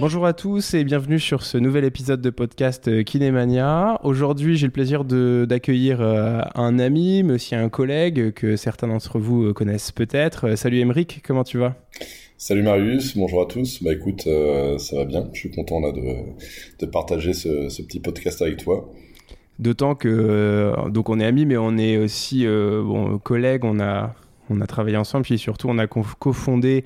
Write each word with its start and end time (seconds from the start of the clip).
Bonjour 0.00 0.24
à 0.24 0.32
tous 0.32 0.72
et 0.72 0.82
bienvenue 0.82 1.18
sur 1.18 1.42
ce 1.42 1.58
nouvel 1.58 1.84
épisode 1.84 2.22
de 2.22 2.30
podcast 2.30 2.88
euh, 2.88 3.02
Kinémania. 3.02 4.00
Aujourd'hui, 4.02 4.56
j'ai 4.56 4.66
le 4.66 4.72
plaisir 4.72 5.04
d'accueillir 5.04 6.00
euh, 6.00 6.40
un 6.54 6.78
ami, 6.78 7.22
mais 7.22 7.34
aussi 7.34 7.54
un 7.54 7.68
collègue 7.68 8.32
que 8.32 8.56
certains 8.56 8.88
d'entre 8.88 9.18
vous 9.18 9.44
euh, 9.44 9.52
connaissent 9.52 9.92
peut-être. 9.92 10.56
Salut 10.56 10.78
Émeric, 10.78 11.20
comment 11.22 11.44
tu 11.44 11.58
vas? 11.58 11.74
Salut 12.38 12.62
Marius, 12.62 13.14
bonjour 13.14 13.42
à 13.42 13.44
tous. 13.44 13.82
Bah 13.82 13.92
écoute, 13.92 14.22
ça 14.78 14.96
va 14.96 15.04
bien. 15.04 15.28
Je 15.34 15.38
suis 15.38 15.50
content 15.50 15.80
là 15.80 15.92
de, 15.92 16.00
de 16.78 16.86
partager 16.86 17.34
ce, 17.34 17.68
ce, 17.68 17.82
petit 17.82 18.00
podcast 18.00 18.40
avec 18.40 18.56
toi. 18.56 18.90
D'autant 19.58 19.94
que 19.94 20.72
donc 20.88 21.10
on 21.10 21.20
est 21.20 21.26
amis, 21.26 21.44
mais 21.44 21.58
on 21.58 21.76
est 21.76 21.98
aussi 21.98 22.46
bon, 22.46 23.18
collègues. 23.18 23.66
On 23.66 23.78
a 23.78 24.14
on 24.48 24.62
a 24.62 24.66
travaillé 24.66 24.96
ensemble, 24.96 25.24
puis 25.24 25.38
surtout 25.38 25.68
on 25.68 25.76
a 25.76 25.86
cofondé 25.86 26.84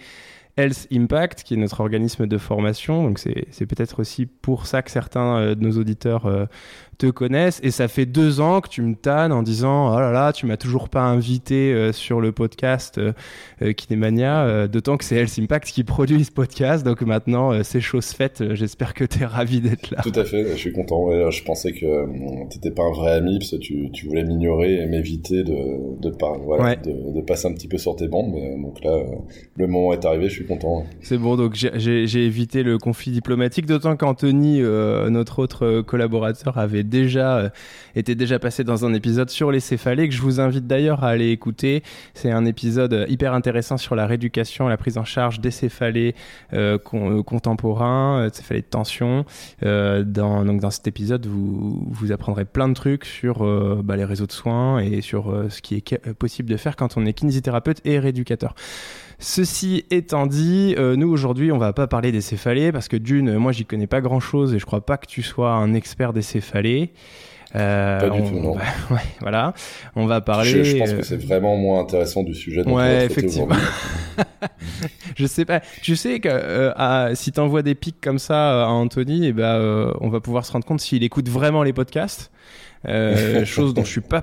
Health 0.56 0.86
Impact, 0.92 1.42
qui 1.42 1.54
est 1.54 1.56
notre 1.56 1.80
organisme 1.80 2.26
de 2.26 2.38
formation. 2.38 3.02
Donc 3.02 3.18
c'est 3.18 3.66
peut-être 3.66 4.00
aussi 4.00 4.26
pour 4.26 4.66
ça 4.66 4.82
que 4.82 4.90
certains 4.90 5.36
euh, 5.36 5.54
de 5.54 5.60
nos 5.60 5.78
auditeurs 5.78 6.26
euh, 6.26 6.46
te 6.96 7.06
connaissent. 7.06 7.60
Et 7.62 7.70
ça 7.70 7.88
fait 7.88 8.06
deux 8.06 8.40
ans 8.40 8.60
que 8.60 8.68
tu 8.68 8.82
me 8.82 8.94
tannes 8.94 9.32
en 9.32 9.42
disant 9.42 9.94
Oh 9.94 10.00
là 10.00 10.12
là, 10.12 10.32
tu 10.32 10.46
m'as 10.46 10.56
toujours 10.56 10.88
pas 10.88 11.02
invité 11.02 11.72
euh, 11.72 11.92
sur 11.92 12.20
le 12.20 12.32
podcast 12.32 12.98
euh, 12.98 13.72
Kinemania. 13.72 14.68
D'autant 14.68 14.96
que 14.96 15.04
c'est 15.04 15.16
Health 15.16 15.38
Impact 15.38 15.68
qui 15.68 15.84
produit 15.84 16.24
ce 16.24 16.32
podcast. 16.32 16.84
Donc 16.84 17.02
maintenant, 17.02 17.62
c'est 17.62 17.80
chose 17.80 18.06
faite. 18.06 18.54
J'espère 18.54 18.94
que 18.94 19.04
tu 19.04 19.22
es 19.22 19.26
ravi 19.26 19.60
d'être 19.60 19.90
là. 19.90 20.02
Tout 20.02 20.12
à 20.14 20.24
fait, 20.24 20.50
je 20.50 20.56
suis 20.56 20.72
content. 20.72 21.30
je 21.30 21.42
pensais 21.42 21.72
que 21.72 22.06
tu 22.50 22.56
n'étais 22.56 22.70
pas 22.70 22.82
un 22.84 22.92
vrai 22.92 23.12
ami 23.12 23.38
parce 23.38 23.52
que 23.52 23.56
tu, 23.56 23.90
tu 23.92 24.06
voulais 24.06 24.24
m'ignorer 24.24 24.82
et 24.82 24.86
m'éviter 24.86 25.42
de, 25.42 26.00
de, 26.00 26.12
voilà, 26.44 26.76
de, 26.76 27.12
de, 27.12 27.20
passer 27.20 27.48
un 27.48 27.52
petit 27.52 27.68
peu 27.68 27.78
sur 27.78 27.96
tes 27.96 28.08
bandes. 28.08 28.32
Mais, 28.34 28.56
donc 28.60 28.82
là, 28.84 28.98
le 29.56 29.66
moment 29.66 29.92
est 29.92 30.04
arrivé, 30.04 30.28
je 30.28 30.34
suis 30.34 30.46
content. 30.46 30.84
C'est 31.00 31.18
bon, 31.18 31.36
donc 31.36 31.54
j'ai 31.54 32.26
évité 32.26 32.62
le 32.62 32.78
conflit 32.78 33.12
diplomatique. 33.12 33.66
D'autant 33.66 33.96
qu'Anthony, 33.96 34.60
notre 34.60 35.40
autre 35.40 35.80
collaborateur, 35.82 36.58
avait 36.58 36.83
déjà 36.84 37.38
euh, 37.38 37.48
était 37.94 38.14
déjà 38.14 38.38
passé 38.38 38.64
dans 38.64 38.84
un 38.84 38.94
épisode 38.94 39.30
sur 39.30 39.50
les 39.50 39.60
céphalées 39.60 40.08
que 40.08 40.14
je 40.14 40.22
vous 40.22 40.40
invite 40.40 40.66
d'ailleurs 40.66 41.04
à 41.04 41.08
aller 41.08 41.30
écouter. 41.30 41.82
C'est 42.14 42.30
un 42.30 42.44
épisode 42.44 42.92
euh, 42.92 43.06
hyper 43.08 43.34
intéressant 43.34 43.76
sur 43.76 43.94
la 43.94 44.06
rééducation, 44.06 44.68
la 44.68 44.76
prise 44.76 44.98
en 44.98 45.04
charge 45.04 45.40
des 45.40 45.50
céphalées 45.50 46.14
euh, 46.52 46.78
contemporains, 46.78 48.28
céphalées 48.32 48.62
de 48.62 48.66
tension. 48.66 49.24
dans, 49.62 50.44
donc 50.44 50.60
dans 50.60 50.70
cet 50.70 50.86
épisode, 50.86 51.26
vous, 51.26 51.86
vous 51.90 52.12
apprendrez 52.12 52.44
plein 52.44 52.68
de 52.68 52.74
trucs 52.74 53.04
sur 53.04 53.44
bah, 53.82 53.96
les 53.96 54.04
réseaux 54.04 54.26
de 54.26 54.32
soins 54.32 54.78
et 54.78 55.00
sur 55.00 55.34
ce 55.48 55.60
qui 55.60 55.76
est 55.76 56.12
possible 56.12 56.48
de 56.48 56.56
faire 56.56 56.76
quand 56.76 56.96
on 56.96 57.06
est 57.06 57.12
kinésithérapeute 57.12 57.80
et 57.84 57.98
rééducateur. 57.98 58.54
Ceci 59.24 59.86
étant 59.90 60.26
dit, 60.26 60.74
nous 60.78 61.08
aujourd'hui, 61.10 61.50
on 61.50 61.58
va 61.58 61.72
pas 61.72 61.86
parler 61.86 62.12
des 62.12 62.20
céphalées 62.20 62.72
parce 62.72 62.88
que 62.88 62.96
d'une, 62.96 63.38
moi 63.38 63.52
j'y 63.52 63.64
connais 63.64 63.86
pas 63.86 64.02
grand 64.02 64.20
chose 64.20 64.54
et 64.54 64.58
je 64.58 64.66
crois 64.66 64.84
pas 64.84 64.98
que 64.98 65.06
tu 65.06 65.22
sois 65.22 65.52
un 65.52 65.72
expert 65.72 66.12
des 66.12 66.22
céphalées. 66.22 66.92
Euh, 67.56 68.00
pas 68.00 68.10
du 68.10 68.22
tout, 68.22 68.40
non. 68.40 68.54
ouais, 68.90 69.00
voilà. 69.20 69.54
On 69.94 70.06
va 70.06 70.20
parler. 70.20 70.64
Je, 70.64 70.76
pense 70.76 70.92
que 70.92 71.02
c'est 71.02 71.16
vraiment 71.16 71.56
moins 71.56 71.80
intéressant 71.80 72.22
du 72.22 72.34
sujet. 72.34 72.64
Dont 72.64 72.76
ouais, 72.76 73.06
effectivement. 73.06 73.54
je 75.16 75.26
sais 75.26 75.44
pas. 75.44 75.60
Tu 75.82 75.94
sais 75.94 76.18
que 76.20 76.28
euh, 76.28 77.14
si 77.14 77.32
t'envoies 77.32 77.62
des 77.62 77.74
pics 77.74 78.00
comme 78.00 78.18
ça 78.18 78.54
euh, 78.54 78.64
à 78.64 78.68
Anthony, 78.68 79.26
et 79.26 79.28
eh 79.28 79.32
ben, 79.32 79.44
euh, 79.44 79.92
on 80.00 80.08
va 80.08 80.20
pouvoir 80.20 80.44
se 80.44 80.52
rendre 80.52 80.66
compte 80.66 80.80
s'il 80.80 81.04
écoute 81.04 81.28
vraiment 81.28 81.62
les 81.62 81.72
podcasts. 81.72 82.32
Euh, 82.88 83.44
chose 83.46 83.74
dont 83.74 83.84
je 83.84 83.90
suis 83.90 84.00
pas 84.00 84.22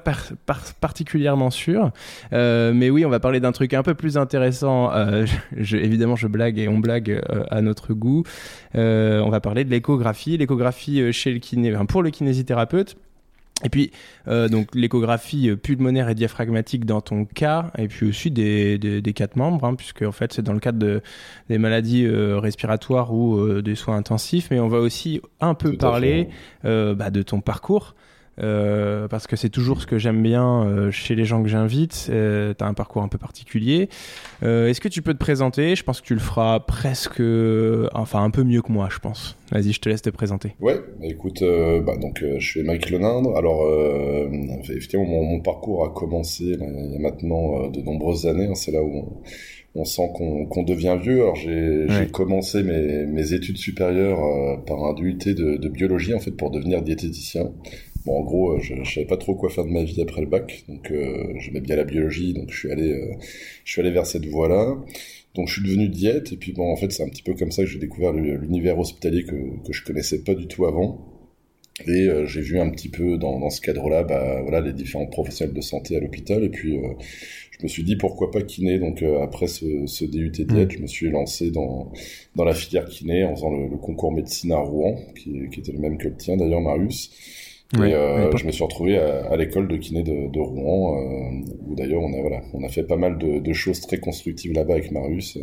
particulièrement 0.80 1.50
sûr. 1.50 1.92
Euh, 2.34 2.74
mais 2.74 2.90
oui, 2.90 3.06
on 3.06 3.10
va 3.10 3.20
parler 3.20 3.40
d'un 3.40 3.52
truc 3.52 3.74
un 3.74 3.84
peu 3.84 3.94
plus 3.94 4.18
intéressant. 4.18 4.92
Euh, 4.94 5.26
je, 5.58 5.78
évidemment, 5.78 6.16
je 6.16 6.28
blague 6.28 6.60
et 6.60 6.68
on 6.68 6.80
blague 6.80 7.22
à 7.50 7.62
notre 7.62 7.94
goût. 7.94 8.24
on 8.74 9.30
va 9.30 9.40
parler 9.40 9.64
de 9.64 9.70
l'échographie, 9.70 10.38
l'échographie 10.38 11.12
chez 11.14 11.32
le 11.32 11.40
kiné, 11.40 11.74
enfin, 11.76 11.86
pour 11.86 12.04
le 12.04 12.10
kinésithérapeute. 12.10 12.96
Et 13.64 13.70
puis, 13.70 13.92
euh, 14.28 14.48
donc 14.48 14.74
l'échographie 14.74 15.56
pulmonaire 15.56 16.10
et 16.10 16.16
diaphragmatique 16.16 16.86
dans 16.86 17.02
ton 17.02 17.26
cas, 17.26 17.72
et 17.78 17.88
puis 17.88 18.08
aussi 18.08 18.32
des, 18.32 18.78
des, 18.78 19.02
des 19.02 19.14
quatre 19.14 19.36
membres, 19.36 19.66
hein, 19.66 19.76
puisque 19.76 20.02
en 20.02 20.12
fait 20.12 20.34
c'est 20.34 20.42
dans 20.42 20.54
le 20.54 20.60
cadre 20.60 20.80
de, 20.80 21.02
des 21.50 21.58
maladies 21.58 22.06
euh, 22.06 22.40
respiratoires 22.40 23.14
ou 23.14 23.38
euh, 23.38 23.62
des 23.62 23.76
soins 23.76 23.98
intensifs, 23.98 24.50
mais 24.52 24.60
on 24.60 24.68
va 24.68 24.80
aussi 24.80 25.22
un 25.40 25.54
peu 25.54 25.74
parler 25.78 26.30
bah, 26.64 27.10
de 27.10 27.22
ton 27.22 27.42
parcours. 27.42 27.96
Euh, 28.42 29.08
parce 29.08 29.28
que 29.28 29.36
c'est 29.36 29.50
toujours 29.50 29.82
ce 29.82 29.88
que 29.88 29.98
j'aime 29.98 30.22
bien 30.22 30.64
euh, 30.64 30.92
chez 30.92 31.16
les 31.16 31.26
gens 31.26 31.44
que 31.44 31.50
j'invite. 31.50 32.08
Euh, 32.10 32.54
tu 32.58 32.64
as 32.64 32.68
un 32.68 32.74
parcours 32.74 33.04
un 33.04 33.08
peu 33.08 33.18
particulier. 33.18 33.90
Est-ce 34.42 34.82
que 34.82 34.88
tu 34.88 35.02
peux 35.02 35.14
te 35.14 35.20
présenter? 35.20 35.76
Je 35.76 35.84
pense 35.84 36.02
que 36.02 36.08
tu 36.08 36.14
le 36.14 36.20
feras 36.20 36.60
presque, 36.60 37.22
enfin 37.94 38.24
un 38.24 38.30
peu 38.32 38.44
mieux 38.44 38.62
que 38.62 38.72
moi, 38.72 38.90
je 38.92 39.00
pense. 39.00 39.38
Vas-y, 39.52 39.74
je 39.74 39.82
te 39.82 39.90
laisse 39.90 40.02
te 40.02 40.10
présenter. 40.10 40.56
Ouais, 40.60 40.80
bah, 41.00 41.08
écoute, 41.08 41.44
bah, 41.86 41.96
donc 41.98 42.24
je 42.38 42.46
suis 42.46 42.64
Mike 42.64 42.90
Lenindre. 42.90 43.36
Alors, 43.38 43.68
effectivement, 44.64 45.06
mon, 45.06 45.42
parcours 45.42 45.86
a 45.86 45.90
commencé 45.90 46.44
il 46.44 46.92
y 46.92 46.96
a 46.96 47.00
maintenant 47.00 47.68
de 47.68 47.82
nombreuses 47.82 48.26
années. 48.26 48.48
Hein, 48.48 48.56
c'est 48.56 48.72
là 48.72 48.82
où 48.82 49.22
on, 49.76 49.86
sent 49.86 50.10
qu'on 50.16 50.64
devient 50.64 50.98
vieux. 51.02 51.22
Alors 51.22 51.36
j'ai 51.36 52.08
commencé 52.12 52.64
mes, 52.64 53.06
mes, 53.06 53.34
études 53.34 53.58
supérieures 53.58 54.64
par 54.66 54.84
un 54.84 54.94
DUT 54.94 55.18
de, 55.18 55.58
de, 55.58 55.70
biologie 55.70 56.16
en 56.16 56.20
fait 56.20 56.32
pour 56.32 56.50
devenir 56.50 56.82
diététicien. 56.82 57.52
Bon, 58.06 58.20
en 58.20 58.24
gros, 58.24 58.54
euh, 58.54 58.60
je, 58.60 58.76
je 58.84 58.94
savais 58.94 59.06
pas 59.06 59.18
trop 59.18 59.36
quoi 59.36 59.50
faire 59.50 59.66
de 59.66 59.70
ma 59.70 59.84
vie 59.84 60.02
après 60.02 60.22
le 60.22 60.28
bac, 60.28 60.64
donc 60.68 60.92
euh, 60.92 61.34
j'aimais 61.40 61.62
bien 61.62 61.76
la 61.76 61.84
biologie, 61.84 62.34
donc 62.34 62.52
je 62.52 62.58
suis 62.58 62.72
allé, 62.72 62.92
euh, 62.92 63.14
je 63.64 63.72
suis 63.72 63.82
allé 63.82 63.92
vers 63.92 64.06
cette 64.06 64.26
voie-là. 64.26 64.78
Donc 65.36 65.48
je 65.48 65.54
suis 65.54 65.64
devenu 65.64 65.88
diète, 65.88 66.34
et 66.34 66.38
puis 66.38 66.52
bon, 66.52 66.72
en 66.72 66.76
fait, 66.76 66.92
c'est 66.92 67.04
un 67.04 67.10
petit 67.10 67.24
peu 67.24 67.34
comme 67.36 67.52
ça 67.52 67.64
que 67.64 67.70
j'ai 67.70 67.80
découvert 67.80 68.12
l'univers 68.14 68.78
hospitalier 68.80 69.24
que, 69.24 69.36
que 69.66 69.72
je 69.72 69.84
connaissais 69.84 70.24
pas 70.24 70.36
du 70.36 70.48
tout 70.48 70.66
avant. 70.66 71.12
Et 71.88 72.08
euh, 72.08 72.26
j'ai 72.26 72.42
vu 72.42 72.60
un 72.60 72.70
petit 72.70 72.90
peu 72.90 73.18
dans, 73.18 73.40
dans 73.40 73.50
ce 73.50 73.62
cadre-là, 73.62 74.04
bah, 74.04 74.42
voilà, 74.42 74.62
les 74.62 74.74
différents 74.74 75.08
professionnels 75.08 75.56
de 75.56 75.62
santé 75.62 75.96
à 75.96 76.00
l'hôpital. 76.00 76.44
Et 76.44 76.50
puis, 76.50 76.78
euh, 76.78 76.94
je 77.52 77.64
me 77.64 77.68
suis 77.68 77.84
dit 77.84 77.96
pourquoi 77.96 78.30
pas 78.32 78.42
kiné. 78.42 78.78
Donc, 78.80 79.02
euh, 79.02 79.22
après 79.22 79.48
ce, 79.48 79.86
ce 79.88 80.06
DUT 80.06 80.30
diète, 80.32 80.70
mmh. 80.70 80.72
je 80.72 80.80
me 80.80 80.88
suis 80.88 81.10
lancé 81.10 81.52
dans 81.52 81.92
dans 82.36 82.44
la 82.44 82.54
filière 82.54 82.86
kiné 82.86 83.24
en 83.24 83.36
faisant 83.36 83.52
le, 83.52 83.68
le 83.68 83.78
concours 83.78 84.12
médecine 84.12 84.52
à 84.52 84.58
Rouen, 84.58 84.96
qui, 85.16 85.50
qui, 85.52 85.60
était 85.60 85.72
le 85.72 85.80
même 85.80 85.98
que 85.98 86.08
le 86.08 86.16
tien 86.16 86.38
d'ailleurs, 86.38 86.62
Marius. 86.62 87.12
Et 87.78 87.94
euh, 87.94 88.36
je 88.36 88.46
me 88.46 88.52
suis 88.52 88.64
retrouvé 88.64 88.98
à, 88.98 89.28
à 89.32 89.38
l'école 89.38 89.68
de 89.68 89.78
kiné 89.78 90.04
de, 90.04 90.30
de 90.30 90.40
Rouen, 90.40 90.98
euh, 90.98 91.42
où 91.68 91.76
d'ailleurs 91.76 92.02
on 92.02 92.14
a 92.18 92.22
voilà, 92.22 92.42
on 92.54 92.64
a 92.66 92.70
fait 92.70 92.84
pas 92.84 92.98
mal 92.98 93.18
de, 93.18 93.40
de 93.40 93.54
choses 93.54 93.80
très 93.82 93.98
constructives 93.98 94.52
là-bas 94.54 94.74
avec 94.74 94.92
Marius. 94.92 95.38
Euh, 95.38 95.42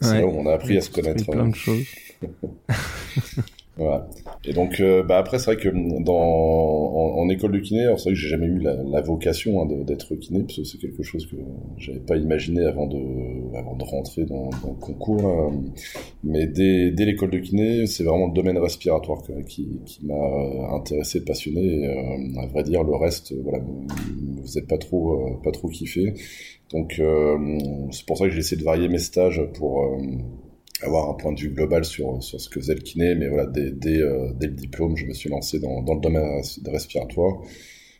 c'est 0.00 0.20
là 0.20 0.26
où 0.26 0.30
on 0.30 0.46
a 0.46 0.52
appris 0.52 0.76
à 0.76 0.82
se 0.82 0.90
connaître. 0.90 1.24
Plein 1.30 1.48
de 1.48 1.54
choses. 1.54 1.86
Voilà. 3.76 4.08
Et 4.44 4.52
donc, 4.52 4.78
euh, 4.78 5.02
bah 5.02 5.18
après, 5.18 5.38
c'est 5.38 5.52
vrai 5.52 5.56
que 5.56 5.68
dans 6.00 6.14
en, 6.14 7.28
école 7.28 7.52
de 7.52 7.58
kiné, 7.58 7.86
c'est 7.96 8.04
vrai 8.04 8.12
que 8.12 8.14
j'ai 8.14 8.28
jamais 8.28 8.46
eu 8.46 8.60
la, 8.60 9.00
vocation 9.00 9.62
hein, 9.62 9.66
d'être 9.84 10.14
kiné, 10.14 10.42
parce 10.42 10.58
que 10.58 10.64
c'est 10.64 10.78
quelque 10.78 11.02
chose 11.02 11.26
que 11.26 11.36
j'avais 11.76 11.98
pas 11.98 12.16
imaginé 12.16 12.64
avant 12.64 12.86
de 12.86 13.56
avant 13.56 13.74
de 13.74 13.82
rentrer 13.82 14.24
dans, 14.26 14.50
le 14.50 14.80
concours. 14.80 15.52
Mais 16.22 16.46
dès, 16.46 16.92
dès 16.92 17.04
l'école 17.04 17.30
de 17.30 17.38
kiné, 17.38 17.86
c'est 17.86 18.04
vraiment 18.04 18.28
le 18.28 18.32
domaine 18.34 18.58
respiratoire 18.58 19.22
qui, 19.48 19.80
qui 19.86 20.06
m'a 20.06 20.74
intéressé, 20.76 21.24
passionné. 21.24 21.88
Euh, 21.88 22.40
à 22.42 22.46
vrai 22.46 22.62
dire, 22.62 22.84
le 22.84 22.94
reste, 22.94 23.34
voilà, 23.42 23.58
me 23.58 24.42
faisait 24.42 24.62
pas 24.62 24.78
trop 24.78 25.14
euh, 25.14 25.40
pas 25.42 25.50
trop 25.50 25.68
kiffer. 25.68 26.14
Donc, 26.72 27.00
c'est 27.90 28.06
pour 28.06 28.18
ça 28.18 28.24
que 28.24 28.30
j'ai 28.30 28.40
essayé 28.40 28.60
de 28.60 28.64
varier 28.64 28.88
mes 28.88 28.98
stages 28.98 29.40
pour 29.54 29.96
avoir 30.84 31.08
un 31.08 31.14
point 31.14 31.32
de 31.32 31.40
vue 31.40 31.50
global 31.50 31.84
sur, 31.84 32.22
sur 32.22 32.40
ce 32.40 32.48
que 32.48 32.60
faisait 32.60 32.74
le 32.74 32.80
kiné, 32.80 33.14
mais 33.14 33.28
voilà, 33.28 33.46
dès, 33.46 33.70
dès, 33.70 34.00
euh, 34.00 34.28
dès, 34.38 34.46
le 34.46 34.54
diplôme, 34.54 34.96
je 34.96 35.06
me 35.06 35.12
suis 35.12 35.28
lancé 35.28 35.58
dans, 35.58 35.82
dans 35.82 35.94
le 35.94 36.00
domaine 36.00 36.42
respiratoire, 36.66 37.40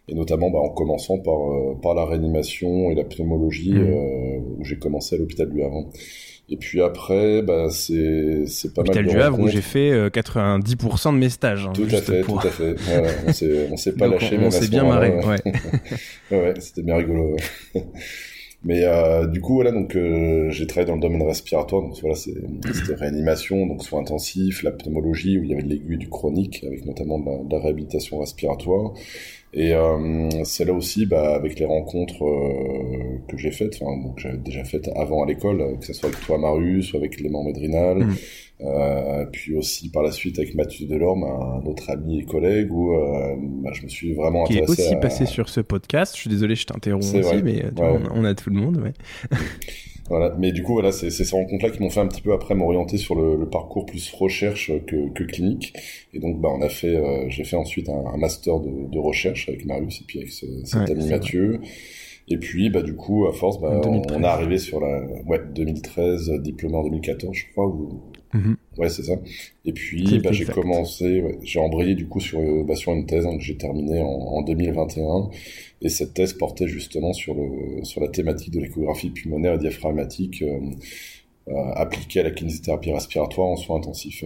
et 0.09 0.15
notamment 0.15 0.51
bah, 0.51 0.59
en 0.59 0.71
commençant 0.71 1.19
par, 1.19 1.35
euh, 1.35 1.75
par 1.83 1.95
la 1.95 2.05
réanimation 2.05 2.91
et 2.91 2.95
la 2.95 3.05
pneumologie, 3.05 3.73
mmh. 3.73 3.79
euh, 3.79 4.39
où 4.59 4.65
j'ai 4.65 4.79
commencé 4.79 5.17
à 5.17 5.19
l'hôpital 5.19 5.51
du 5.51 5.63
Havre. 5.63 5.91
Et 6.51 6.59
puis 6.59 6.83
après, 6.83 7.41
bah, 7.41 7.69
c'est, 7.71 8.45
c'est 8.47 8.75
pas 8.75 8.83
mal 8.83 9.05
de 9.05 9.11
du 9.11 9.19
Havre 9.19 9.41
où 9.41 9.49
j'ai 9.49 9.63
fait 9.63 10.09
90% 10.11 11.15
de 11.15 11.19
mes 11.19 11.31
stages. 11.31 11.67
Hein, 11.67 11.73
tout 11.73 11.87
à 11.91 12.03
fait, 12.03 12.21
tout 12.21 12.39
à 12.39 12.51
fait. 12.51 12.75
Voilà, 12.81 13.09
on 13.27 13.33
s'est, 13.33 13.69
on 13.73 13.77
s'est 13.79 13.95
pas 13.95 14.07
lâché. 14.07 14.37
On, 14.39 14.47
on 14.47 14.51
s'est 14.51 14.69
bien 14.69 14.85
marré, 14.85 15.11
ouais. 15.17 15.23
ouais, 16.31 16.39
ouais 16.39 16.55
c'était 16.61 16.83
bien 16.83 16.97
rigolo. 16.97 17.35
Mais 18.65 18.85
euh, 18.85 19.27
du 19.27 19.43
coup, 19.43 19.55
voilà, 19.55 19.73
donc 19.73 19.95
euh, 19.95 20.49
j'ai 20.51 20.67
travaillé 20.67 20.87
dans 20.87 20.95
le 20.95 21.01
domaine 21.01 21.23
respiratoire, 21.23 21.83
donc 21.83 21.99
voilà, 22.01 22.17
c'était 22.17 22.95
réanimation, 22.99 23.67
donc 23.67 23.85
soins 23.85 24.01
intensifs, 24.01 24.63
la 24.63 24.71
pneumologie, 24.71 25.39
où 25.39 25.45
il 25.45 25.51
y 25.51 25.53
avait 25.53 25.63
de 25.63 25.69
l'aiguille 25.69 25.99
du 25.99 26.09
chronique, 26.09 26.65
avec 26.67 26.87
notamment 26.87 27.19
de 27.19 27.53
la, 27.55 27.61
réhabilitation 27.61 28.21
respiratoire. 28.21 28.95
Et 29.53 29.75
euh, 29.75 30.31
c'est 30.45 30.65
là 30.65 30.73
aussi, 30.73 31.05
bah, 31.05 31.35
avec 31.35 31.59
les 31.59 31.67
rencontres 31.67 32.25
euh, 32.25 33.19
que 33.29 33.37
j'ai 33.37 33.51
faites, 33.51 33.79
enfin, 33.81 33.97
donc 34.03 34.19
j'avais 34.19 34.39
déjà 34.39 34.65
faites 34.65 34.91
avant 34.97 35.23
à 35.25 35.27
l'école, 35.27 35.79
que 35.79 35.85
ce 35.85 35.93
soit 35.93 36.09
avec 36.09 36.21
toi, 36.23 36.39
Marius, 36.39 36.95
ou 36.95 36.97
avec 36.97 37.19
Clément 37.19 37.45
Médrinal, 37.45 37.99
mmh. 37.99 38.17
Euh, 38.61 39.27
puis 39.33 39.57
aussi 39.57 39.91
par 39.91 40.05
la 40.05 40.13
suite 40.13 40.39
avec 40.39 40.55
Mathieu 40.55 40.87
Delorme, 40.87 41.25
un 41.25 41.67
autre 41.67 41.91
ami 41.91 42.21
et 42.21 42.25
collègue, 42.25 42.73
où 42.73 42.95
euh, 42.95 43.35
bah, 43.37 43.71
je 43.73 43.83
me 43.83 43.89
suis 43.89 44.15
vraiment 44.15 44.45
intéressé. 44.45 44.75
Qui 44.75 44.83
est 44.83 44.87
aussi 44.87 44.97
passé 44.97 45.27
sur 45.27 45.49
ce 45.49 45.61
podcast. 45.61 46.15
Je 46.15 46.21
suis 46.21 46.31
désolé, 46.31 46.55
je 46.55 46.67
t'interromps 46.67 47.15
aussi, 47.15 47.43
mais 47.43 47.65
on, 48.13 48.25
a 48.25 48.35
tout 48.35 48.51
le 48.51 48.57
monde. 48.57 48.77
Ouais. 48.77 48.93
voilà. 50.09 50.37
Mais 50.39 50.53
du 50.53 50.63
coup, 50.63 50.75
voilà, 50.75 50.93
c'est 50.93 51.11
ces 51.11 51.29
rencontres-là 51.35 51.71
qui 51.71 51.83
m'ont 51.83 51.91
fait 51.91 52.01
un 52.01 52.07
petit 52.07 52.23
peu 52.23 52.33
après 52.33 52.55
m'orienter 52.55 52.97
sur 52.97 53.17
le, 53.17 53.37
le, 53.37 53.49
parcours 53.49 53.87
plus 53.87 54.13
recherche 54.13 54.71
que, 54.87 55.09
que, 55.13 55.25
clinique. 55.25 55.75
Et 56.15 56.21
donc, 56.21 56.41
bah, 56.41 56.49
on 56.53 56.63
a 56.63 56.69
fait, 56.69 56.97
euh, 56.97 57.29
j'ai 57.29 57.45
fait 57.45 57.57
ensuite 57.57 57.89
un, 57.89 58.05
un 58.07 58.17
master 58.17 58.61
de, 58.61 58.89
de, 58.91 58.99
recherche 58.99 59.49
avec 59.49 59.67
Marius 59.67 60.01
et 60.01 60.05
puis 60.05 60.19
avec 60.21 60.31
cet 60.31 60.91
ami 60.91 61.09
Mathieu. 61.09 61.61
Et 62.29 62.39
puis, 62.39 62.71
bah, 62.71 62.83
du 62.83 62.95
coup, 62.95 63.27
à 63.27 63.33
force, 63.33 63.61
bah, 63.61 63.81
on, 63.85 64.03
on, 64.11 64.23
est 64.23 64.27
arrivé 64.27 64.59
sur 64.59 64.81
la 64.81 65.05
ouais, 65.27 65.41
2013, 65.55 66.31
diplômé 66.41 66.77
en 66.77 66.85
2014, 66.85 67.35
je 67.35 67.45
crois, 67.53 67.67
ou 67.67 68.01
Mhm. 68.35 68.57
Ouais, 68.79 68.89
c'est 68.89 69.05
ça. 69.05 69.15
Et 69.65 69.73
puis, 69.73 70.19
bah, 70.19 70.33
j'ai 70.33 70.45
commencé, 70.45 71.23
ouais, 71.23 71.39
j'ai 71.43 71.61
embrayé 71.61 71.95
du 71.95 72.09
coup 72.09 72.19
sur, 72.19 72.41
euh, 72.41 72.65
bah, 72.65 72.75
sur 72.75 72.93
une 72.93 73.07
thèse 73.07 73.25
hein, 73.27 73.37
que 73.39 73.43
j'ai 73.45 73.57
terminée 73.57 74.01
en, 74.03 74.09
en, 74.09 74.43
2021. 74.43 75.31
Et 75.81 75.89
cette 75.89 76.15
thèse 76.15 76.33
portait 76.33 76.67
justement 76.67 77.13
sur, 77.13 77.35
le, 77.35 77.85
sur 77.85 78.01
la 78.01 78.09
thématique 78.09 78.53
de 78.53 78.61
l'échographie 78.61 79.11
pulmonaire 79.11 79.55
et 79.55 79.59
diaphragmatique 79.59 80.43
euh, 80.43 80.59
euh, 81.49 81.73
appliquée 81.77 82.21
à 82.21 82.23
la 82.25 82.33
kinésithérapie 82.33 82.93
respiratoire 82.93 83.49
en 83.49 83.57
soins 83.57 83.77
intensifs. 83.77 84.25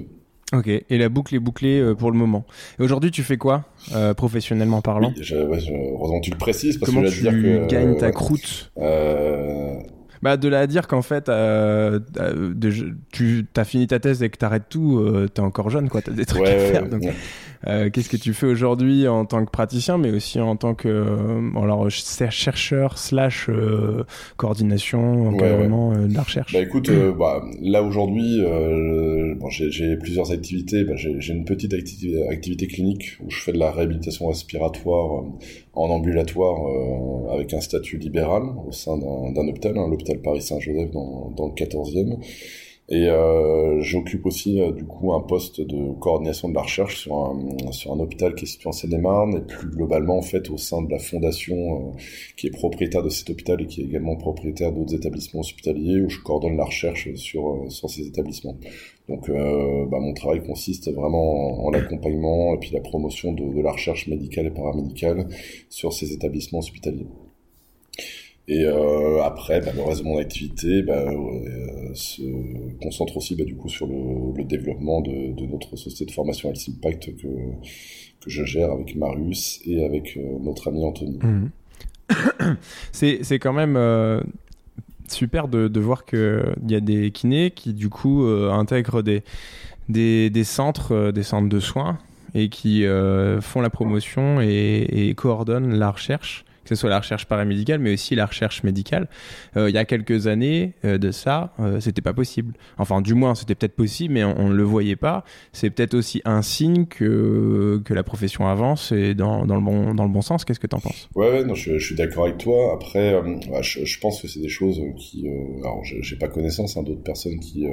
Ok, 0.54 0.66
et 0.66 0.98
la 0.98 1.10
boucle 1.10 1.34
est 1.34 1.40
bouclée 1.40 1.78
euh, 1.78 1.94
pour 1.94 2.10
le 2.10 2.16
moment. 2.16 2.44
Et 2.78 2.82
aujourd'hui, 2.82 3.10
tu 3.10 3.22
fais 3.22 3.36
quoi, 3.36 3.64
euh, 3.94 4.14
professionnellement 4.14 4.80
parlant? 4.80 5.12
Oui, 5.14 5.22
je, 5.22 5.36
ouais, 5.36 5.60
je, 5.60 5.72
heureusement 5.72 6.20
tu 6.20 6.30
le 6.30 6.38
précises 6.38 6.78
parce 6.78 6.90
Comment 6.90 7.04
que 7.06 7.12
tu 7.12 7.20
dire 7.20 7.32
que, 7.32 7.68
gagnes 7.68 7.98
ta 7.98 8.12
croûte? 8.12 8.72
Euh, 8.78 9.74
bah, 10.22 10.36
de 10.36 10.48
là 10.48 10.60
à 10.60 10.66
dire 10.66 10.86
qu'en 10.88 11.02
fait, 11.02 11.28
euh, 11.28 12.00
euh 12.18 12.52
de, 12.54 12.70
tu 13.12 13.46
as 13.56 13.64
fini 13.64 13.86
ta 13.86 13.98
thèse 13.98 14.22
et 14.22 14.30
que 14.30 14.36
t'arrêtes 14.36 14.68
tout, 14.68 14.98
euh, 14.98 15.28
t'es 15.32 15.40
encore 15.40 15.70
jeune, 15.70 15.88
quoi. 15.88 16.02
T'as 16.02 16.12
des 16.12 16.26
trucs 16.26 16.46
à 16.46 16.58
faire. 16.58 16.88
donc, 16.88 17.02
euh, 17.66 17.90
qu'est-ce 17.90 18.08
que 18.08 18.16
tu 18.16 18.34
fais 18.34 18.46
aujourd'hui 18.46 19.08
en 19.08 19.24
tant 19.24 19.44
que 19.44 19.50
praticien, 19.50 19.98
mais 19.98 20.12
aussi 20.12 20.40
en 20.40 20.56
tant 20.56 20.74
que 20.74 20.88
alors 21.56 21.90
chercheur 21.90 22.98
slash 22.98 23.50
coordination, 24.36 25.28
encadrement 25.28 25.92
de 25.92 26.14
la 26.14 26.22
recherche? 26.22 26.52
Bah 26.52 26.60
écoute, 26.60 26.90
bah, 27.18 27.42
là 27.60 27.82
aujourd'hui, 27.82 28.42
bon, 28.42 29.48
j'ai 29.50 29.96
plusieurs 29.96 30.32
activités. 30.32 30.84
Bah, 30.84 30.94
j'ai 30.96 31.32
une 31.32 31.44
petite 31.44 31.74
activité, 31.74 32.28
activité, 32.28 32.66
clinique 32.66 33.18
où 33.24 33.30
je 33.30 33.42
fais 33.42 33.52
de 33.52 33.58
la 33.58 33.70
réhabilitation 33.70 34.28
respiratoire 34.28 35.24
en 35.78 35.90
ambulatoire 35.90 36.58
avec 37.30 37.54
un 37.54 37.60
statut 37.60 37.98
libéral 37.98 38.42
au 38.66 38.72
sein 38.72 38.98
d'un 38.98 39.48
hôpital, 39.48 39.78
hein, 39.78 39.86
l'hôpital 39.88 40.20
Paris-Saint-Joseph 40.20 40.90
dans, 40.90 41.30
dans 41.36 41.46
le 41.46 41.52
14e. 41.52 42.18
Et 42.90 43.06
euh, 43.06 43.82
j'occupe 43.82 44.24
aussi 44.24 44.62
euh, 44.62 44.72
du 44.72 44.84
coup 44.84 45.12
un 45.12 45.20
poste 45.20 45.60
de 45.60 45.92
coordination 46.00 46.48
de 46.48 46.54
la 46.54 46.62
recherche 46.62 46.96
sur 46.96 47.16
un, 47.16 48.00
hôpital 48.00 48.34
qui 48.34 48.44
est 48.44 48.48
situé 48.48 48.66
en 48.66 48.72
Seine-et-Marne 48.72 49.36
et 49.36 49.40
plus 49.40 49.68
globalement 49.68 50.16
en 50.16 50.22
fait 50.22 50.48
au 50.48 50.56
sein 50.56 50.80
de 50.80 50.90
la 50.90 50.98
fondation 50.98 51.56
euh, 51.56 51.98
qui 52.38 52.46
est 52.46 52.50
propriétaire 52.50 53.02
de 53.02 53.10
cet 53.10 53.28
hôpital 53.28 53.60
et 53.60 53.66
qui 53.66 53.82
est 53.82 53.84
également 53.84 54.16
propriétaire 54.16 54.72
d'autres 54.72 54.94
établissements 54.94 55.40
hospitaliers 55.40 56.00
où 56.00 56.08
je 56.08 56.20
coordonne 56.20 56.56
la 56.56 56.64
recherche 56.64 57.08
euh, 57.08 57.16
sur 57.68 57.90
ces 57.90 58.06
établissements. 58.06 58.56
Donc 59.08 59.30
bah, 59.30 59.98
mon 60.00 60.12
travail 60.12 60.42
consiste 60.44 60.92
vraiment 60.92 61.64
en, 61.64 61.70
l'accompagnement 61.70 62.54
et 62.54 62.58
puis 62.58 62.70
la 62.72 62.80
promotion 62.80 63.32
de, 63.32 63.62
la 63.62 63.72
recherche 63.72 64.06
médicale 64.06 64.46
et 64.46 64.50
paramédicale 64.50 65.26
sur 65.70 65.92
ces 65.92 66.12
établissements 66.12 66.58
hospitaliers. 66.58 67.06
Et 68.48 68.64
euh, 68.64 69.22
après, 69.22 69.60
bah, 69.60 69.72
le 69.76 69.82
reste 69.82 70.00
de 70.00 70.06
mon 70.06 70.16
activité 70.16 70.82
bah, 70.82 71.04
euh, 71.06 71.90
se 71.92 72.22
concentre 72.82 73.18
aussi 73.18 73.36
bah, 73.36 73.44
du 73.44 73.54
coup 73.54 73.68
sur 73.68 73.86
le, 73.86 74.42
développement 74.44 75.02
de, 75.02 75.46
notre 75.46 75.76
société 75.76 76.06
de 76.06 76.12
formation 76.12 76.48
Alice 76.48 76.70
Impact 76.70 77.14
que, 77.16 77.26
que 77.26 78.30
je 78.30 78.44
gère 78.44 78.70
avec 78.70 78.96
Marius 78.96 79.60
et 79.66 79.84
avec 79.84 80.16
euh, 80.16 80.38
notre 80.40 80.68
ami 80.68 80.82
Anthony. 80.82 81.18
Mmh. 81.18 81.50
c'est 82.92 83.38
quand 83.38 83.52
même 83.52 83.76
euh, 83.76 84.22
super 85.12 85.48
de, 85.48 85.68
de 85.68 85.80
voir 85.80 86.04
qu'il 86.04 86.54
y 86.68 86.74
a 86.74 86.80
des 86.80 87.10
kinés 87.10 87.50
qui 87.50 87.72
du 87.72 87.88
coup 87.88 88.24
euh, 88.24 88.50
intègrent 88.50 89.02
des, 89.02 89.22
des, 89.88 90.44
centres, 90.44 91.10
des 91.10 91.22
centres 91.22 91.48
de 91.48 91.60
soins 91.60 91.98
et 92.34 92.48
qui 92.50 92.84
font 93.40 93.60
la 93.62 93.70
promotion 93.70 94.40
et 94.40 95.14
coordonnent 95.16 95.74
la 95.74 95.90
recherche 95.90 96.44
que 96.68 96.74
ce 96.74 96.80
soit 96.80 96.90
la 96.90 96.98
recherche 96.98 97.24
paramédicale, 97.24 97.78
mais 97.80 97.94
aussi 97.94 98.14
la 98.14 98.26
recherche 98.26 98.62
médicale. 98.62 99.08
Euh, 99.56 99.70
il 99.70 99.74
y 99.74 99.78
a 99.78 99.84
quelques 99.84 100.26
années 100.26 100.74
euh, 100.84 100.98
de 100.98 101.10
ça, 101.10 101.54
euh, 101.60 101.80
c'était 101.80 102.02
pas 102.02 102.12
possible. 102.12 102.54
Enfin, 102.76 103.00
du 103.00 103.14
moins, 103.14 103.34
c'était 103.34 103.54
peut-être 103.54 103.76
possible, 103.76 104.14
mais 104.14 104.24
on 104.24 104.48
ne 104.48 104.54
le 104.54 104.62
voyait 104.62 104.96
pas. 104.96 105.24
C'est 105.52 105.70
peut-être 105.70 105.94
aussi 105.94 106.20
un 106.24 106.42
signe 106.42 106.86
que, 106.86 107.80
que 107.84 107.94
la 107.94 108.02
profession 108.02 108.46
avance 108.46 108.92
et 108.92 109.14
dans, 109.14 109.46
dans, 109.46 109.56
le, 109.56 109.62
bon, 109.62 109.94
dans 109.94 110.04
le 110.04 110.10
bon 110.10 110.22
sens. 110.22 110.44
Qu'est-ce 110.44 110.60
que 110.60 110.66
tu 110.66 110.76
en 110.76 110.80
penses? 110.80 111.08
Ouais, 111.14 111.44
non, 111.44 111.54
je, 111.54 111.78
suis 111.78 111.94
d'accord 111.94 112.24
avec 112.24 112.38
toi. 112.38 112.74
Après, 112.74 113.20
bah, 113.50 113.62
je, 113.62 113.98
pense 113.98 114.20
que 114.20 114.28
c'est 114.28 114.40
des 114.40 114.48
choses 114.48 114.80
qui... 114.96 115.26
alors, 115.60 115.82
j'ai 115.84 116.16
pas 116.16 116.28
connaissance 116.28 116.76
hein, 116.76 116.82
d'autres 116.82 117.02
personnes 117.02 117.38
qui 117.40 117.66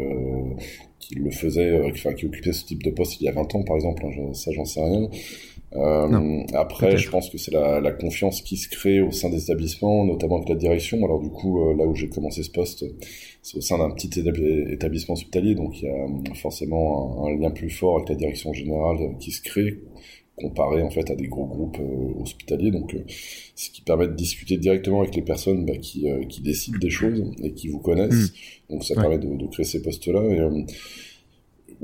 qui 0.99 1.15
le 1.15 1.29
faisaient, 1.29 1.79
occupaient 1.79 2.53
ce 2.53 2.65
type 2.65 2.83
de 2.83 2.89
poste 2.89 3.21
il 3.21 3.25
y 3.25 3.27
a 3.27 3.31
20 3.31 3.55
ans, 3.55 3.63
par 3.63 3.75
exemple. 3.75 4.05
Hein, 4.05 4.33
ça, 4.33 4.51
j'en 4.51 4.65
sais 4.65 4.81
rien. 4.81 5.07
Euh, 5.75 6.43
après, 6.53 6.97
je 6.97 7.09
pense 7.09 7.29
que 7.29 7.37
c'est 7.37 7.51
la, 7.51 7.81
la, 7.81 7.91
confiance 7.91 8.41
qui 8.41 8.57
se 8.57 8.69
crée 8.69 9.01
au 9.01 9.11
sein 9.11 9.29
des 9.29 9.43
établissements, 9.43 10.05
notamment 10.05 10.37
avec 10.37 10.49
la 10.49 10.55
direction. 10.55 11.03
Alors 11.03 11.19
du 11.19 11.29
coup, 11.29 11.61
euh, 11.61 11.75
là 11.75 11.85
où 11.85 11.93
j'ai 11.95 12.07
commencé 12.07 12.43
ce 12.43 12.51
poste, 12.51 12.85
c'est 13.41 13.57
au 13.57 13.61
sein 13.61 13.77
d'un 13.77 13.91
petit 13.91 14.09
établissement 14.69 15.13
hospitalier, 15.13 15.55
donc 15.55 15.81
il 15.81 15.85
y 15.85 15.89
a 15.89 16.35
forcément 16.35 17.25
un, 17.25 17.37
lien 17.37 17.51
plus 17.51 17.69
fort 17.69 17.97
avec 17.97 18.09
la 18.09 18.15
direction 18.15 18.53
générale 18.53 18.97
qui 19.19 19.31
se 19.31 19.41
crée 19.41 19.79
comparé 20.37 20.83
en 20.83 20.89
fait 20.89 21.09
à 21.09 21.15
des 21.15 21.27
gros 21.27 21.45
groupes 21.45 21.79
euh, 21.79 22.21
hospitaliers. 22.21 22.71
Donc, 22.71 22.93
euh, 22.93 23.03
ce 23.55 23.69
qui 23.69 23.81
permet 23.81 24.07
de 24.07 24.13
discuter 24.13 24.57
directement 24.57 25.01
avec 25.01 25.15
les 25.15 25.21
personnes 25.21 25.65
bah, 25.65 25.77
qui, 25.77 26.07
qui 26.27 26.41
décident 26.41 26.77
des 26.77 26.89
choses 26.89 27.31
et 27.41 27.53
qui 27.53 27.69
vous 27.69 27.79
connaissent. 27.79 28.31
Mmh. 28.31 28.73
Donc, 28.73 28.83
ça 28.83 28.95
permet 28.95 29.17
de, 29.17 29.33
de, 29.33 29.47
créer 29.47 29.65
ces 29.65 29.81
postes-là. 29.81 30.21
Et 30.25 30.65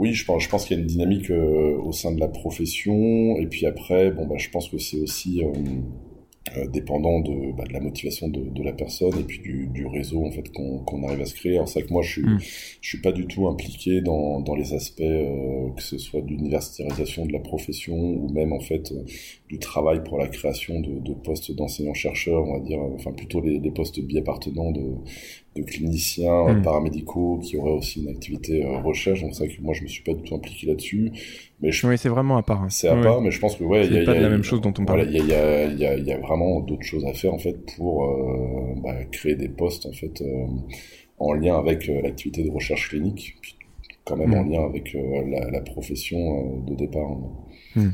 oui, 0.02 0.14
je 0.14 0.26
pense, 0.26 0.42
je 0.42 0.50
pense 0.50 0.66
qu'il 0.66 0.76
y 0.76 0.80
a 0.80 0.82
une 0.82 0.88
dynamique 0.88 1.30
euh, 1.30 1.78
au 1.78 1.92
sein 1.92 2.12
de 2.12 2.20
la 2.20 2.28
profession. 2.28 3.38
Et 3.38 3.46
puis 3.46 3.68
après, 3.68 4.10
bon, 4.10 4.26
bah, 4.26 4.36
je 4.40 4.50
pense 4.50 4.68
que 4.68 4.80
c'est 4.80 5.00
aussi, 5.00 5.44
euh, 6.58 6.66
dépendant 6.68 7.20
de, 7.20 7.56
bah, 7.56 7.66
de, 7.68 7.72
la 7.72 7.80
motivation 7.80 8.28
de, 8.28 8.40
de, 8.40 8.64
la 8.64 8.74
personne 8.74 9.14
et 9.20 9.24
puis 9.24 9.38
du, 9.38 9.68
du 9.68 9.86
réseau 9.86 10.26
en 10.26 10.32
fait 10.32 10.52
qu'on 10.52 11.04
arrive 11.04 11.22
à 11.22 11.26
se 11.26 11.36
créer. 11.36 11.62
C'est 11.68 11.80
vrai 11.80 11.88
que 11.88 11.94
moi 11.94 12.02
je 12.02 12.10
suis 12.10 12.24
mm. 12.24 12.40
je 12.82 12.90
suis 12.90 12.98
pas 13.00 13.12
du 13.12 13.28
tout 13.28 13.48
impliqué 13.48 14.02
dans, 14.02 14.42
dans 14.42 14.56
les 14.56 14.74
aspects 14.74 15.02
euh, 15.02 15.70
que 15.78 15.84
ce 15.84 16.00
soit 16.00 16.22
d'universitarisation 16.22 17.28
de 17.28 17.32
la 17.32 17.40
profession 17.40 17.96
ou 17.96 18.28
même 18.34 18.54
en 18.54 18.60
fait 18.60 18.92
euh, 18.92 19.04
du 19.50 19.60
travail 19.60 20.04
pour 20.04 20.18
la 20.18 20.28
création 20.30 20.80
de, 20.80 21.00
de 21.00 21.14
postes 21.14 21.52
d'enseignants 21.56 21.94
chercheurs, 21.94 22.44
on 22.48 22.54
va 22.54 22.60
dire, 22.60 22.80
enfin 22.96 23.12
plutôt 23.12 23.40
les, 23.40 23.60
les 23.60 23.72
postes 23.72 24.00
biappartenants 24.00 24.72
de, 24.72 24.96
de 25.56 25.62
cliniciens 25.62 26.56
mm. 26.56 26.64
paramédicaux 26.64 27.38
qui 27.44 27.58
auraient 27.58 27.70
aussi 27.70 28.02
une 28.02 28.10
activité 28.10 28.66
recherche. 28.84 29.22
Donc 29.22 29.36
c'est 29.36 29.46
vrai 29.46 29.56
que 29.56 29.62
moi 29.62 29.76
je 29.76 29.84
me 29.84 29.88
suis 29.88 30.02
pas 30.02 30.14
du 30.14 30.24
tout 30.24 30.34
impliqué 30.34 30.66
là-dessus. 30.66 31.12
Mais 31.62 31.72
je... 31.72 31.86
oui, 31.86 31.98
c'est 31.98 32.10
vraiment 32.10 32.38
à 32.38 32.42
part. 32.42 32.64
Hein. 32.64 32.70
C'est 32.70 32.88
à 32.88 32.96
part, 32.96 33.22
mais 33.22 33.30
je 33.30 33.40
pense 33.40 33.56
que 33.56 33.64
ouais, 33.64 33.86
il 33.86 33.94
y 33.94 34.00
a, 34.00 34.06
pas 34.06 34.16
de 34.16 34.22
la 34.22 34.30
même 34.30 34.44
chose 34.44 34.62
dont 34.62 34.74
on 34.80 34.86
parle. 34.86 35.08
Il 35.08 35.28
y, 35.28 35.34
a, 35.34 35.66
y, 35.66 35.86
a, 35.86 35.98
y 35.98 36.12
a 36.12 36.18
vraiment 36.32 36.62
d'autres 36.62 36.84
choses 36.84 37.06
à 37.06 37.14
faire 37.14 37.34
en 37.34 37.40
fait 37.40 37.58
pour 37.76 38.06
euh, 38.06 38.76
bah, 38.82 39.04
créer 39.12 39.36
des 39.36 39.50
postes 39.50 39.86
en 39.86 39.92
fait 39.92 40.22
euh, 40.22 40.46
en 41.20 41.34
lien 41.34 41.58
avec 41.58 41.90
euh, 41.90 42.02
l'activité 42.02 42.44
de 42.44 42.50
recherche 42.50 42.90
clinique, 42.90 43.38
puis 43.42 43.56
quand 44.06 44.18
même 44.18 44.34
en 44.34 44.44
mm. 44.44 44.52
lien 44.52 44.66
avec 44.66 44.94
la, 44.94 45.52
la, 45.52 45.62
profession 45.62 46.60
de 46.66 46.76
départ. 46.76 47.10
Hmm. 47.76 47.90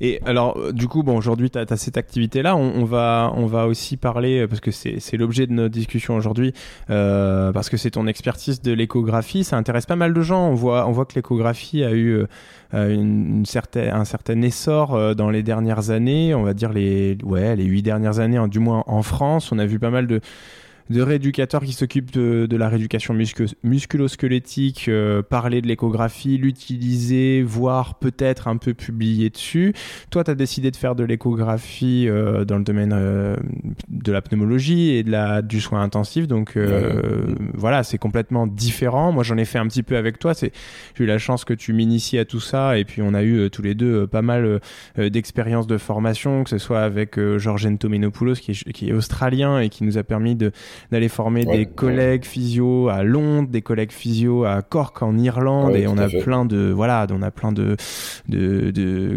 Et 0.00 0.20
alors, 0.24 0.56
euh, 0.58 0.72
du 0.72 0.88
coup, 0.88 1.02
bon, 1.02 1.16
aujourd'hui, 1.16 1.50
tu 1.50 1.58
as, 1.58 1.76
cette 1.76 1.96
activité-là. 1.96 2.56
On, 2.56 2.84
va, 2.84 3.32
on 3.36 3.46
va 3.46 3.66
aussi 3.66 3.96
parler, 3.96 4.40
euh, 4.40 4.48
parce 4.48 4.60
que 4.60 4.70
c'est 4.70 5.16
l'objet 5.16 5.46
de 5.46 5.52
notre 5.52 5.72
discussion 5.72 6.16
aujourd'hui, 6.16 6.52
euh, 6.90 7.52
parce 7.52 7.68
que 7.68 7.76
c'est 7.76 7.92
ton 7.92 8.06
expertise 8.06 8.62
de 8.62 8.72
l'échographie. 8.72 9.44
Ça 9.44 9.56
intéresse 9.56 9.86
pas 9.86 9.96
mal 9.96 10.14
de 10.14 10.20
gens. 10.22 10.48
On 10.48 10.54
voit, 10.54 10.86
on 10.86 10.92
voit 10.92 11.04
que 11.04 11.14
l'échographie 11.14 11.84
a 11.84 11.92
eu 11.92 12.24
une, 12.72 13.44
certaine, 13.46 13.92
un 13.92 14.04
certain 14.04 14.40
essor 14.42 15.14
dans 15.14 15.30
les 15.30 15.42
dernières 15.42 15.90
années. 15.90 16.34
On 16.34 16.42
va 16.42 16.54
dire 16.54 16.72
les, 16.72 17.18
ouais, 17.24 17.56
les 17.56 17.64
huit 17.64 17.82
dernières 17.82 18.20
années, 18.20 18.40
du 18.48 18.58
moins 18.58 18.84
en 18.86 19.02
France. 19.02 19.52
On 19.52 19.58
a 19.58 19.66
vu 19.66 19.78
pas 19.78 19.90
mal 19.90 20.06
de 20.06 20.20
de 20.90 21.02
rééducateurs 21.02 21.62
qui 21.62 21.72
s'occupent 21.72 22.10
de, 22.10 22.46
de, 22.46 22.56
la 22.56 22.68
rééducation 22.68 23.14
musculo-squelettique, 23.62 24.86
euh, 24.88 25.22
parler 25.22 25.62
de 25.62 25.68
l'échographie, 25.68 26.36
l'utiliser, 26.36 27.42
voire 27.42 27.94
peut-être 27.94 28.48
un 28.48 28.56
peu 28.56 28.74
publier 28.74 29.30
dessus. 29.30 29.72
Toi, 30.10 30.24
tu 30.24 30.32
as 30.32 30.34
décidé 30.34 30.72
de 30.72 30.76
faire 30.76 30.96
de 30.96 31.04
l'échographie 31.04 32.08
euh, 32.08 32.44
dans 32.44 32.58
le 32.58 32.64
domaine 32.64 32.92
euh, 32.92 33.36
de 33.88 34.10
la 34.10 34.20
pneumologie 34.20 34.90
et 34.90 35.04
de 35.04 35.12
la, 35.12 35.42
du 35.42 35.60
soin 35.60 35.80
intensif. 35.80 36.26
Donc 36.26 36.58
voilà, 37.54 37.84
c'est 37.84 37.98
complètement 37.98 38.46
différent. 38.46 39.12
Moi, 39.12 39.22
j'en 39.22 39.36
ai 39.36 39.44
fait 39.44 39.58
un 39.58 39.66
petit 39.66 39.84
peu 39.84 39.96
avec 39.96 40.18
toi. 40.18 40.32
J'ai 40.34 40.50
eu 40.98 41.06
la 41.06 41.18
chance 41.18 41.44
que 41.44 41.54
tu 41.54 41.72
m'inities 41.72 42.18
à 42.18 42.24
tout 42.24 42.40
ça 42.40 42.78
et 42.78 42.84
puis 42.84 43.00
on 43.02 43.14
a 43.14 43.22
eu 43.22 43.48
tous 43.50 43.62
les 43.62 43.74
deux 43.74 44.06
pas 44.06 44.22
mal 44.22 44.60
d'expériences 44.96 45.66
de 45.66 45.78
formation, 45.78 46.42
que 46.44 46.50
ce 46.50 46.58
soit 46.58 46.82
avec 46.82 47.18
Georges 47.36 47.66
Entomenopoulos 47.66 48.34
qui 48.34 48.52
est, 48.52 48.72
qui 48.72 48.88
est 48.88 48.92
australien 48.92 49.60
et 49.60 49.68
qui 49.68 49.84
nous 49.84 49.98
a 49.98 50.02
permis 50.02 50.34
de 50.34 50.50
d'aller 50.90 51.08
former 51.08 51.44
des 51.44 51.66
collègues 51.66 52.24
physio 52.24 52.88
à 52.88 53.02
Londres, 53.02 53.48
des 53.50 53.62
collègues 53.62 53.92
physio 53.92 54.44
à 54.44 54.62
Cork 54.62 55.02
en 55.02 55.16
Irlande, 55.18 55.76
et 55.76 55.86
on 55.86 55.98
a 55.98 56.08
plein 56.08 56.44
de 56.44 56.70
voilà, 56.74 57.06
on 57.10 57.22
a 57.22 57.30
plein 57.30 57.52
de 57.52 57.76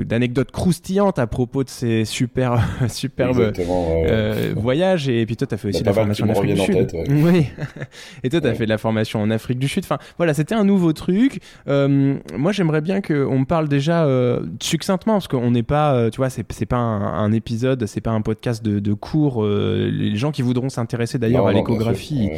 d'anecdotes 0.04 0.52
croustillantes 0.52 1.20
à 1.20 1.28
propos 1.28 1.64
de 1.64 1.70
ces 1.70 2.06
super 2.06 2.64
superbes 2.90 3.54
euh, 3.60 4.54
voyages. 4.56 5.10
Et 5.10 5.26
puis 5.26 5.36
toi, 5.36 5.48
tu 5.48 5.56
as 5.56 5.58
fait 5.58 5.70
aussi 5.70 5.84
la 5.84 5.94
formation 5.94 6.26
en 6.26 6.30
Afrique 6.30 6.54
du 6.54 6.62
Sud. 6.62 6.92
oui. 7.10 7.48
et 8.24 8.30
toi, 8.30 8.42
tu 8.42 8.48
as 8.48 8.54
fait 8.54 8.66
de 8.66 8.70
la 8.70 8.78
formation 8.78 9.22
en 9.22 9.30
Afrique 9.30 9.60
du 9.60 9.68
Sud. 9.68 9.84
Enfin, 9.84 9.98
voilà, 10.18 10.34
c'était 10.34 10.56
un 10.56 10.64
nouveau 10.64 10.94
truc. 10.94 11.42
Euh, 11.68 12.16
moi, 12.38 12.52
j'aimerais 12.52 12.82
bien 12.82 13.02
qu'on 13.02 13.40
me 13.40 13.46
parle 13.46 13.68
déjà 13.68 14.06
euh, 14.06 14.42
succinctement, 14.62 15.14
parce 15.14 15.28
qu'on 15.28 15.52
n'est 15.52 15.64
pas, 15.64 16.10
tu 16.12 16.18
vois, 16.18 16.30
c'est 16.30 16.66
pas 16.66 16.78
un, 16.78 17.32
épisode, 17.32 17.86
c'est 17.86 18.02
pas 18.02 18.12
un 18.12 18.22
podcast 18.22 18.64
de, 18.64 18.80
de 18.80 18.94
cours. 18.94 19.46
les 19.46 20.16
gens 20.16 20.32
qui 20.32 20.42
voudront 20.42 20.70
s'intéresser 20.70 21.18
d'ailleurs 21.18 21.43
l'échographie. 21.52 22.30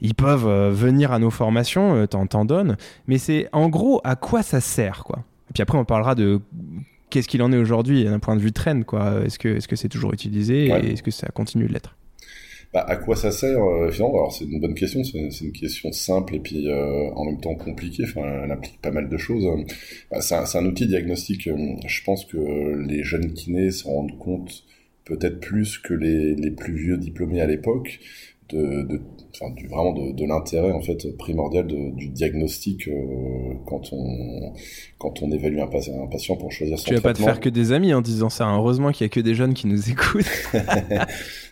Ils 0.00 0.14
peuvent 0.14 0.46
euh, 0.46 0.70
venir 0.70 1.12
à 1.12 1.18
nos 1.18 1.30
formations, 1.30 1.96
euh, 1.96 2.06
t'en 2.06 2.44
donnes, 2.44 2.76
mais 3.06 3.18
c'est 3.18 3.48
en 3.52 3.68
gros 3.68 4.00
à 4.04 4.16
quoi 4.16 4.42
ça 4.42 4.60
sert, 4.60 5.04
quoi? 5.04 5.24
Et 5.50 5.52
puis 5.54 5.62
après, 5.62 5.78
on 5.78 5.84
parlera 5.84 6.14
de 6.14 6.40
qu'est-ce 7.10 7.26
qu'il 7.26 7.42
en 7.42 7.52
est 7.52 7.56
aujourd'hui 7.56 8.04
d'un 8.04 8.18
point 8.18 8.36
de 8.36 8.40
vue 8.40 8.52
traîne, 8.52 8.84
quoi. 8.84 9.22
Est-ce 9.24 9.38
que 9.38 9.48
est-ce 9.48 9.66
que 9.66 9.76
c'est 9.76 9.88
toujours 9.88 10.12
utilisé 10.12 10.66
et 10.66 10.92
est-ce 10.92 11.02
que 11.02 11.10
ça 11.10 11.28
continue 11.28 11.66
de 11.66 11.72
l'être? 11.72 11.96
Bah, 12.74 12.84
à 12.86 12.96
quoi 12.96 13.16
ça 13.16 13.32
sert 13.32 13.58
euh, 13.58 13.90
finalement? 13.90 14.18
Alors 14.18 14.32
c'est 14.32 14.44
une 14.44 14.60
bonne 14.60 14.74
question, 14.74 15.02
c'est 15.02 15.40
une, 15.40 15.52
question 15.52 15.90
simple 15.90 16.36
et 16.36 16.38
puis 16.38 16.70
en 16.70 17.24
même 17.24 17.40
temps 17.40 17.54
compliquée. 17.54 18.04
Enfin, 18.04 18.42
elle 18.44 18.52
implique 18.52 18.80
pas 18.80 18.90
mal 18.92 19.08
de 19.08 19.16
choses. 19.16 19.46
Bah, 20.12 20.20
c'est 20.20 20.34
un, 20.36 20.44
un, 20.60 20.66
outil 20.66 20.86
diagnostique. 20.86 21.48
Je 21.86 22.04
pense 22.04 22.24
que 22.24 22.36
les 22.86 23.02
jeunes 23.02 23.32
kinés 23.32 23.70
se 23.70 23.84
rendent 23.84 24.16
compte 24.18 24.64
peut-être 25.06 25.40
plus 25.40 25.78
que 25.78 25.94
les, 25.94 26.34
les 26.34 26.50
plus 26.50 26.74
vieux 26.74 26.98
diplômés 26.98 27.40
à 27.40 27.46
l'époque 27.46 27.98
de, 28.48 29.00
enfin, 29.34 29.50
du, 29.54 29.66
vraiment 29.68 29.92
de, 29.92 30.12
de 30.12 30.24
l'intérêt 30.26 30.72
en 30.72 30.80
fait 30.80 31.16
primordial 31.16 31.66
de, 31.66 31.90
du 31.94 32.08
diagnostic 32.08 32.88
euh, 32.88 33.54
quand 33.66 33.92
on 33.92 34.52
quand 34.98 35.22
on 35.22 35.30
évalue 35.30 35.60
un, 35.60 35.66
patient, 35.66 36.02
un 36.02 36.06
patient 36.06 36.36
pour 36.36 36.50
choisir 36.50 36.78
son 36.78 36.86
tu 36.86 36.94
vas 36.94 37.00
pas 37.00 37.12
te 37.12 37.22
faire 37.22 37.40
que 37.40 37.48
des 37.48 37.72
amis 37.72 37.94
en 37.94 38.00
disant 38.00 38.28
ça 38.28 38.48
heureusement 38.48 38.90
qu'il 38.90 39.04
y 39.04 39.06
a 39.06 39.10
que 39.10 39.20
des 39.20 39.34
jeunes 39.34 39.54
qui 39.54 39.66
nous 39.66 39.90
écoutent. 39.90 40.24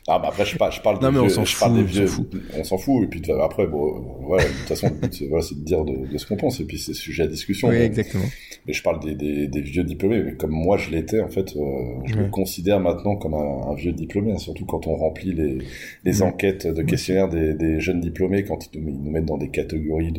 Ah 0.08 0.20
bah 0.20 0.28
après 0.28 0.44
je 0.44 0.56
parle 0.56 0.72
je 0.72 0.80
parle 0.80 1.02
non, 1.02 1.08
des 1.10 1.18
mais 1.18 1.26
vieux, 1.26 1.38
on 1.40 1.44
s'en 1.44 2.08
fout, 2.08 2.28
on 2.56 2.62
s'en 2.62 2.78
fout 2.78 3.02
et 3.02 3.06
puis 3.08 3.20
après 3.42 3.66
bon 3.66 4.04
voilà 4.20 4.44
de 4.44 4.48
toute 4.50 4.68
façon 4.68 4.88
c'est 5.10 5.26
voilà, 5.26 5.44
de 5.50 5.64
dire 5.64 5.84
de, 5.84 6.06
de, 6.06 6.16
ce 6.18 6.26
qu'on 6.26 6.36
pense 6.36 6.60
et 6.60 6.64
puis 6.64 6.78
c'est 6.78 6.94
sujet 6.94 7.24
à 7.24 7.26
discussion 7.26 7.70
oui, 7.70 7.78
exactement. 7.78 8.24
mais 8.68 8.72
je 8.72 8.84
parle 8.84 9.00
des, 9.00 9.16
des, 9.16 9.48
des 9.48 9.60
vieux 9.60 9.82
diplômés 9.82 10.22
mais 10.22 10.34
comme 10.36 10.52
moi 10.52 10.76
je 10.76 10.90
l'étais 10.90 11.20
en 11.20 11.28
fait 11.28 11.56
euh, 11.56 11.60
je 12.04 12.14
me 12.14 12.28
considère 12.28 12.78
maintenant 12.78 13.16
comme 13.16 13.34
un, 13.34 13.70
un, 13.70 13.74
vieux 13.74 13.90
diplômé 13.90 14.32
hein, 14.32 14.38
surtout 14.38 14.64
quand 14.64 14.86
on 14.86 14.94
remplit 14.94 15.32
les 15.32 15.58
les 16.04 16.22
enquêtes 16.22 16.68
de 16.68 16.82
questionnaires 16.82 17.28
des, 17.28 17.54
des, 17.54 17.65
jeunes 17.80 18.00
diplômés 18.00 18.44
quand 18.44 18.58
ils 18.72 18.84
nous, 18.84 19.10
mettent 19.10 19.26
dans 19.26 19.38
des 19.38 19.50
catégories 19.50 20.12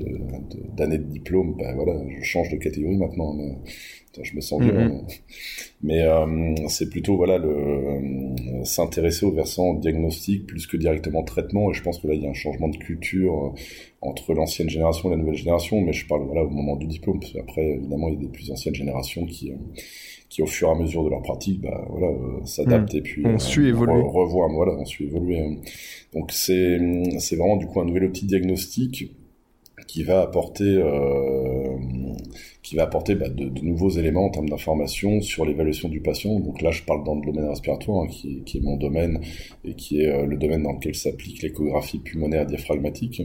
d'années 0.76 0.98
de, 0.98 1.04
de, 1.04 1.10
diplôme, 1.10 1.56
ben 1.58 1.76
voilà, 1.76 2.00
je 2.08 2.24
change 2.24 2.50
de 2.50 2.58
catégorie 2.58 2.98
maintenant. 2.98 3.34
Mais, 3.34 3.56
je 4.24 4.36
me 4.36 4.42
sens 4.42 4.62
bien. 4.62 4.72
Mm-hmm. 4.72 5.20
Mais 5.84 6.02
euh, 6.02 6.56
c'est 6.68 6.90
plutôt 6.90 7.18
voilà 7.18 7.38
le 7.38 7.50
euh, 7.50 8.64
s'intéresser 8.64 9.26
au 9.26 9.32
versant 9.32 9.74
diagnostic 9.76 10.48
plus 10.48 10.66
que 10.68 10.78
directement 10.78 11.24
traitement. 11.24 11.70
Et 11.72 11.74
je 11.74 11.84
pense 11.84 12.00
que 12.00 12.08
là 12.08 12.14
il 12.14 12.24
y 12.24 12.26
a 12.26 12.30
un 12.30 12.34
changement 12.34 12.70
de 12.70 12.78
culture 12.78 13.46
euh, 13.46 13.60
entre 14.02 14.34
l'ancienne 14.34 14.70
génération 14.70 15.10
et 15.10 15.12
la 15.12 15.18
nouvelle 15.18 15.36
génération. 15.36 15.82
Mais 15.82 15.94
je 15.94 16.08
parle 16.08 16.24
voilà 16.24 16.44
au 16.44 16.50
moment 16.50 16.76
du 16.76 16.88
diplôme. 16.88 17.20
Parce 17.20 17.34
qu'après 17.34 17.74
évidemment 17.74 18.10
il 18.10 18.16
y 18.16 18.18
a 18.18 18.22
des 18.22 18.30
plus 18.30 18.52
anciennes 18.52 18.76
générations 18.76 19.26
qui 19.26 19.52
qui 20.30 20.42
au 20.42 20.46
fur 20.46 20.68
et 20.68 20.72
à 20.72 20.76
mesure 20.76 21.04
de 21.04 21.10
leur 21.10 21.22
pratique, 21.22 21.62
bah, 21.62 21.86
voilà, 21.90 22.08
euh, 22.08 22.46
s'adaptent 22.46 22.94
mm. 22.94 22.98
et 22.98 23.02
puis 23.02 23.24
on 23.26 23.36
euh, 23.36 23.38
suit 23.38 23.68
évoluer, 23.68 24.02
revoit, 24.02 24.48
voilà, 24.50 24.74
on 24.74 24.86
suit 24.86 25.06
évoluer. 25.06 25.42
Donc 26.14 26.32
c'est 26.32 26.78
vraiment 26.78 27.58
du 27.58 27.68
coup 27.68 27.80
un 27.82 27.86
nouvel 27.86 28.06
outil 28.06 28.26
diagnostique 28.26 29.12
qui 29.88 30.04
va 30.04 30.22
apporter 30.22 30.64
euh, 30.66 31.78
qui 32.64 32.76
va 32.76 32.84
apporter 32.84 33.16
bah, 33.16 33.30
de, 33.30 33.50
nouveaux 33.62 33.90
éléments 33.90 34.26
en 34.26 34.30
termes 34.30 34.50
d'information 34.50 35.22
sur 35.22 35.46
l'évaluation 35.46 35.88
du 35.88 36.02
patient. 36.02 36.40
Donc 36.40 36.62
là, 36.62 36.72
je 36.72 36.84
parle 36.84 37.04
dans 37.04 37.16
le 37.16 37.22
domaine 37.22 37.48
respiratoire, 37.48 38.04
hein, 38.04 38.08
qui, 38.08 38.44
qui, 38.44 38.58
est 38.58 38.62
mon 38.62 38.76
domaine 38.76 39.22
et 39.64 39.74
qui 39.74 40.02
est 40.02 40.10
euh, 40.10 40.26
le 40.26 40.36
domaine 40.36 40.64
dans 40.64 40.74
lequel 40.74 40.96
s'applique 40.96 41.42
l'échographie 41.42 42.00
pulmonaire 42.00 42.46
diaphragmatique. 42.46 43.22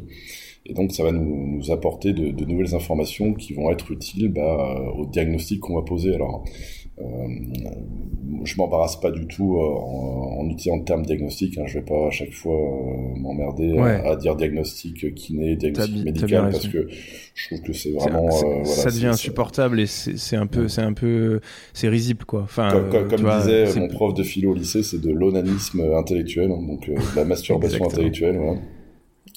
Et 0.65 0.75
donc, 0.75 0.93
ça 0.93 1.03
va 1.03 1.11
nous, 1.11 1.73
apporter 1.73 2.13
de, 2.13 2.45
nouvelles 2.45 2.75
informations 2.75 3.35
qui 3.35 3.53
vont 3.53 3.71
être 3.73 3.91
utiles 3.91 4.29
bah, 4.29 4.93
au 4.97 5.07
diagnostic 5.07 5.59
qu'on 5.59 5.75
va 5.75 5.83
poser. 5.83 6.15
Alors, 6.15 6.45
euh, 6.45 6.51
je 6.99 8.57
m'embarrasse 8.57 9.01
pas 9.01 9.11
du 9.11 9.27
tout 9.27 9.57
euh, 9.57 9.61
en, 9.61 10.41
en, 10.41 10.51
utilisant 10.51 10.77
le 10.77 10.85
terme 10.85 11.05
diagnostic. 11.05 11.57
Hein. 11.59 11.65
Je 11.67 11.79
vais 11.79 11.85
pas 11.85 12.09
à 12.09 12.11
chaque 12.11 12.33
fois 12.33 12.55
euh, 12.55 13.19
m'emmerder 13.19 13.79
à, 13.79 14.17
dire 14.17 14.37
diagnostic 14.37 15.15
kiné, 15.15 15.57
diagnostic 15.57 16.05
médical, 16.05 16.51
parce 16.51 16.69
que 16.69 16.89
je 17.35 17.47
trouve 17.47 17.63
que 17.63 17.73
c'est 17.73 17.93
vraiment. 17.93 18.29
Voilà, 18.29 18.65
ça 18.65 18.91
devient 18.91 19.07
insupportable 19.07 19.81
et 19.81 19.87
c'est 19.87 20.37
un 20.37 20.47
peu, 20.47 20.69
c'est 20.69 20.83
un 20.83 20.93
peu, 20.93 21.41
c'est 21.73 21.89
risible 21.89 22.25
quoi. 22.25 22.43
Enfin, 22.43 22.69
comme, 22.91 23.09
comme, 23.09 23.39
disait 23.39 23.75
mon 23.79 23.89
prof 23.89 24.15
de 24.15 24.23
philo 24.23 24.51
au 24.51 24.55
lycée, 24.55 24.83
c'est 24.83 25.01
de 25.01 25.11
l'onanisme 25.11 25.81
intellectuel, 25.95 26.51
hein, 26.51 26.63
donc 26.67 26.89
de 26.89 27.17
la 27.17 27.25
masturbation 27.25 27.85
intellectuelle. 27.87 28.37
Voilà. 28.37 28.61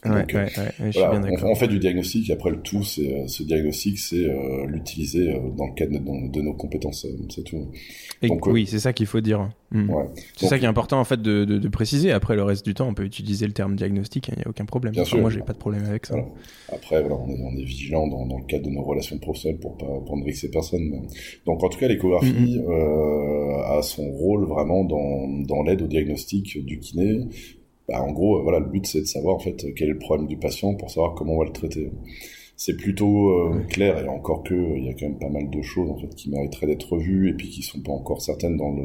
Ouais, 0.05 0.25
ouais, 0.33 0.51
ouais, 0.79 0.91
voilà, 0.93 1.21
on, 1.43 1.51
on, 1.51 1.55
fait 1.55 1.67
du 1.67 1.79
diagnostic, 1.79 2.29
et 2.29 2.33
après 2.33 2.51
le 2.51 2.61
tout, 2.61 2.83
c'est 2.83 3.11
euh, 3.11 3.27
ce 3.27 3.43
diagnostic, 3.43 3.97
c'est 3.97 4.29
euh, 4.29 4.65
l'utiliser 4.67 5.33
euh, 5.33 5.39
dans 5.57 5.67
le 5.67 5.73
cadre 5.73 5.93
de, 5.93 6.31
de 6.31 6.41
nos 6.41 6.53
compétences, 6.53 7.07
c'est 7.29 7.43
tout. 7.43 7.71
Et 8.21 8.27
Donc, 8.27 8.45
oui, 8.45 8.67
c'est 8.67 8.79
ça 8.79 8.93
qu'il 8.93 9.07
faut 9.07 9.21
dire. 9.21 9.49
Hmm. 9.71 9.89
C'est 10.37 10.45
ça 10.45 10.59
qui 10.59 10.65
est 10.65 10.67
important 10.67 10.99
en 10.99 11.03
fait 11.03 11.21
de, 11.21 11.67
préciser. 11.69 12.11
Après, 12.11 12.35
le 12.35 12.43
reste 12.43 12.65
du 12.65 12.73
temps, 12.73 12.87
on 12.87 12.93
peut 12.93 13.03
utiliser 13.03 13.47
le 13.47 13.53
terme 13.53 13.75
diagnostic, 13.75 14.27
il 14.27 14.37
n'y 14.37 14.43
a 14.43 14.47
aucun 14.47 14.65
problème. 14.65 14.93
Bien 14.93 15.05
sûr. 15.05 15.19
Moi, 15.19 15.31
j'ai 15.31 15.41
pas 15.41 15.53
de 15.53 15.57
problème 15.57 15.85
avec 15.85 16.05
ça. 16.05 16.13
Voilà. 16.13 16.29
Après, 16.71 17.01
voilà, 17.01 17.15
on 17.15 17.29
est, 17.29 17.41
on 17.41 17.57
est 17.57 17.63
vigilant 17.63 18.07
dans, 18.07 18.25
dans, 18.25 18.37
le 18.37 18.45
cadre 18.45 18.65
de 18.65 18.69
nos 18.69 18.83
relations 18.83 19.17
professionnelles 19.17 19.59
pour 19.59 19.77
pas 19.77 19.85
pour 19.85 20.17
ne 20.17 20.23
vexer 20.23 20.49
personne. 20.51 21.07
Donc, 21.45 21.63
en 21.63 21.69
tout 21.69 21.79
cas, 21.79 21.87
l'échographie 21.87 22.31
mm 22.31 22.61
-hmm. 22.61 23.77
a 23.77 23.81
son 23.81 24.09
rôle 24.11 24.45
vraiment 24.45 24.83
dans, 24.83 25.27
dans 25.47 25.63
l'aide 25.63 25.81
au 25.81 25.87
diagnostic 25.87 26.63
du 26.63 26.79
kiné 26.79 27.27
bah, 27.87 28.01
en 28.01 28.11
gros, 28.11 28.41
voilà, 28.41 28.59
le 28.59 28.65
but 28.65 28.85
c'est 28.87 29.01
de 29.01 29.05
savoir 29.05 29.35
en 29.35 29.39
fait 29.39 29.73
quel 29.75 29.89
est 29.89 29.93
le 29.93 29.99
problème 29.99 30.27
du 30.27 30.37
patient 30.37 30.73
pour 30.75 30.89
savoir 30.89 31.13
comment 31.13 31.33
on 31.33 31.39
va 31.39 31.45
le 31.45 31.51
traiter. 31.51 31.91
c'est 32.57 32.77
plutôt 32.77 33.29
euh, 33.29 33.63
clair 33.69 33.97
et 34.03 34.07
encore 34.07 34.43
que 34.43 34.53
il 34.77 34.85
y 34.85 34.89
a 34.89 34.93
quand 34.93 35.07
même 35.07 35.19
pas 35.19 35.29
mal 35.29 35.49
de 35.49 35.61
choses 35.61 35.89
en 35.89 35.97
fait 35.97 36.07
qui 36.15 36.29
mériteraient 36.29 36.67
d'être 36.67 36.93
revues 36.93 37.29
et 37.29 37.33
puis 37.33 37.49
qui 37.49 37.61
sont 37.61 37.81
pas 37.81 37.91
encore 37.91 38.21
certaines 38.21 38.57
dans 38.57 38.71
le 38.71 38.83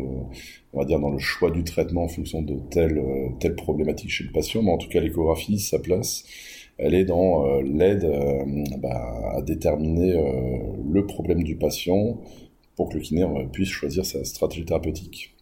on 0.72 0.78
va 0.80 0.84
dire 0.84 0.98
dans 1.00 1.10
le 1.10 1.18
choix 1.18 1.50
du 1.50 1.64
traitement 1.64 2.04
en 2.04 2.08
fonction 2.08 2.42
de 2.42 2.56
telle 2.70 2.98
euh, 2.98 3.28
telle 3.38 3.54
problématique 3.54 4.10
chez 4.10 4.24
le 4.24 4.32
patient. 4.32 4.62
Mais 4.62 4.72
en 4.72 4.78
tout 4.78 4.88
cas 4.88 5.00
l'échographie 5.00 5.58
sa 5.60 5.78
place 5.78 6.24
elle 6.78 6.94
est 6.94 7.04
dans 7.04 7.46
euh, 7.46 7.62
l'aide 7.62 8.10
bah, 8.78 9.32
à 9.36 9.42
déterminer 9.42 10.14
le 10.90 11.06
problème 11.06 11.42
du 11.42 11.56
patient 11.56 12.18
pour 12.76 12.88
que 12.88 12.94
le 12.94 13.00
kiné 13.00 13.24
puisse 13.52 13.68
choisir 13.68 14.04
sa 14.04 14.24
stratégie 14.24 14.64
thérapeutique 14.64 15.34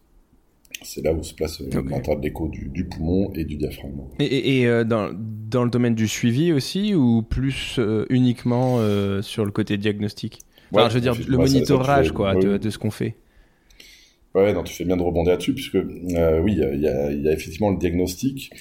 c'est 0.81 1.03
là 1.03 1.13
où 1.13 1.23
se 1.23 1.33
place 1.33 1.61
okay. 1.61 2.15
d'écho 2.21 2.47
du, 2.47 2.85
poumon 2.85 3.31
et 3.33 3.43
du 3.43 3.57
diaphragme. 3.57 4.01
Et, 4.19 4.65
euh, 4.65 4.83
dans, 4.83 5.09
dans, 5.13 5.63
le 5.63 5.69
domaine 5.69 5.95
du 5.95 6.07
suivi 6.07 6.53
aussi, 6.53 6.95
ou 6.95 7.21
plus 7.21 7.75
euh, 7.79 8.05
uniquement 8.09 8.77
euh, 8.79 9.21
sur 9.21 9.45
le 9.45 9.51
côté 9.51 9.77
diagnostic 9.77 10.39
enfin, 10.73 10.89
Je 10.89 10.95
veux 10.95 11.01
dire, 11.01 11.15
le 11.27 11.37
monitorage 11.37 12.11
quoi, 12.11 12.35
de, 12.35 12.69
ce 12.69 12.77
qu'on 12.77 12.91
fait. 12.91 13.15
Ouais, 14.35 14.53
non, 14.53 14.63
tu 14.63 14.73
fais 14.73 14.85
bien 14.85 14.95
de 14.95 15.01
rebondir 15.01 15.31
là-dessus, 15.31 15.55
puisque 15.55 15.73
oui, 15.75 16.53
il 16.53 16.59
y 16.59 16.87
a, 16.87 17.11
y 17.11 17.27
a, 17.27 17.31
effectivement 17.33 17.71
le 17.71 17.77
diagnostic, 17.77 18.51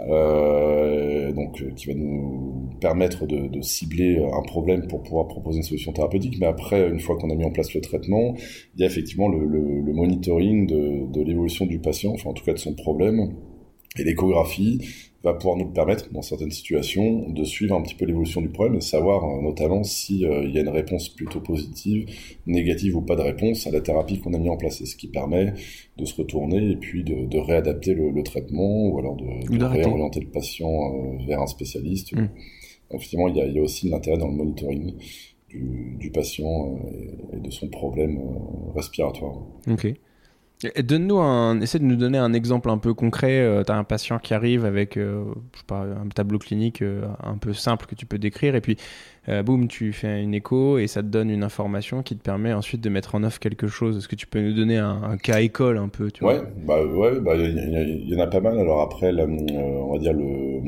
euh, 0.00 1.32
donc 1.32 1.60
euh, 1.60 1.70
qui 1.72 1.86
va 1.88 1.94
nous 1.94 2.70
permettre 2.80 3.26
de, 3.26 3.46
de, 3.46 3.60
cibler 3.60 4.18
un 4.32 4.42
problème 4.42 4.86
pour 4.86 5.02
pouvoir 5.02 5.28
proposer 5.28 5.58
une 5.58 5.64
solution 5.64 5.92
thérapeutique. 5.92 6.38
Mais 6.40 6.46
après, 6.46 6.88
une 6.88 7.00
fois 7.00 7.16
qu'on 7.18 7.30
a 7.30 7.34
mis 7.34 7.44
en 7.44 7.50
place 7.50 7.74
le 7.74 7.82
traitement, 7.82 8.36
il 8.74 8.80
y 8.80 8.84
a 8.84 8.86
effectivement 8.86 9.28
le, 9.28 9.44
le, 9.44 9.80
le 9.82 9.92
monitoring 9.92 10.66
de, 10.66 11.12
de 11.12 11.22
l'évolution 11.22 11.66
du 11.66 11.78
patient, 11.78 12.12
enfin 12.14 12.30
en 12.30 12.34
tout 12.34 12.44
cas 12.44 12.54
de 12.54 12.58
son 12.58 12.74
problème, 12.74 13.34
et 13.98 14.04
l'échographie 14.04 14.80
va 15.32 15.34
pouvoir 15.34 15.56
nous 15.56 15.66
permettre, 15.66 16.10
dans 16.12 16.22
certaines 16.22 16.50
situations, 16.50 17.28
de 17.30 17.44
suivre 17.44 17.74
un 17.74 17.82
petit 17.82 17.94
peu 17.94 18.04
l'évolution 18.04 18.40
du 18.40 18.48
problème 18.48 18.76
et 18.76 18.80
savoir 18.80 19.24
euh, 19.24 19.42
notamment 19.42 19.84
s'il 19.84 20.24
euh, 20.26 20.48
y 20.48 20.58
a 20.58 20.60
une 20.60 20.68
réponse 20.68 21.08
plutôt 21.08 21.40
positive, 21.40 22.06
négative 22.46 22.96
ou 22.96 23.02
pas 23.02 23.16
de 23.16 23.22
réponse 23.22 23.66
à 23.66 23.70
la 23.70 23.80
thérapie 23.80 24.18
qu'on 24.20 24.34
a 24.34 24.38
mis 24.38 24.48
en 24.48 24.56
place. 24.56 24.80
Et 24.80 24.86
ce 24.86 24.96
qui 24.96 25.08
permet 25.08 25.54
de 25.96 26.04
se 26.04 26.14
retourner 26.16 26.72
et 26.72 26.76
puis 26.76 27.04
de, 27.04 27.26
de 27.26 27.38
réadapter 27.38 27.94
le, 27.94 28.10
le, 28.10 28.22
traitement 28.22 28.88
ou 28.88 28.98
alors 28.98 29.16
de, 29.16 29.56
de 29.56 29.64
réorienter 29.64 30.20
le 30.20 30.28
patient 30.28 30.68
euh, 30.68 31.26
vers 31.26 31.40
un 31.40 31.46
spécialiste. 31.46 32.12
Mm. 32.14 32.28
Effectivement, 32.90 33.28
il 33.28 33.36
y, 33.36 33.40
a, 33.40 33.46
il 33.46 33.54
y 33.54 33.58
a 33.58 33.62
aussi 33.62 33.88
l'intérêt 33.88 34.18
dans 34.18 34.28
le 34.28 34.34
monitoring 34.34 34.94
du, 35.48 35.96
du 35.98 36.10
patient 36.10 36.78
et, 36.92 37.36
et, 37.36 37.40
de 37.40 37.50
son 37.50 37.68
problème 37.68 38.18
respiratoire. 38.74 39.42
Ok. 39.70 39.94
Donne-nous 40.60 41.18
un, 41.18 41.60
essaie 41.60 41.78
de 41.78 41.84
nous 41.84 41.94
donner 41.94 42.18
un 42.18 42.32
exemple 42.32 42.68
un 42.68 42.78
peu 42.78 42.92
concret. 42.92 43.40
Euh, 43.40 43.62
tu 43.62 43.70
as 43.70 43.76
un 43.76 43.84
patient 43.84 44.18
qui 44.18 44.34
arrive 44.34 44.64
avec 44.64 44.96
euh, 44.96 45.24
je 45.52 45.58
sais 45.58 45.64
pas, 45.64 45.82
un 45.82 46.08
tableau 46.08 46.40
clinique 46.40 46.82
euh, 46.82 47.06
un 47.22 47.38
peu 47.38 47.52
simple 47.52 47.86
que 47.86 47.94
tu 47.94 48.06
peux 48.06 48.18
décrire, 48.18 48.56
et 48.56 48.60
puis 48.60 48.76
boum, 49.44 49.68
tu 49.68 49.92
fais 49.92 50.22
une 50.22 50.32
écho 50.32 50.78
et 50.78 50.86
ça 50.86 51.02
te 51.02 51.08
donne 51.08 51.28
une 51.28 51.42
information 51.42 52.02
qui 52.02 52.16
te 52.16 52.22
permet 52.22 52.54
ensuite 52.54 52.80
de 52.80 52.88
mettre 52.88 53.14
en 53.14 53.22
œuvre 53.22 53.38
quelque 53.38 53.66
chose. 53.66 53.98
Est-ce 53.98 54.08
que 54.08 54.16
tu 54.16 54.26
peux 54.26 54.40
nous 54.40 54.54
donner 54.54 54.78
un, 54.78 55.18
cas 55.22 55.40
école 55.40 55.76
un 55.76 55.88
peu 55.88 56.10
tu 56.10 56.24
Ouais, 56.24 56.40
bah 56.66 56.82
ouais, 56.82 57.20
bah 57.20 57.36
il 57.36 58.08
y, 58.08 58.16
en 58.16 58.20
a 58.20 58.26
pas 58.26 58.40
mal. 58.40 58.58
Alors 58.58 58.80
après, 58.80 59.12
on 59.12 59.92
va 59.92 59.98
dire 59.98 60.14
le 60.14 60.62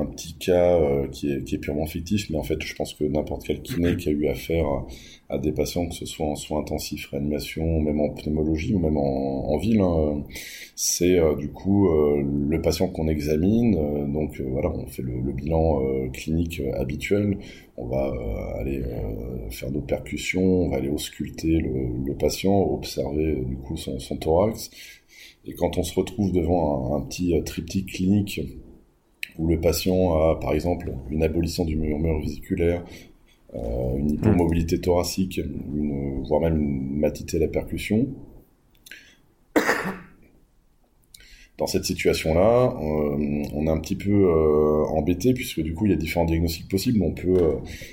un, 0.00 0.06
petit 0.06 0.34
cas 0.34 0.78
qui 1.10 1.32
est, 1.32 1.42
qui 1.42 1.56
est 1.56 1.58
purement 1.58 1.86
fictif, 1.86 2.30
mais 2.30 2.38
en 2.38 2.44
fait, 2.44 2.62
je 2.62 2.72
pense 2.76 2.94
que 2.94 3.02
n'importe 3.02 3.42
quel 3.48 3.60
kiné 3.62 3.96
qui 3.96 4.10
a 4.10 4.12
eu 4.12 4.28
affaire 4.28 4.64
des 5.38 5.52
patients, 5.52 5.88
que 5.88 5.94
ce 5.94 6.06
soit 6.06 6.26
en 6.26 6.36
soins 6.36 6.60
intensifs, 6.60 7.08
réanimation, 7.10 7.80
même 7.80 8.00
en 8.00 8.10
pneumologie 8.10 8.74
ou 8.74 8.78
même 8.78 8.96
en, 8.96 9.56
ville. 9.56 9.80
Hein. 9.80 10.22
C'est 10.76 11.18
euh, 11.18 11.34
du 11.34 11.48
coup 11.48 11.88
euh, 11.88 12.22
le 12.22 12.60
patient 12.60 12.88
qu'on 12.88 13.08
examine. 13.08 13.76
Euh, 13.76 14.06
donc 14.06 14.40
voilà, 14.40 14.70
on 14.70 14.86
fait 14.86 15.02
le, 15.02 15.32
bilan 15.32 15.80
clinique 16.12 16.62
habituel. 16.74 17.38
On 17.76 17.86
va 17.86 18.12
aller 18.60 18.82
faire 19.50 19.70
nos 19.72 19.80
percussions, 19.80 20.44
on 20.44 20.68
va 20.68 20.76
aller 20.76 20.88
ausculter 20.88 21.58
le, 21.58 22.14
patient, 22.14 22.54
observer 22.54 23.42
du 23.44 23.56
coup 23.56 23.76
son, 23.76 24.16
thorax. 24.16 24.70
Et 25.44 25.54
quand 25.54 25.76
on 25.76 25.82
se 25.82 25.94
retrouve 25.94 26.30
devant 26.30 26.96
un, 26.96 27.00
petit 27.00 27.34
triptyque 27.44 27.92
clinique 27.94 28.40
où 29.38 29.48
le 29.48 29.60
patient 29.60 30.14
a 30.14 30.38
par 30.38 30.52
exemple 30.52 30.92
une 31.10 31.24
abolition 31.24 31.64
du 31.64 31.74
murmure 31.76 32.20
vésiculaire, 32.20 32.84
une 33.54 34.10
hypomobilité 34.10 34.80
thoracique, 34.80 35.38
une, 35.38 36.22
voire 36.26 36.40
même 36.40 36.56
une 36.56 36.98
matité 36.98 37.36
à 37.36 37.40
la 37.40 37.48
percussion. 37.48 38.08
Dans 41.56 41.68
cette 41.68 41.84
situation-là, 41.84 42.76
euh, 42.82 43.44
on 43.54 43.66
est 43.68 43.70
un 43.70 43.78
petit 43.78 43.94
peu 43.94 44.10
euh, 44.10 44.84
embêté 44.88 45.32
puisque 45.34 45.60
du 45.60 45.72
coup 45.72 45.86
il 45.86 45.92
y 45.92 45.94
a 45.94 45.96
différents 45.96 46.24
diagnostics 46.24 46.68
possibles. 46.68 47.00
On 47.00 47.12
peut 47.12 47.36
euh, 47.40 47.52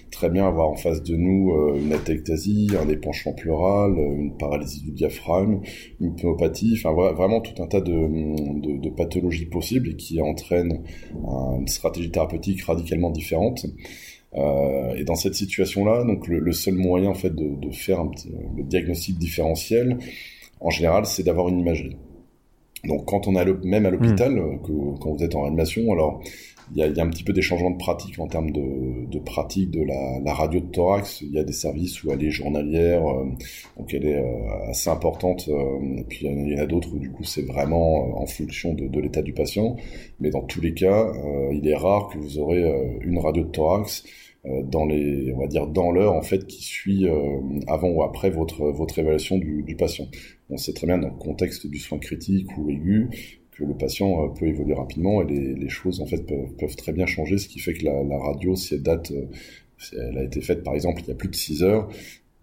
très 0.09 0.31
bien 0.31 0.47
avoir 0.47 0.67
en 0.67 0.75
face 0.75 1.03
de 1.03 1.15
nous 1.15 1.51
euh, 1.51 1.79
une 1.79 1.93
atectasie, 1.93 2.69
un 2.79 2.89
épanchement 2.89 3.33
pleural, 3.33 3.91
une 3.99 4.35
paralysie 4.35 4.81
du 4.81 4.89
diaphragme, 4.89 5.59
une 5.99 6.15
pneumopathie, 6.15 6.73
enfin 6.75 6.91
vraiment 6.91 7.39
tout 7.39 7.61
un 7.61 7.67
tas 7.67 7.81
de, 7.81 7.91
de, 7.91 8.77
de 8.79 8.89
pathologies 8.89 9.45
possibles 9.45 9.89
et 9.89 9.95
qui 9.95 10.19
entraînent 10.21 10.81
une 11.59 11.67
stratégie 11.67 12.09
thérapeutique 12.09 12.63
radicalement 12.63 13.11
différente. 13.11 13.67
Euh, 14.35 14.95
et 14.95 15.03
dans 15.03 15.15
cette 15.15 15.35
situation-là, 15.35 16.03
donc 16.05 16.27
le, 16.27 16.39
le, 16.39 16.51
seul 16.53 16.75
moyen 16.75 17.09
en 17.09 17.13
fait 17.13 17.35
de, 17.35 17.55
de 17.55 17.71
faire 17.73 17.99
un 17.99 18.07
petit, 18.07 18.31
le 18.55 18.63
diagnostic 18.63 19.17
différentiel, 19.17 19.97
en 20.61 20.69
général, 20.69 21.05
c'est 21.05 21.23
d'avoir 21.23 21.49
une 21.49 21.59
imagerie. 21.59 21.97
Donc 22.85 23.05
quand 23.05 23.27
on 23.27 23.35
a 23.35 23.45
même 23.45 23.85
à 23.85 23.89
l'hôpital, 23.89 24.33
mmh. 24.33 24.61
que 24.63 24.99
quand 24.99 25.13
vous 25.13 25.23
êtes 25.23 25.35
en 25.35 25.41
réanimation, 25.41 25.91
alors 25.91 26.23
il 26.73 26.77
y 26.77 26.99
a, 26.99 27.03
un 27.03 27.09
petit 27.09 27.23
peu 27.23 27.33
des 27.33 27.41
changements 27.41 27.71
de 27.71 27.77
pratique 27.77 28.17
en 28.19 28.27
termes 28.27 28.51
de, 28.51 29.19
pratique 29.19 29.71
de 29.71 29.83
la, 29.83 30.33
radio 30.33 30.59
de 30.59 30.65
thorax. 30.67 31.21
Il 31.21 31.31
y 31.31 31.39
a 31.39 31.43
des 31.43 31.53
services 31.53 32.03
où 32.03 32.11
elle 32.11 32.23
est 32.23 32.29
journalière, 32.29 33.05
euh, 33.05 33.25
donc 33.77 33.93
elle 33.93 34.05
est 34.05 34.17
euh, 34.17 34.69
assez 34.69 34.89
importante. 34.89 35.49
Euh, 35.49 35.97
et 35.97 36.03
puis 36.03 36.27
il 36.27 36.53
y 36.53 36.59
en 36.59 36.63
a 36.63 36.65
d'autres 36.65 36.93
où 36.93 36.99
du 36.99 37.11
coup 37.11 37.23
c'est 37.23 37.41
vraiment 37.41 38.19
en 38.21 38.25
fonction 38.25 38.73
de, 38.73 38.99
l'état 38.99 39.21
du 39.21 39.33
patient. 39.33 39.75
Mais 40.19 40.29
dans 40.29 40.43
tous 40.43 40.61
les 40.61 40.73
cas, 40.73 41.11
il 41.51 41.67
est 41.67 41.75
rare 41.75 42.09
que 42.09 42.17
vous 42.17 42.39
aurez 42.39 42.63
une 43.01 43.19
radio 43.19 43.43
de 43.43 43.49
thorax 43.49 44.03
dans 44.63 44.85
les, 44.85 45.33
on 45.33 45.39
va 45.39 45.47
dire 45.47 45.67
dans 45.67 45.91
l'heure 45.91 46.13
en 46.13 46.21
fait 46.21 46.47
qui 46.47 46.63
suit 46.63 47.07
avant 47.67 47.89
ou 47.89 48.03
après 48.03 48.29
votre 48.29 48.71
votre 48.71 48.97
évaluation 48.99 49.37
du, 49.37 49.63
du, 49.63 49.75
patient. 49.75 50.07
On 50.49 50.57
sait 50.57 50.73
très 50.73 50.87
bien 50.87 50.97
dans 50.97 51.09
le 51.09 51.17
contexte 51.17 51.67
du 51.67 51.79
soin 51.79 51.97
critique 51.97 52.47
ou 52.57 52.69
aigu 52.69 53.09
que 53.61 53.67
le 53.67 53.77
patient 53.77 54.23
euh, 54.23 54.27
peut 54.29 54.47
évoluer 54.47 54.73
rapidement 54.73 55.21
et 55.21 55.25
les, 55.25 55.53
les 55.53 55.69
choses 55.69 56.01
en 56.01 56.05
fait 56.05 56.25
peuvent, 56.25 56.53
peuvent, 56.57 56.75
très 56.75 56.91
bien 56.91 57.05
changer, 57.05 57.37
ce 57.37 57.47
qui 57.47 57.59
fait 57.59 57.73
que 57.73 57.85
la, 57.85 58.03
la 58.03 58.17
radio, 58.17 58.55
si 58.55 58.75
elle 58.75 58.83
date, 58.83 59.11
si 59.77 59.95
elle 59.95 60.17
a 60.17 60.23
été 60.23 60.41
faite 60.41 60.63
par 60.63 60.73
exemple 60.73 61.01
il 61.01 61.07
y 61.07 61.11
a 61.11 61.15
plus 61.15 61.29
de 61.29 61.35
6 61.35 61.63
heures, 61.63 61.89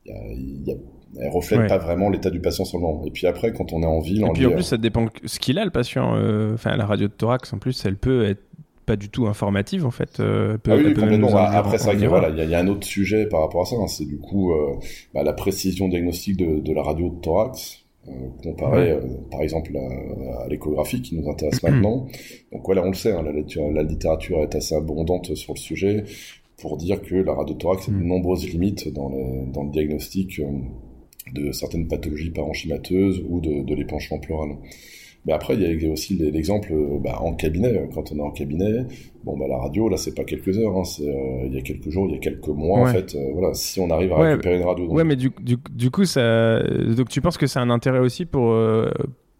il 0.05 0.13
y 0.13 0.15
a, 0.15 0.33
il 0.33 0.67
y 0.67 0.73
a 0.73 0.77
elle 1.19 1.31
reflète 1.31 1.61
ouais. 1.61 1.67
pas 1.69 1.79
vraiment 1.79 2.11
l'état 2.11 2.29
du 2.29 2.39
patient 2.39 2.67
sur 2.67 2.77
le 2.77 2.83
moment. 2.83 3.03
Et 3.07 3.11
puis 3.11 3.27
après, 3.27 3.55
quand 3.55 3.73
on 3.73 3.83
est 3.83 3.87
en 3.87 3.99
ville, 3.99 4.27
et 4.27 4.33
puis 4.35 4.45
en 4.45 4.51
plus, 4.51 4.63
ça 4.63 4.77
dépend 4.77 5.07
ce 5.25 5.39
qu'il 5.39 5.59
a 5.59 5.65
le 5.65 5.71
patient. 5.71 6.13
Enfin, 6.53 6.77
la 6.77 6.85
radio 6.85 7.09
de 7.09 7.13
thorax, 7.13 7.51
en 7.55 7.59
plus, 7.59 7.83
elle 7.87 7.97
peut 7.97 8.27
être 8.27 8.43
pas 8.89 8.97
du 8.97 9.11
tout 9.11 9.27
informative 9.27 9.85
en 9.85 9.91
fait. 9.91 10.19
Euh, 10.19 10.57
peut, 10.57 10.73
ah 10.73 10.77
oui, 10.77 10.95
complètement. 10.95 11.31
Bah, 11.31 11.51
après, 11.53 11.77
c'est 11.77 11.95
vrai 11.95 12.07
voilà, 12.07 12.31
il 12.31 12.43
y, 12.43 12.51
y, 12.51 12.55
a 12.55 12.59
un 12.59 12.69
autre 12.69 12.87
sujet 12.87 13.27
par 13.27 13.43
rapport 13.43 13.61
à 13.61 13.65
ça. 13.67 13.77
Hein, 13.77 13.87
c'est 13.87 14.07
du 14.07 14.19
coup 14.19 14.53
euh, 14.53 14.77
bah, 15.13 15.23
la 15.23 15.35
précision 15.35 15.89
diagnostique 15.89 16.39
de, 16.39 16.59
de, 16.61 16.73
la 16.73 16.83
radio 16.83 17.11
de 17.11 17.21
thorax. 17.21 17.85
Euh, 18.09 18.29
comparé 18.43 18.95
ouais. 18.95 19.01
par 19.31 19.43
exemple 19.43 19.77
à, 19.77 20.45
à 20.45 20.49
l'échographie 20.49 21.03
qui 21.03 21.17
nous 21.17 21.29
intéresse 21.29 21.63
maintenant. 21.63 22.07
Donc 22.53 22.63
voilà, 22.65 22.83
on 22.83 22.89
le 22.89 22.95
sait, 22.95 23.13
hein, 23.13 23.23
la, 23.23 23.33
la, 23.33 23.83
littérature 23.83 24.43
est 24.43 24.55
assez 24.55 24.75
abondante 24.75 25.35
sur 25.35 25.55
le 25.55 25.59
sujet 25.59 26.05
pour 26.59 26.77
dire 26.77 27.03
que 27.03 27.15
la 27.15 27.35
radio 27.35 27.55
de 27.55 27.59
thorax 27.59 27.89
a 27.89 27.93
de 27.93 27.97
mm. 27.97 28.07
nombreuses 28.07 28.49
limites 28.49 28.93
dans 28.93 29.09
le, 29.09 29.53
dans 29.53 29.65
le 29.65 29.71
diagnostic 29.71 30.41
de 31.35 31.53
certaines 31.53 31.87
pathologies 31.89 32.31
parenchymateuses 32.31 33.23
ou 33.29 33.41
de, 33.41 33.63
de 33.63 33.75
l'épanchement 33.75 34.19
pleural. 34.19 34.57
Mais 35.27 35.33
après, 35.33 35.55
il 35.55 35.83
y 35.83 35.87
a 35.87 35.93
aussi 35.93 36.15
l'exemple 36.15 36.73
euh, 36.73 36.99
bah, 37.01 37.19
en 37.21 37.35
cabinet. 37.35 37.89
Quand 37.95 38.13
on 38.13 38.19
est 38.19 38.23
en 38.23 38.31
cabinet, 38.31 38.87
bon, 39.25 39.37
bah, 39.37 39.47
la 39.49 39.59
radio, 39.59 39.89
là, 39.89 39.97
c'est 39.97 40.15
pas 40.15 40.25
quelques 40.25 40.57
heures. 40.59 40.77
Hein, 40.77 40.85
c'est 40.85 41.09
euh, 41.09 41.47
il 41.47 41.55
y 41.55 41.59
a 41.59 41.63
quelques 41.63 41.91
jours, 41.91 42.07
il 42.09 42.15
y 42.15 42.17
a 42.17 42.21
quelques 42.21 42.49
mois, 42.49 42.83
ouais. 42.83 42.91
en 42.91 42.93
fait. 42.93 43.15
Euh, 43.15 43.33
voilà, 43.35 43.53
si 43.55 43.81
on 43.81 43.91
arrive 43.91 44.13
à 44.13 44.21
ouais, 44.21 44.31
récupérer 44.31 44.57
une 44.57 44.65
radio. 44.65 44.87
Donc... 44.87 44.95
Ouais, 44.95 45.05
mais 45.05 45.17
du, 45.17 45.31
du, 45.41 45.57
du, 45.71 45.91
coup, 45.91 46.05
ça. 46.05 46.63
Donc, 46.63 47.09
tu 47.09 47.21
penses 47.21 47.37
que 47.37 47.47
c'est 47.47 47.59
un 47.59 47.71
intérêt 47.71 48.01
aussi 48.01 48.25
pour 48.25 48.55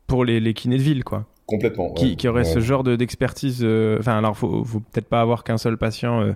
pour 0.09 0.25
les, 0.25 0.41
les 0.41 0.55
kinés 0.55 0.79
de 0.79 0.83
ville, 0.83 1.05
quoi? 1.05 1.27
Complètement. 1.47 1.93
Qui, 1.93 2.11
ouais. 2.11 2.17
qui 2.17 2.29
aurait 2.29 2.41
ouais. 2.41 2.45
ce 2.45 2.61
genre 2.61 2.83
d'expertise. 2.83 3.61
De, 3.61 3.97
enfin, 4.01 4.17
euh, 4.17 4.19
alors, 4.19 4.37
faut, 4.37 4.65
faut 4.65 4.81
peut-être 4.81 5.09
pas 5.09 5.21
avoir 5.21 5.45
qu'un 5.45 5.57
seul 5.57 5.79
patient 5.79 6.21
euh, 6.21 6.33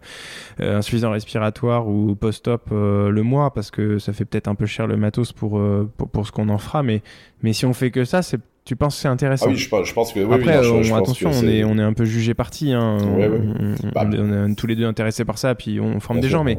euh, 0.61 0.79
insuffisant 0.79 1.11
respiratoire 1.11 1.89
ou 1.89 2.15
post-op 2.15 2.71
le 2.71 3.23
mois, 3.23 3.53
parce 3.53 3.71
que 3.71 3.99
ça 3.99 4.13
fait 4.13 4.25
peut-être 4.25 4.49
un 4.49 4.55
peu 4.55 4.67
cher 4.67 4.87
le 4.87 4.97
matos 4.97 5.33
pour, 5.33 5.61
pour, 5.97 6.09
pour 6.09 6.27
ce 6.27 6.33
qu'on 6.33 6.49
en 6.49 6.59
fera. 6.59 6.83
Mais, 6.83 7.03
mais 7.43 7.53
si 7.53 7.67
on 7.67 7.73
fait 7.73 7.91
que 7.91 8.05
ça, 8.05 8.23
c'est 8.23 8.41
tu 8.64 8.77
penses 8.77 8.96
que 8.96 9.03
c'est 9.03 9.09
intéressant 9.09 9.46
ah 9.48 9.51
oui, 9.51 9.57
je, 9.57 9.64
je 9.64 9.92
pense 9.92 10.12
que 10.12 10.20
oui, 10.20 10.35
Après, 10.35 10.59
oui, 10.61 10.66
non, 10.66 10.83
je, 10.83 10.88
je 10.88 10.94
attention, 10.94 11.31
on 11.33 11.48
est... 11.48 11.64
on 11.64 11.79
est 11.79 11.83
un 11.83 11.92
peu 11.92 12.05
jugé 12.05 12.33
parti. 12.35 12.72
Hein. 12.72 12.98
Ouais, 13.16 13.29
ouais. 13.29 13.40
On, 13.83 13.88
bah, 13.88 14.07
on, 14.07 14.51
est 14.51 14.55
tous 14.55 14.66
les 14.66 14.77
deux 14.77 14.87
intéressés 14.87 15.25
par 15.25 15.38
ça, 15.38 15.55
puis 15.55 15.81
on 15.81 15.98
forme 16.01 16.20
des 16.20 16.29
gens, 16.29 16.44
mais 16.44 16.59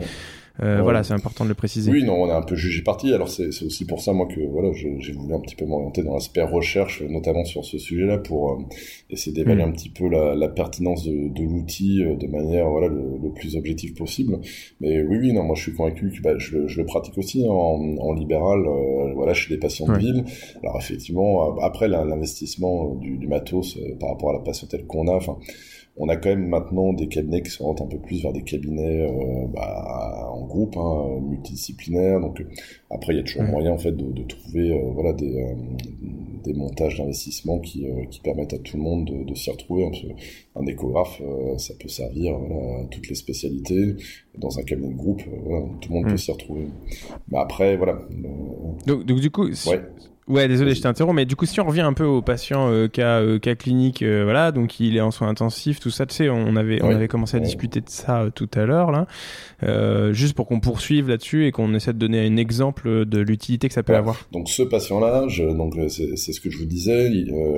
Voilà, 0.59 1.03
c'est 1.03 1.13
important 1.13 1.43
de 1.43 1.49
le 1.49 1.55
préciser. 1.55 1.91
Oui, 1.91 2.03
non, 2.03 2.21
on 2.21 2.27
est 2.27 2.33
un 2.33 2.41
peu 2.41 2.55
jugé 2.55 2.83
parti. 2.83 3.13
Alors 3.13 3.29
c'est 3.29 3.47
aussi 3.47 3.85
pour 3.85 4.01
ça 4.01 4.13
moi 4.13 4.27
que 4.27 4.39
voilà, 4.39 4.71
j'ai 4.73 5.13
voulu 5.13 5.33
un 5.33 5.39
petit 5.39 5.55
peu 5.55 5.65
m'orienter 5.65 6.03
dans 6.03 6.13
l'aspect 6.13 6.43
recherche, 6.43 7.01
notamment 7.01 7.43
sur 7.43 7.65
ce 7.65 7.77
sujet-là, 7.77 8.19
pour 8.19 8.63
essayer 9.09 9.35
d'évaluer 9.35 9.65
mm. 9.65 9.69
un 9.69 9.71
petit 9.71 9.89
peu 9.89 10.07
la, 10.07 10.35
la 10.35 10.49
pertinence 10.49 11.05
de, 11.05 11.29
de 11.29 11.43
l'outil 11.43 12.03
de 12.03 12.27
manière 12.27 12.69
voilà 12.69 12.87
le, 12.87 13.17
le, 13.21 13.33
plus 13.33 13.55
objectif 13.55 13.95
possible. 13.95 14.39
Mais 14.79 15.01
oui, 15.01 15.17
oui, 15.19 15.33
non, 15.33 15.43
moi 15.43 15.55
je 15.55 15.63
suis 15.63 15.73
convaincu 15.73 16.11
que 16.11 16.21
bah, 16.21 16.37
je, 16.37 16.67
je, 16.67 16.79
le 16.79 16.85
pratique 16.85 17.17
aussi 17.17 17.45
hein, 17.45 17.51
en, 17.51 17.97
en, 17.97 18.13
libéral, 18.13 18.63
voilà, 19.15 19.33
chez 19.33 19.53
les 19.53 19.59
patients 19.59 19.87
de 19.87 19.97
ville. 19.97 20.23
Alors 20.61 20.77
effectivement, 20.77 21.57
après 21.59 21.87
l'investissement 21.87 22.95
du, 22.95 23.17
du, 23.17 23.27
matos 23.27 23.79
par 23.99 24.09
rapport 24.09 24.29
à 24.29 24.33
la 24.33 24.39
patientèle 24.39 24.85
qu'on 24.85 25.07
a, 25.07 25.15
enfin 25.15 25.37
on 25.95 26.09
a 26.09 26.15
quand 26.15 26.29
même 26.29 26.47
maintenant 26.47 26.93
des 26.93 27.07
cabinets 27.07 27.41
qui 27.41 27.51
s'orientent 27.51 27.81
un 27.81 27.87
peu 27.87 27.99
plus 27.99 28.21
vers 28.23 28.33
des 28.33 28.43
cabinets 28.43 29.07
euh, 29.07 29.47
bah, 29.53 30.31
en 30.43 30.47
groupe, 30.47 30.75
hein, 30.77 31.19
multidisciplinaires. 31.21 32.19
Donc 32.19 32.43
après, 32.89 33.13
il 33.13 33.17
y 33.17 33.19
a 33.19 33.23
toujours 33.23 33.43
moyen 33.43 33.71
en 33.71 33.77
fait 33.77 33.91
de, 33.91 34.11
de 34.11 34.23
trouver 34.23 34.71
euh, 34.71 34.91
voilà 34.93 35.13
des, 35.13 35.35
euh, 35.35 35.53
des 36.43 36.53
montages 36.53 36.97
d'investissement 36.97 37.59
qui, 37.59 37.85
qui 38.09 38.19
permettent 38.19 38.53
à 38.53 38.59
tout 38.59 38.77
le 38.77 38.83
monde 38.83 39.05
de, 39.05 39.23
de 39.23 39.35
s'y 39.35 39.49
retrouver. 39.49 39.89
Un 40.55 40.65
échographe, 40.65 41.21
ça 41.57 41.73
peut 41.79 41.87
servir 41.87 42.35
à 42.35 42.85
toutes 42.91 43.09
les 43.09 43.15
spécialités. 43.15 43.95
Dans 44.37 44.59
un 44.59 44.63
cabinet 44.63 44.89
de 44.89 44.97
groupe, 44.97 45.21
voilà, 45.45 45.65
tout 45.79 45.89
le 45.89 45.95
monde 45.95 46.05
peut 46.05 46.13
mm. 46.13 46.17
s'y 46.17 46.31
retrouver. 46.31 46.67
Mais 47.29 47.37
après, 47.37 47.77
voilà. 47.77 47.99
Donc, 48.85 49.05
donc 49.05 49.19
du 49.19 49.29
coup, 49.29 49.45
ouais. 49.45 49.81
Ouais, 50.29 50.47
désolé, 50.47 50.73
je 50.73 50.81
t'interromps, 50.81 51.15
mais 51.15 51.25
du 51.25 51.35
coup, 51.35 51.45
si 51.45 51.59
on 51.59 51.65
revient 51.65 51.81
un 51.81 51.91
peu 51.91 52.05
au 52.05 52.21
patient 52.21 52.69
euh, 52.69 52.87
cas, 52.87 53.19
euh, 53.19 53.39
cas 53.39 53.55
clinique, 53.55 54.01
euh, 54.01 54.23
voilà, 54.23 54.53
donc 54.53 54.79
il 54.79 54.95
est 54.95 55.01
en 55.01 55.11
soins 55.11 55.27
intensifs, 55.27 55.81
tout 55.81 55.89
ça, 55.89 56.05
tu 56.05 56.15
sais, 56.15 56.29
on 56.29 56.55
avait, 56.55 56.81
on 56.81 56.89
avait 56.89 57.09
commencé 57.09 57.35
à 57.35 57.41
discuter 57.41 57.81
de 57.81 57.89
ça 57.89 58.21
euh, 58.21 58.29
tout 58.29 58.49
à 58.53 58.65
l'heure, 58.65 58.91
là, 58.91 59.05
juste 60.13 60.33
pour 60.33 60.47
qu'on 60.47 60.61
poursuive 60.61 61.09
là-dessus 61.09 61.45
et 61.45 61.51
qu'on 61.51 61.73
essaie 61.73 61.91
de 61.91 61.97
donner 61.97 62.25
un 62.25 62.37
exemple 62.37 63.05
de 63.05 63.19
l'utilité 63.19 63.67
que 63.67 63.73
ça 63.73 63.83
peut 63.83 63.95
avoir. 63.95 64.15
Donc 64.31 64.49
ce 64.49 64.63
patient-là, 64.63 65.27
donc 65.53 65.75
c'est 65.89 66.15
ce 66.15 66.39
que 66.39 66.49
je 66.49 66.57
vous 66.57 66.65
disais, 66.65 67.11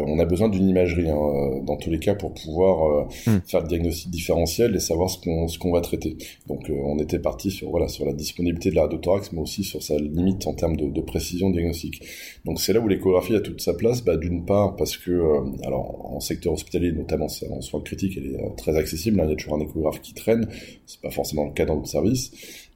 on 0.07 0.17
a 0.17 0.25
besoin 0.25 0.49
d'une 0.49 0.67
imagerie 0.67 1.09
hein, 1.09 1.61
dans 1.65 1.77
tous 1.77 1.91
les 1.91 1.99
cas 1.99 2.15
pour 2.15 2.33
pouvoir 2.33 3.07
hmm. 3.27 3.39
faire 3.45 3.61
le 3.61 3.67
diagnostic 3.67 4.09
différentiel 4.09 4.75
et 4.75 4.79
savoir 4.79 5.09
ce 5.09 5.19
qu'on 5.19 5.47
ce 5.47 5.59
qu'on 5.59 5.71
va 5.71 5.81
traiter. 5.81 6.17
Donc 6.47 6.69
on 6.69 6.97
était 6.99 7.19
parti 7.19 7.51
sur 7.51 7.69
voilà 7.69 7.87
sur 7.87 8.05
la 8.05 8.13
disponibilité 8.13 8.69
de 8.69 8.75
la 8.75 8.83
radiothorax, 8.83 9.33
mais 9.33 9.41
aussi 9.41 9.63
sur 9.63 9.81
sa 9.83 9.97
limite 9.97 10.47
en 10.47 10.53
termes 10.53 10.77
de, 10.77 10.89
de 10.89 11.01
précision 11.01 11.49
diagnostique. 11.49 12.01
Donc 12.45 12.54
donc 12.55 12.61
c'est 12.61 12.71
là 12.71 12.79
où 12.79 12.87
l'échographie 12.87 13.35
a 13.35 13.41
toute 13.41 13.59
sa 13.59 13.73
place, 13.73 14.01
bah, 14.01 14.15
d'une 14.15 14.45
part 14.45 14.77
parce 14.77 14.95
que, 14.95 15.11
euh, 15.11 15.41
alors 15.65 16.15
en 16.15 16.21
secteur 16.21 16.53
hospitalier 16.53 16.93
notamment, 16.93 17.25
en 17.25 17.59
soins 17.59 17.81
critiques, 17.81 18.13
elle 18.15 18.27
est 18.27 18.41
euh, 18.41 18.47
très 18.55 18.77
accessible. 18.77 19.19
Hein, 19.19 19.25
il 19.25 19.31
y 19.31 19.33
a 19.33 19.35
toujours 19.35 19.55
un 19.55 19.59
échographe 19.59 19.99
qui 19.99 20.13
traîne. 20.13 20.47
C'est 20.85 21.01
pas 21.01 21.09
forcément 21.09 21.43
le 21.43 21.51
cas 21.51 21.65
dans 21.65 21.75
notre 21.75 21.89
service, 21.89 22.31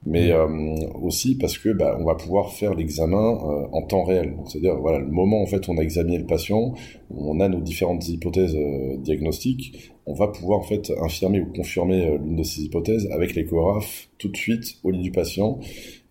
mais 0.05 0.27
mmh. 0.27 0.31
euh, 0.31 0.87
aussi 1.01 1.37
parce 1.37 1.57
que 1.57 1.69
bah, 1.69 1.95
on 1.97 2.03
va 2.03 2.15
pouvoir 2.15 2.51
faire 2.51 2.73
l'examen 2.73 3.39
en 3.71 3.81
temps 3.83 4.03
réel. 4.03 4.35
C'est-à-dire 4.47 4.75
voilà 4.75 4.99
le 4.99 5.07
moment 5.07 5.41
en 5.41 5.45
fait 5.45 5.65
où 5.65 5.71
on 5.71 5.77
a 5.77 5.81
examiné 5.81 6.17
le 6.17 6.25
patient, 6.25 6.73
on 7.09 7.39
a 7.39 7.47
nos 7.47 7.61
différentes 7.61 8.05
hypothèses 8.09 8.57
diagnostiques, 8.97 9.93
on 10.05 10.13
va 10.13 10.27
pouvoir 10.27 10.59
en 10.59 10.63
fait 10.63 10.91
infirmer 11.01 11.39
ou 11.39 11.45
confirmer 11.45 12.17
l'une 12.21 12.35
de 12.35 12.43
ces 12.43 12.63
hypothèses 12.63 13.07
avec 13.13 13.33
l'échographe 13.33 14.09
tout 14.17 14.27
de 14.27 14.35
suite 14.35 14.75
au 14.83 14.91
lit 14.91 15.03
du 15.03 15.11
patient 15.11 15.57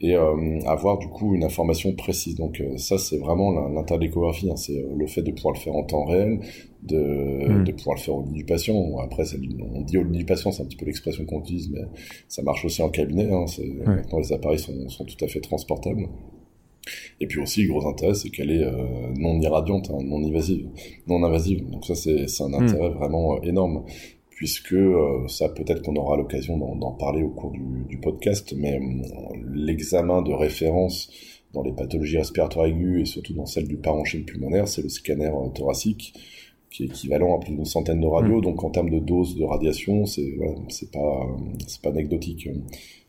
et 0.01 0.15
euh, 0.15 0.61
avoir 0.67 0.99
du 0.99 1.09
coup 1.09 1.35
une 1.35 1.45
information 1.45 1.93
précise. 1.93 2.37
Donc 2.37 2.61
euh, 2.61 2.77
ça 2.77 2.99
c'est 2.99 3.19
vraiment 3.19 3.69
l'interléchographie, 3.69 4.51
hein, 4.51 4.57
c'est 4.57 4.79
euh, 4.79 4.95
le 4.97 5.07
fait 5.07 5.23
de 5.23 5.33
pouvoir 5.33 5.55
le 5.55 5.59
faire 5.59 5.75
en 5.75 5.83
temps 5.83 6.05
réel, 6.05 6.41
de, 6.83 7.49
hmm. 7.49 7.65
de 7.65 7.73
pouvoir 7.73 7.97
le 7.97 8.01
faire 8.01 8.15
au 8.15 8.25
lit 8.25 8.33
du 8.33 8.45
patient. 8.45 8.99
Après 8.99 9.25
on 9.75 9.83
dit 9.83 9.99
au 9.99 10.05
lit 10.05 10.19
du 10.19 10.25
patient, 10.25 10.53
c'est 10.53 10.63
un 10.63 10.67
petit 10.67 10.77
peu 10.77 10.87
l'expression 10.87 11.25
qu'on 11.25 11.41
utilise, 11.41 11.71
mais 11.71 11.81
ça 12.29 12.43
marche 12.43 12.65
aussi 12.65 12.81
en 12.83 12.91
cabinet. 12.91 13.29
Hein, 13.31 13.47
Maintenant 13.87 14.19
les 14.19 14.33
appareils 14.33 14.61
sont, 14.61 14.89
sont, 14.89 15.05
tout 15.05 15.25
à 15.25 15.29
fait 15.29 15.41
transportables. 15.41 16.09
Et 17.21 17.27
puis 17.27 17.41
aussi, 17.41 17.65
le 17.65 17.69
gros 17.69 17.87
intérêt, 17.87 18.15
c'est 18.15 18.31
qu'elle 18.31 18.51
est 18.51 18.65
non 19.19 19.39
irradiante, 19.41 19.91
hein, 19.91 19.99
non 20.03 20.25
invasive, 20.27 20.69
non 21.07 21.23
invasive. 21.23 21.69
Donc 21.69 21.85
ça, 21.85 21.95
c'est 21.95 22.25
un 22.41 22.49
hmm. 22.49 22.55
intérêt 22.55 22.89
vraiment 22.91 23.43
énorme 23.43 23.83
puisque 24.39 24.73
euh, 24.73 25.27
ça 25.27 25.49
peut-être 25.49 25.83
qu'on 25.83 25.97
aura 25.97 26.17
l'occasion 26.17 26.57
d'en 26.57 26.93
parler 26.93 27.25
au 27.25 27.29
cours 27.29 27.51
du, 27.51 27.99
podcast, 27.99 28.55
mais 28.57 28.79
euh, 28.79 29.37
l'examen 29.53 30.23
de 30.23 30.33
référence 30.33 31.11
dans 31.53 31.65
les 31.65 31.73
pathologies 31.73 32.19
respiratoires 32.19 32.67
aiguës 32.67 33.03
et 33.03 33.05
surtout 33.05 33.35
dans 33.35 33.47
celle 33.47 33.67
du 33.67 33.79
parenchyme 33.79 34.25
pulmonaire, 34.25 34.69
c'est 34.69 34.83
le 34.83 34.91
scanner 34.91 35.27
euh, 35.27 35.49
thoracique 35.49 36.15
qui 36.71 36.85
est 36.85 36.87
équivalent 36.87 37.37
à 37.37 37.41
plus 37.41 37.53
d'une 37.53 37.65
centaine 37.65 38.01
de 38.01 38.07
radios. 38.07 38.39
Mmh. 38.39 38.43
Donc 38.43 38.63
en 38.63 38.71
termes 38.71 38.91
de 38.91 39.01
dose 39.01 39.35
de 39.35 39.43
radiation, 39.43 40.07
c'est 40.07 40.33
voilà, 40.37 40.55
c'est 40.69 40.93
pas 40.93 41.27
c'est 41.67 41.83
pas 41.83 41.89
anecdotique. 41.89 42.49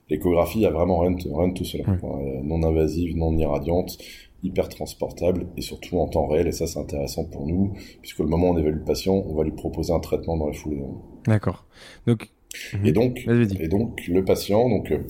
L'échographie 0.09 0.65
a 0.65 0.71
vraiment 0.71 0.97
rien, 0.97 1.15
rien 1.31 1.49
de 1.49 1.53
tout 1.53 1.65
cela, 1.65 1.83
non 2.41 2.63
invasive, 2.63 3.15
non 3.15 3.37
irradiante, 3.37 3.99
hyper 4.43 4.69
transportable 4.69 5.47
et 5.57 5.61
surtout 5.61 5.99
en 5.99 6.07
temps 6.07 6.27
réel. 6.27 6.47
Et 6.47 6.51
ça, 6.51 6.67
c'est 6.67 6.79
intéressant 6.79 7.25
pour 7.25 7.45
nous, 7.45 7.73
puisque 8.01 8.19
le 8.19 8.27
moment 8.27 8.49
où 8.49 8.53
on 8.53 8.57
évalue 8.57 8.77
le 8.77 8.83
patient, 8.83 9.13
on 9.13 9.35
va 9.35 9.43
lui 9.43 9.51
proposer 9.51 9.93
un 9.93 9.99
traitement 9.99 10.37
dans 10.37 10.47
la 10.47 10.53
foulée. 10.53 10.81
D'accord. 11.25 11.65
Donc, 12.07 12.29
et 12.83 12.91
donc, 12.91 13.27
et 13.27 13.67
donc 13.67 14.07
le 14.07 14.25
patient, 14.25 14.69
donc 14.69 14.91
euh, 14.91 15.03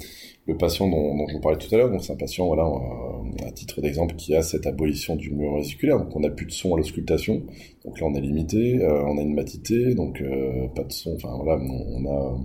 le 0.45 0.57
patient 0.57 0.89
dont, 0.89 1.15
dont, 1.15 1.27
je 1.29 1.35
vous 1.35 1.39
parlais 1.39 1.57
tout 1.57 1.73
à 1.73 1.77
l'heure, 1.77 1.89
donc 1.89 2.03
c'est 2.03 2.11
un 2.11 2.17
patient, 2.17 2.47
voilà, 2.47 2.65
euh, 2.65 3.47
à 3.47 3.51
titre 3.51 3.79
d'exemple, 3.81 4.15
qui 4.15 4.35
a 4.35 4.41
cette 4.41 4.67
abolition 4.67 5.15
du 5.15 5.31
mur 5.31 5.55
vésiculaire, 5.55 5.97
donc 5.99 6.13
on 6.15 6.19
n'a 6.19 6.29
plus 6.29 6.45
de 6.45 6.51
son 6.51 6.73
à 6.73 6.77
l'auscultation, 6.77 7.43
donc 7.85 7.99
là 7.99 8.07
on 8.07 8.13
est 8.13 8.21
limité, 8.21 8.83
euh, 8.83 9.05
on 9.05 9.17
a 9.17 9.21
une 9.21 9.33
matité, 9.33 9.95
donc 9.95 10.21
pas 10.75 10.83
de 10.83 10.91
son, 10.91 11.15
enfin 11.15 11.33
voilà, 11.41 11.61
on, 11.61 12.05
a 12.05 12.37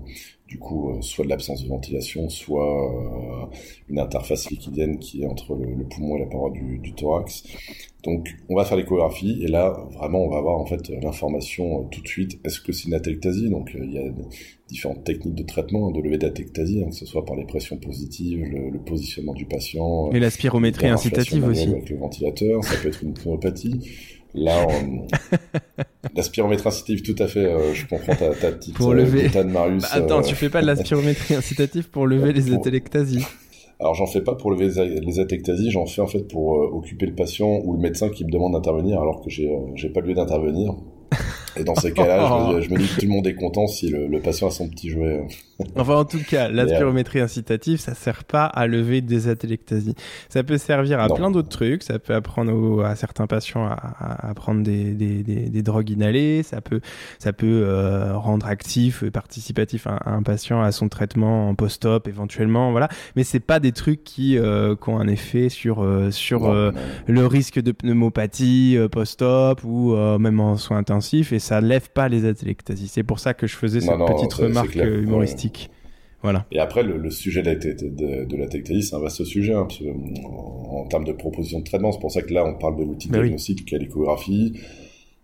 du 0.54 0.60
coup 0.60 0.96
soit 1.00 1.24
de 1.24 1.30
l'absence 1.30 1.64
de 1.64 1.68
ventilation, 1.68 2.28
soit 2.28 3.50
une 3.88 3.98
interface 3.98 4.48
liquidienne 4.50 5.00
qui 5.00 5.22
est 5.22 5.26
entre 5.26 5.56
le, 5.56 5.84
poumon 5.84 6.16
et 6.16 6.20
la 6.20 6.26
paroi 6.26 6.50
du, 6.50 6.78
du 6.78 6.92
thorax. 6.92 7.42
Donc, 8.04 8.36
on 8.50 8.54
va 8.54 8.64
faire 8.64 8.76
l'échographie 8.76 9.42
et 9.42 9.48
là, 9.48 9.74
vraiment, 9.94 10.22
on 10.24 10.28
va 10.28 10.36
avoir 10.36 10.58
en 10.58 10.66
fait 10.66 10.90
l'information 11.02 11.80
euh, 11.80 11.84
tout 11.90 12.02
de 12.02 12.06
suite. 12.06 12.38
Est-ce 12.44 12.60
que 12.60 12.70
c'est 12.70 12.86
une 12.86 12.94
atectasie? 12.94 13.48
Donc, 13.48 13.74
euh, 13.74 13.80
il 13.82 13.92
y 13.94 13.98
a 13.98 14.02
différentes 14.68 15.04
techniques 15.04 15.34
de 15.34 15.42
traitement 15.42 15.90
de 15.90 16.00
levée 16.00 16.18
d'atectasie, 16.18 16.82
hein, 16.82 16.90
que 16.90 16.94
ce 16.94 17.06
soit 17.06 17.24
par 17.24 17.34
les 17.34 17.46
pressions 17.46 17.78
positives, 17.78 18.44
le, 18.44 18.78
positionnement 18.78 19.32
du 19.32 19.46
patient. 19.46 20.10
Et 20.12 20.20
la 20.20 20.30
spirométrie 20.30 20.88
incitative 20.88 21.46
aussi. 21.48 21.68
Avec 21.68 21.88
le 21.88 21.96
ventilateur, 21.96 22.62
ça 22.62 22.76
peut 22.76 22.88
être 22.88 23.02
une 23.02 23.14
pneumopathie. 23.14 23.80
Là, 24.34 24.66
la 26.14 26.22
spirométrie 26.22 26.68
incitative, 26.68 27.02
tout 27.02 27.22
à 27.22 27.28
fait. 27.28 27.44
Euh, 27.44 27.72
je 27.72 27.86
comprends 27.86 28.14
ta, 28.14 28.34
ta 28.34 28.50
petite 28.50 28.74
pour 28.74 28.92
lever... 28.92 29.30
Marius. 29.44 29.82
Bah, 29.82 29.88
attends, 29.92 30.22
tu 30.22 30.34
fais 30.34 30.50
pas 30.50 30.60
de 30.60 30.66
la 30.66 30.76
spirométrie 30.76 31.34
incitative 31.36 31.88
pour 31.88 32.06
lever 32.06 32.32
les 32.32 32.52
atelectasies 32.52 33.24
alors 33.80 33.94
j'en 33.94 34.06
fais 34.06 34.20
pas 34.20 34.34
pour 34.34 34.50
lever 34.50 34.68
les 35.00 35.20
atectasies, 35.20 35.70
j'en 35.70 35.86
fais 35.86 36.00
en 36.00 36.06
fait 36.06 36.22
pour 36.28 36.56
euh, 36.56 36.70
occuper 36.72 37.06
le 37.06 37.14
patient 37.14 37.60
ou 37.64 37.74
le 37.74 37.80
médecin 37.80 38.08
qui 38.08 38.24
me 38.24 38.30
demande 38.30 38.52
d'intervenir 38.52 39.00
alors 39.00 39.20
que 39.22 39.30
j'ai 39.30 39.50
euh, 39.50 39.58
j'ai 39.74 39.90
pas 39.90 40.00
lieu 40.00 40.14
d'intervenir. 40.14 40.74
Et 41.56 41.64
dans 41.64 41.74
ces 41.74 41.92
cas-là, 41.92 42.60
je, 42.60 42.70
me 42.70 42.78
dis 42.78 42.86
que 42.86 43.00
tout 43.00 43.06
le 43.06 43.12
monde 43.12 43.26
est 43.26 43.34
content 43.34 43.66
si 43.66 43.88
le, 43.88 44.20
patient 44.20 44.48
a 44.48 44.50
son 44.50 44.68
petit 44.68 44.90
jouet. 44.90 45.22
enfin, 45.76 45.96
en 45.96 46.04
tout 46.04 46.20
cas, 46.28 46.48
la 46.48 46.66
spirométrie 46.66 47.20
incitative, 47.20 47.80
ça 47.80 47.94
sert 47.94 48.24
pas 48.24 48.44
à 48.44 48.66
lever 48.66 49.00
des 49.00 49.28
atelectasies. 49.28 49.94
Ça 50.28 50.42
peut 50.42 50.58
servir 50.58 51.00
à 51.00 51.08
plein 51.08 51.30
d'autres 51.30 51.48
trucs. 51.48 51.82
Ça 51.82 51.98
peut 51.98 52.14
apprendre 52.14 52.84
à 52.84 52.96
certains 52.96 53.26
patients 53.26 53.66
à, 53.66 54.28
à 54.30 54.34
prendre 54.34 54.62
des, 54.62 54.92
des, 54.92 55.22
des, 55.22 55.48
des, 55.48 55.62
drogues 55.62 55.90
inhalées. 55.90 56.42
Ça 56.42 56.60
peut, 56.60 56.80
ça 57.18 57.32
peut 57.32 57.62
euh, 57.64 58.16
rendre 58.16 58.46
actif 58.46 59.02
et 59.02 59.10
participatif 59.10 59.86
un, 59.86 59.98
un, 60.06 60.22
patient 60.22 60.62
à 60.62 60.72
son 60.72 60.88
traitement 60.88 61.48
en 61.48 61.54
post-op 61.54 62.08
éventuellement. 62.08 62.70
Voilà. 62.72 62.88
Mais 63.16 63.24
c'est 63.24 63.40
pas 63.40 63.60
des 63.60 63.72
trucs 63.72 64.04
qui, 64.04 64.38
euh, 64.38 64.74
qui 64.76 64.88
ont 64.88 64.98
un 64.98 65.08
effet 65.08 65.48
sur, 65.48 65.82
euh, 65.82 66.10
sur 66.10 66.52
le 67.06 67.26
risque 67.26 67.60
de 67.60 67.72
pneumopathie 67.72 68.78
post-op 68.90 69.62
ou 69.64 69.94
même 70.18 70.40
en 70.40 70.56
soins 70.56 70.78
intensifs. 70.78 71.32
Et 71.32 71.38
ça 71.44 71.60
lève 71.60 71.90
pas 71.90 72.08
les 72.08 72.24
atelectasies. 72.24 72.88
C'est 72.88 73.02
pour 73.02 73.18
ça 73.18 73.34
que 73.34 73.46
je 73.46 73.54
faisais 73.54 73.80
cette 73.80 73.98
petite 73.98 74.32
remarque 74.32 74.76
euh, 74.76 75.02
humoristique. 75.02 75.70
Voilà. 76.22 76.46
Et 76.50 76.58
après, 76.58 76.82
le, 76.82 77.10
sujet 77.10 77.42
de, 77.42 77.52
de, 77.52 78.24
de 78.24 78.36
la 78.36 78.46
tectasie, 78.46 78.82
c'est 78.82 78.96
un 78.96 78.98
vaste 78.98 79.24
sujet, 79.24 79.52
hein, 79.52 79.68
en, 80.24 80.86
termes 80.86 81.04
de 81.04 81.12
proposition 81.12 81.58
de 81.58 81.64
traitement. 81.64 81.92
C'est 81.92 82.00
pour 82.00 82.10
ça 82.10 82.22
que 82.22 82.32
là, 82.32 82.46
on 82.46 82.58
parle 82.58 82.76
de 82.76 82.82
l'outil 82.82 83.10
bah 83.10 83.18
diagnostique 83.18 83.66
qui 83.66 83.74
est 83.74 83.78
l'échographie. 83.78 84.58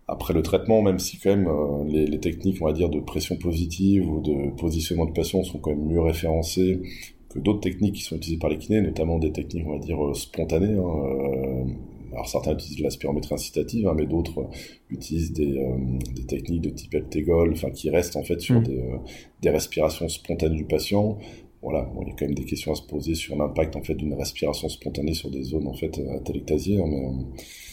Après 0.07 0.33
le 0.33 0.43
traitement, 0.43 0.83
même 0.83 0.99
si 0.99 1.17
quand 1.17 1.31
même 1.31 1.47
euh, 1.47 1.85
les, 1.87 2.05
les, 2.05 2.19
techniques, 2.19 2.57
on 2.61 2.65
va 2.65 2.73
dire, 2.73 2.89
de 2.89 2.99
pression 2.99 3.35
positive 3.37 4.07
ou 4.07 4.21
de 4.21 4.51
positionnement 4.57 5.05
de 5.05 5.13
patient 5.13 5.43
sont 5.43 5.57
quand 5.57 5.71
même 5.71 5.87
mieux 5.87 6.01
référencées 6.01 6.81
que 7.33 7.39
d'autres 7.39 7.61
techniques 7.61 7.95
qui 7.95 8.03
sont 8.03 8.17
utilisées 8.17 8.39
par 8.39 8.49
les 8.51 8.57
kinés, 8.57 8.81
notamment 8.81 9.17
des 9.17 9.31
techniques, 9.31 9.65
on 9.65 9.71
va 9.71 9.79
dire, 9.79 10.05
euh, 10.05 10.13
spontanées. 10.13 10.77
Hein, 10.77 11.65
alors 12.11 12.27
certains 12.27 12.53
utilisent 12.53 12.81
la 12.81 12.89
spirométrie 12.89 13.35
incitative, 13.35 13.87
hein, 13.87 13.93
mais 13.95 14.05
d'autres 14.05 14.47
utilisent 14.89 15.33
des, 15.33 15.57
euh, 15.57 15.77
des, 16.13 16.25
techniques 16.25 16.61
de 16.61 16.69
type 16.69 16.93
Eltegol, 16.93 17.51
enfin 17.53 17.69
qui 17.71 17.89
restent 17.89 18.15
en 18.15 18.23
fait 18.23 18.39
sur 18.39 18.59
mm. 18.59 18.63
des, 18.63 18.79
euh, 18.79 18.97
des, 19.41 19.49
respirations 19.49 20.09
spontanées 20.09 20.57
du 20.57 20.65
patient. 20.65 21.17
Voilà, 21.61 21.83
bon, 21.83 22.01
il 22.01 22.07
y 22.07 22.11
a 22.11 22.15
quand 22.17 22.25
même 22.25 22.33
des 22.33 22.43
questions 22.43 22.71
à 22.71 22.75
se 22.75 22.81
poser 22.81 23.13
sur 23.13 23.35
l'impact 23.35 23.75
en 23.75 23.83
fait 23.83 23.93
d'une 23.93 24.15
respiration 24.15 24.67
spontanée 24.67 25.13
sur 25.13 25.29
des 25.29 25.43
zones 25.43 25.67
en 25.67 25.73
fait 25.73 26.01
atelectasiées. 26.15 26.81
Hein, 26.81 26.87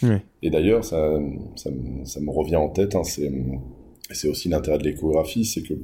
mais, 0.03 0.09
euh, 0.11 0.18
Et 0.42 0.51
d'ailleurs, 0.51 0.85
ça, 0.85 1.18
ça, 1.57 1.70
ça, 2.05 2.20
me 2.20 2.31
revient 2.31 2.57
en 2.57 2.68
tête, 2.68 2.94
hein, 2.94 3.03
c'est 3.03 3.31
c'est 4.11 4.29
aussi 4.29 4.49
l'intérêt 4.49 4.79
de 4.79 4.85
l'échographie, 4.85 5.44
c'est 5.44 5.62
que 5.62 5.75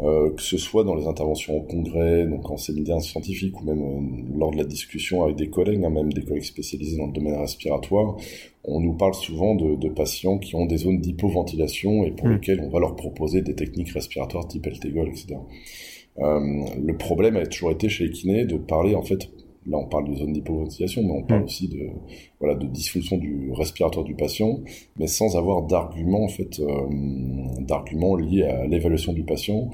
euh, 0.00 0.30
que 0.30 0.42
ce 0.42 0.56
soit 0.56 0.84
dans 0.84 0.94
les 0.94 1.06
interventions 1.06 1.56
au 1.56 1.62
congrès, 1.62 2.26
donc 2.26 2.50
en 2.50 2.56
séminaire 2.56 3.00
scientifique, 3.00 3.60
ou 3.60 3.64
même 3.64 3.82
euh, 3.82 4.38
lors 4.38 4.50
de 4.50 4.56
la 4.56 4.64
discussion 4.64 5.22
avec 5.22 5.36
des 5.36 5.48
collègues, 5.48 5.84
hein, 5.84 5.90
même 5.90 6.12
des 6.12 6.22
collègues 6.22 6.44
spécialisés 6.44 6.96
dans 6.96 7.06
le 7.06 7.12
domaine 7.12 7.34
respiratoire, 7.34 8.16
on 8.64 8.80
nous 8.80 8.94
parle 8.94 9.14
souvent 9.14 9.54
de, 9.54 9.76
de 9.76 9.88
patients 9.88 10.38
qui 10.38 10.54
ont 10.54 10.66
des 10.66 10.78
zones 10.78 11.00
d'hypoventilation 11.00 12.04
et 12.04 12.10
pour 12.12 12.28
mmh. 12.28 12.32
lesquels 12.32 12.60
on 12.60 12.70
va 12.70 12.80
leur 12.80 12.96
proposer 12.96 13.42
des 13.42 13.54
techniques 13.54 13.90
respiratoires 13.90 14.48
type 14.48 14.66
LTGOL, 14.66 15.08
etc. 15.08 15.36
Euh, 16.18 16.64
le 16.82 16.96
problème 16.96 17.36
a 17.36 17.46
toujours 17.46 17.70
été 17.70 17.88
chez 17.88 18.04
les 18.04 18.10
kinés 18.10 18.44
de 18.44 18.56
parler 18.56 18.94
en 18.94 19.02
fait 19.02 19.30
Là, 19.66 19.78
on 19.78 19.86
parle 19.86 20.10
de 20.10 20.14
zone 20.16 20.32
d'hypoventilation, 20.32 21.02
mais 21.02 21.12
on 21.12 21.22
parle 21.22 21.42
mm. 21.42 21.44
aussi 21.44 21.68
de 21.68 21.88
voilà 22.40 22.54
de 22.54 22.66
dysfonction 22.66 23.16
du 23.16 23.50
respiratoire 23.52 24.04
du 24.04 24.14
patient, 24.14 24.60
mais 24.96 25.06
sans 25.06 25.36
avoir 25.36 25.62
d'argument 25.62 26.24
en 26.24 26.28
fait 26.28 26.60
euh, 26.60 26.88
d'argument 27.60 28.16
lié 28.16 28.42
à 28.42 28.66
l'évaluation 28.66 29.12
du 29.12 29.24
patient 29.24 29.70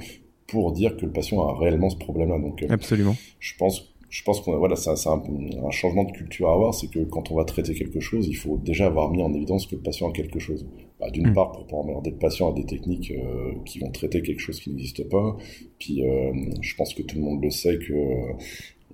pour 0.47 0.73
dire 0.73 0.97
que 0.97 1.07
le 1.07 1.13
patient 1.13 1.47
a 1.47 1.59
réellement 1.59 1.91
ce 1.91 1.97
problème-là. 1.97 2.39
Donc, 2.39 2.63
euh, 2.63 2.67
absolument. 2.71 3.15
Je 3.39 3.55
pense 3.59 3.95
je 4.11 4.23
pense 4.23 4.41
qu'on 4.41 4.57
voilà, 4.57 4.75
c'est 4.75 4.91
un, 4.91 5.23
un, 5.63 5.71
changement 5.71 6.05
de 6.05 6.13
culture 6.13 6.49
à 6.49 6.55
avoir, 6.55 6.73
c'est 6.73 6.89
que 6.89 7.01
quand 7.01 7.31
on 7.31 7.37
va 7.37 7.45
traiter 7.45 7.75
quelque 7.75 8.01
chose, 8.01 8.27
il 8.27 8.37
faut 8.37 8.57
déjà 8.57 8.87
avoir 8.87 9.11
mis 9.11 9.23
en 9.23 9.35
évidence 9.35 9.67
que 9.67 9.77
le 9.77 9.83
patient 9.83 10.09
a 10.09 10.13
quelque 10.13 10.39
chose. 10.39 10.67
Bah, 10.99 11.11
D'une 11.11 11.31
mm. 11.31 11.35
part, 11.35 11.53
pour 11.53 11.67
pas 11.67 11.77
emmerder 11.77 12.11
le 12.11 12.17
patient 12.17 12.51
à 12.51 12.55
des 12.55 12.65
techniques 12.65 13.13
euh, 13.13 13.53
qui 13.67 13.81
vont 13.81 13.91
traiter 13.91 14.23
quelque 14.23 14.41
chose 14.41 14.61
qui 14.61 14.71
n'existe 14.71 15.09
pas. 15.09 15.37
Puis, 15.79 16.03
euh, 16.03 16.33
je 16.61 16.75
pense 16.75 16.95
que 16.95 17.03
tout 17.03 17.17
le 17.17 17.23
monde 17.23 17.43
le 17.43 17.51
sait 17.51 17.79
que 17.79 17.93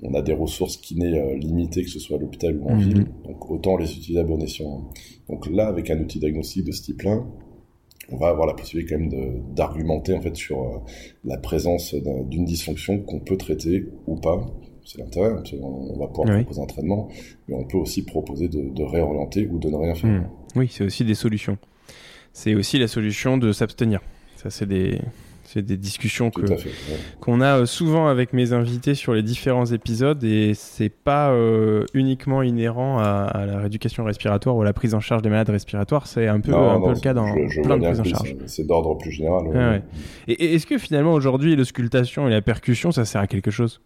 on 0.03 0.15
a 0.15 0.23
des 0.23 0.33
ressources 0.33 0.77
kinés 0.77 1.19
euh, 1.19 1.37
limitées, 1.37 1.83
que 1.83 1.91
ce 1.91 1.99
soit 1.99 2.17
à 2.17 2.21
l'hôpital 2.21 2.57
ou 2.59 2.69
en 2.69 2.77
mhm. 2.77 2.83
ville, 2.83 3.07
donc 3.25 3.51
autant 3.51 3.77
les 3.77 3.91
utiliser 3.91 4.21
à 4.21 4.25
bon 4.25 4.41
escient. 4.41 4.91
Donc 5.29 5.49
là, 5.51 5.69
avec 5.69 5.91
un 5.91 5.99
outil 5.99 6.19
diagnostique 6.19 6.65
de 6.65 6.73
ce 6.73 6.83
type-là, 6.83 7.25
on 8.11 8.17
va 8.17 8.29
avoir 8.29 8.47
la 8.47 8.55
possibilité 8.55 8.95
quand 8.95 9.01
même 9.01 9.43
d'argumenter 9.55 10.15
en 10.15 10.21
fait 10.21 10.37
sur 10.37 10.63
euh, 10.63 10.79
la 11.25 11.39
présence 11.39 11.95
d'une 11.95 12.45
dysfonction 12.45 12.99
qu'on 12.99 13.21
peut 13.21 13.37
traiter 13.37 13.87
ou 14.07 14.17
pas. 14.17 14.47
C'est 14.85 14.99
l'intérêt, 14.99 15.31
hein, 15.31 15.43
on 15.63 15.99
va 15.99 16.09
pouvoir 16.09 16.41
proposer 16.41 16.61
un 16.61 16.67
traitement, 16.67 17.09
mais 17.49 17.55
on 17.55 17.65
peut 17.65 17.79
aussi 17.79 18.05
proposer 18.05 18.49
de, 18.49 18.83
réorienter 18.83 19.49
ou 19.51 19.59
de 19.59 19.71
ne 19.71 19.77
rien 19.77 19.95
faire. 19.95 20.11
Mhm. 20.11 20.29
Oui, 20.57 20.69
c'est 20.71 20.85
aussi 20.85 21.05
des 21.05 21.15
solutions. 21.15 21.57
C'est 22.35 22.55
aussi 22.55 22.79
la 22.79 22.89
solution 22.89 23.39
de 23.39 23.53
s'abstenir. 23.53 24.01
Ça, 24.37 24.51
c'est 24.51 24.67
des, 24.67 25.01
c'est 25.55 25.63
des 25.63 25.77
discussions 25.77 26.31
que 26.31 26.43
qu'on 27.21 27.41
a 27.41 27.61
euh, 27.61 27.67
souvent 27.67 28.09
avec 28.09 28.33
mes 28.33 28.53
invités 28.53 28.97
sur 28.97 29.15
les 29.15 29.23
différents 29.23 29.67
épisodes 29.67 30.23
et 30.25 30.53
c'est 30.55 30.89
pas 30.89 31.31
euh, 31.31 31.85
uniquement 31.95 32.43
inhérent 32.43 32.99
à, 32.99 33.47
la 33.47 33.59
rééducation 33.59 34.05
respiratoire 34.05 34.57
ou 34.57 34.63
à 34.63 34.65
la 34.65 34.73
prise 34.73 34.95
en 34.95 35.01
charge 35.01 35.23
des 35.23 35.31
malades 35.31 35.51
respiratoires. 35.51 36.09
C'est 36.09 36.27
un 36.27 36.41
peu, 36.41 36.53
un 36.53 36.81
peu 36.81 36.91
le 36.91 37.01
cas 37.01 37.15
dans 37.15 37.33
plein 37.63 37.79
de 37.79 37.85
prises 37.85 38.01
en 38.01 38.05
charge. 38.05 38.35
C'est 38.47 38.67
d'ordre 38.67 38.99
plus 38.99 39.13
général. 39.13 39.45
Ah 39.55 39.79
et 40.27 40.55
est-ce 40.55 40.67
que 40.67 40.77
finalement 40.77 41.13
aujourd'hui 41.13 41.55
l'auscultation 41.55 42.27
et 42.27 42.31
la 42.33 42.43
percussion 42.43 42.91
ça 42.91 43.05
sert 43.05 43.21
à 43.21 43.27
quelque 43.29 43.53
chose? 43.53 43.81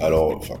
Alors, 0.00 0.36
enfin, 0.36 0.54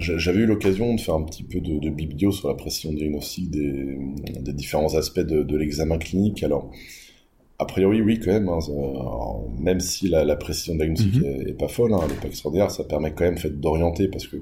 j'avais 0.00 0.40
eu 0.40 0.46
l'occasion 0.46 0.94
de 0.94 1.00
faire 1.00 1.14
un 1.14 1.22
petit 1.22 1.44
peu 1.44 1.60
de, 1.60 1.78
de 1.78 1.90
biblio 1.90 2.32
sur 2.32 2.48
la 2.48 2.54
précision 2.54 2.92
diagnostique 2.92 3.50
des, 3.50 3.98
des 4.40 4.52
différents 4.52 4.94
aspects 4.94 5.20
de, 5.20 5.42
de 5.42 5.56
l'examen 5.56 5.98
clinique. 5.98 6.42
Alors, 6.42 6.70
a 7.58 7.66
priori, 7.66 8.00
oui, 8.00 8.18
quand 8.18 8.32
même. 8.32 8.48
Hein, 8.48 8.58
même 9.58 9.80
si 9.80 10.08
la, 10.08 10.24
la 10.24 10.36
précision 10.36 10.74
diagnostique 10.74 11.16
mhm. 11.16 11.48
est, 11.48 11.52
pas 11.52 11.68
folle, 11.68 11.92
hein, 11.92 12.00
elle 12.04 12.12
est 12.12 12.20
pas 12.20 12.28
extraordinaire, 12.28 12.70
ça 12.70 12.84
permet 12.84 13.12
quand 13.12 13.24
même 13.24 13.36
fait 13.36 13.60
d'orienter 13.60 14.08
parce 14.08 14.26
que 14.26 14.36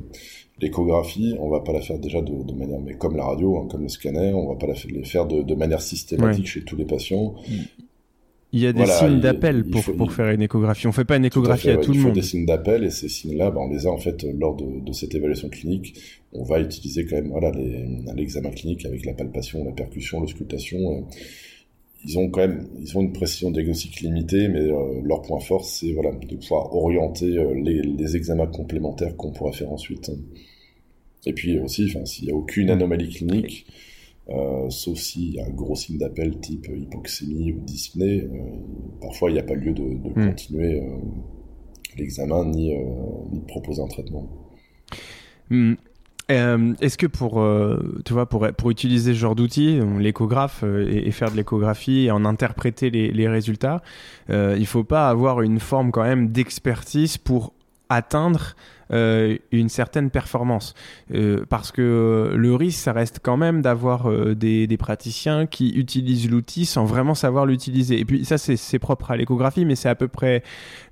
l'échographie, 0.60 1.34
on 1.40 1.48
va 1.48 1.60
pas 1.60 1.72
la 1.72 1.80
faire 1.80 1.98
déjà 1.98 2.20
de, 2.20 2.42
de 2.42 2.52
manière, 2.52 2.80
mais 2.80 2.94
comme 2.94 3.16
la 3.16 3.24
radio, 3.24 3.58
hein, 3.58 3.66
comme 3.70 3.82
le 3.82 3.88
scanner, 3.88 4.32
on 4.34 4.48
va 4.48 4.56
pas 4.56 4.68
la 4.68 4.74
faire 4.74 5.26
de, 5.26 5.42
de 5.42 5.54
manière 5.54 5.82
systématique 5.82 6.46
chez 6.46 6.62
tous 6.62 6.76
les 6.76 6.84
patients. 6.84 7.34
Mm. 7.48 7.54
Il 8.52 8.60
y 8.60 8.66
a 8.66 8.72
des 8.72 8.86
signes 8.86 9.20
d'appel 9.20 9.64
pour, 9.64 9.84
pour 9.96 10.12
faire 10.12 10.30
une 10.30 10.40
échographie. 10.40 10.86
On 10.86 10.92
fait 10.92 11.04
pas 11.04 11.16
une 11.16 11.26
échographie 11.26 11.68
à, 11.68 11.76
tout, 11.76 11.92
le 11.92 11.98
monde. 11.98 12.08
Il 12.08 12.08
faut 12.08 12.14
des 12.14 12.22
signes 12.22 12.46
d'appel 12.46 12.82
et 12.84 12.90
ces 12.90 13.08
signes-là, 13.08 13.50
ben, 13.50 13.60
on 13.60 13.68
les 13.68 13.86
a 13.86 13.90
en 13.90 13.98
fait 13.98 14.24
lors 14.38 14.56
de, 14.56 14.80
de, 14.80 14.92
cette 14.92 15.14
évaluation 15.14 15.50
clinique. 15.50 15.94
On 16.32 16.44
va 16.44 16.60
utiliser 16.60 17.04
quand 17.04 17.16
même 17.16 17.28
voilà 17.28 17.52
l'examen 18.14 18.50
clinique 18.50 18.86
avec 18.86 19.04
la 19.04 19.12
palpation, 19.12 19.64
la 19.64 19.72
percussion, 19.72 20.20
l'auscultation. 20.20 21.06
Ils 22.06 22.18
ont 22.18 22.30
quand 22.30 22.40
même 22.40 22.66
ils 22.80 22.96
ont 22.96 23.02
une 23.02 23.12
précision 23.12 23.50
diagnostique 23.50 24.00
limitée, 24.00 24.48
mais 24.48 24.60
euh, 24.60 25.00
leur 25.04 25.20
point 25.22 25.40
fort 25.40 25.64
c'est 25.64 25.92
voilà 25.92 26.12
de 26.12 26.36
pouvoir 26.36 26.74
orienter 26.74 27.36
euh, 27.36 27.52
les, 27.54 27.82
les, 27.82 28.16
examens 28.16 28.46
complémentaires 28.46 29.14
qu'on 29.16 29.32
pourra 29.32 29.52
faire 29.52 29.70
ensuite. 29.70 30.10
Et 31.26 31.34
puis 31.34 31.58
aussi, 31.58 31.92
s'il 32.06 32.28
y 32.28 32.30
a 32.30 32.34
aucune 32.34 32.70
anomalie 32.70 33.10
clinique. 33.10 33.66
Euh, 34.30 34.68
sauf 34.68 34.98
s'il 34.98 35.34
y 35.34 35.40
a 35.40 35.46
un 35.46 35.50
gros 35.50 35.74
signe 35.74 35.96
d'appel 35.98 36.38
type 36.38 36.66
hypoxémie 36.74 37.52
ou 37.52 37.60
dyspnée, 37.60 38.24
euh, 38.24 38.28
parfois 39.00 39.30
il 39.30 39.34
n'y 39.34 39.40
a 39.40 39.42
pas 39.42 39.54
lieu 39.54 39.72
de, 39.72 39.82
de 39.82 40.20
hmm. 40.20 40.28
continuer 40.28 40.82
euh, 40.82 40.98
l'examen 41.96 42.44
ni, 42.44 42.74
ni, 43.30 43.40
de 43.40 43.44
proposer 43.46 43.82
un 43.82 43.88
traitement. 43.88 44.28
Hmm. 45.48 45.74
Est-ce 46.28 46.98
que 46.98 47.06
pour, 47.06 47.42
tu 48.04 48.12
vois, 48.12 48.28
pour, 48.28 48.46
pour 48.52 48.70
utiliser 48.70 49.14
ce 49.14 49.18
genre 49.18 49.34
d'outil, 49.34 49.80
l'échographe, 49.98 50.62
et, 50.62 51.10
faire 51.10 51.30
de 51.30 51.36
l'échographie 51.36 52.04
et 52.04 52.10
en 52.10 52.26
interpréter 52.26 52.90
les, 52.90 53.10
les 53.12 53.28
résultats, 53.28 53.80
il 54.28 54.34
ne 54.34 54.64
faut 54.66 54.84
pas 54.84 55.08
avoir 55.08 55.40
une 55.40 55.58
forme 55.58 55.90
quand 55.90 56.02
même 56.02 56.28
d'expertise 56.28 57.16
pour 57.16 57.54
atteindre 57.88 58.40
euh, 58.40 58.77
une 58.90 59.68
certaine 59.68 60.10
performance. 60.10 60.74
Euh, 61.14 61.44
parce 61.48 61.72
que 61.72 62.32
le 62.34 62.54
risque, 62.54 62.78
ça 62.78 62.92
reste 62.92 63.20
quand 63.22 63.36
même 63.36 63.62
d'avoir 63.62 64.10
euh, 64.10 64.34
des, 64.34 64.68
praticiens 64.78 65.46
qui 65.46 65.70
utilisent 65.70 66.30
l'outil 66.30 66.64
sans 66.64 66.84
vraiment 66.84 67.14
savoir 67.14 67.46
l'utiliser. 67.46 67.98
Et 67.98 68.04
puis 68.04 68.24
ça, 68.24 68.38
c'est 68.38 68.78
propre 68.78 69.10
à 69.10 69.16
l'échographie, 69.16 69.64
mais 69.64 69.74
c'est 69.74 69.88
à 69.88 69.94
peu 69.94 70.08
près 70.08 70.42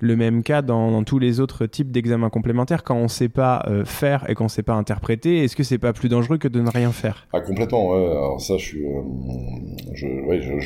le 0.00 0.16
même 0.16 0.42
cas 0.42 0.62
dans, 0.62 1.04
tous 1.04 1.18
les 1.18 1.40
autres 1.40 1.66
types 1.66 1.92
d'examens 1.92 2.30
complémentaires. 2.30 2.82
Quand 2.82 2.96
on 2.96 3.04
ne 3.04 3.08
sait 3.08 3.28
pas 3.28 3.64
faire 3.84 4.28
et 4.28 4.34
qu'on 4.34 4.44
ne 4.44 4.48
sait 4.48 4.62
pas 4.62 4.74
interpréter, 4.74 5.44
est-ce 5.44 5.54
que 5.54 5.62
c'est 5.62 5.78
pas 5.78 5.92
plus 5.92 6.08
dangereux 6.08 6.38
que 6.38 6.48
de 6.48 6.60
ne 6.60 6.70
rien 6.70 6.90
faire? 6.90 7.28
Ah 7.32 7.40
complètement. 7.40 7.90
Ouais. 7.90 8.06
Alors 8.10 8.40
ça, 8.40 8.56
je 8.58 8.76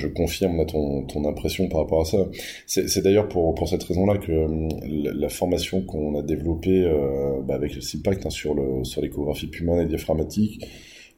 confirme 0.08 0.64
ton, 0.66 1.24
impression 1.28 1.68
par 1.68 1.80
rapport 1.80 2.02
à 2.02 2.04
ça. 2.04 2.18
C'est 2.66 3.02
d'ailleurs 3.02 3.28
pour, 3.28 3.54
cette 3.68 3.82
raison-là 3.84 4.18
que 4.18 4.46
la, 4.86 5.28
formation 5.28 5.82
qu'on 5.82 6.18
a 6.18 6.22
développée 6.22 6.82
euh, 6.84 7.19
bah, 7.46 7.54
avec 7.54 7.74
le 7.74 7.80
SIMPACT 7.80 8.26
hein, 8.26 8.30
sur 8.30 8.54
le 8.54 8.85
sur 8.85 9.02
l'échographie 9.02 9.48
pulmonaire 9.48 9.85
et 9.85 9.88
diaphragmatique. 9.88 10.64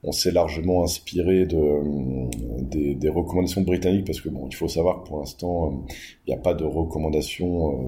On 0.05 0.11
s'est 0.11 0.33
largement 0.33 0.83
inspiré 0.83 1.47
de, 1.47 1.57
euh, 1.57 2.29
des, 2.61 2.97
des, 2.97 3.09
recommandations 3.09 3.61
britanniques 3.61 4.05
parce 4.05 4.21
que 4.21 4.31
bon, 4.31 4.49
il 4.51 4.55
faut 4.55 4.67
savoir 4.67 5.03
que 5.03 5.09
pour 5.09 5.21
l'instant, 5.21 5.67
euh, 5.67 5.77
il 6.27 6.35
n'y 6.35 6.35
a 6.35 6.43
pas 6.43 6.55
de 6.55 6.65
recommandations 6.65 7.79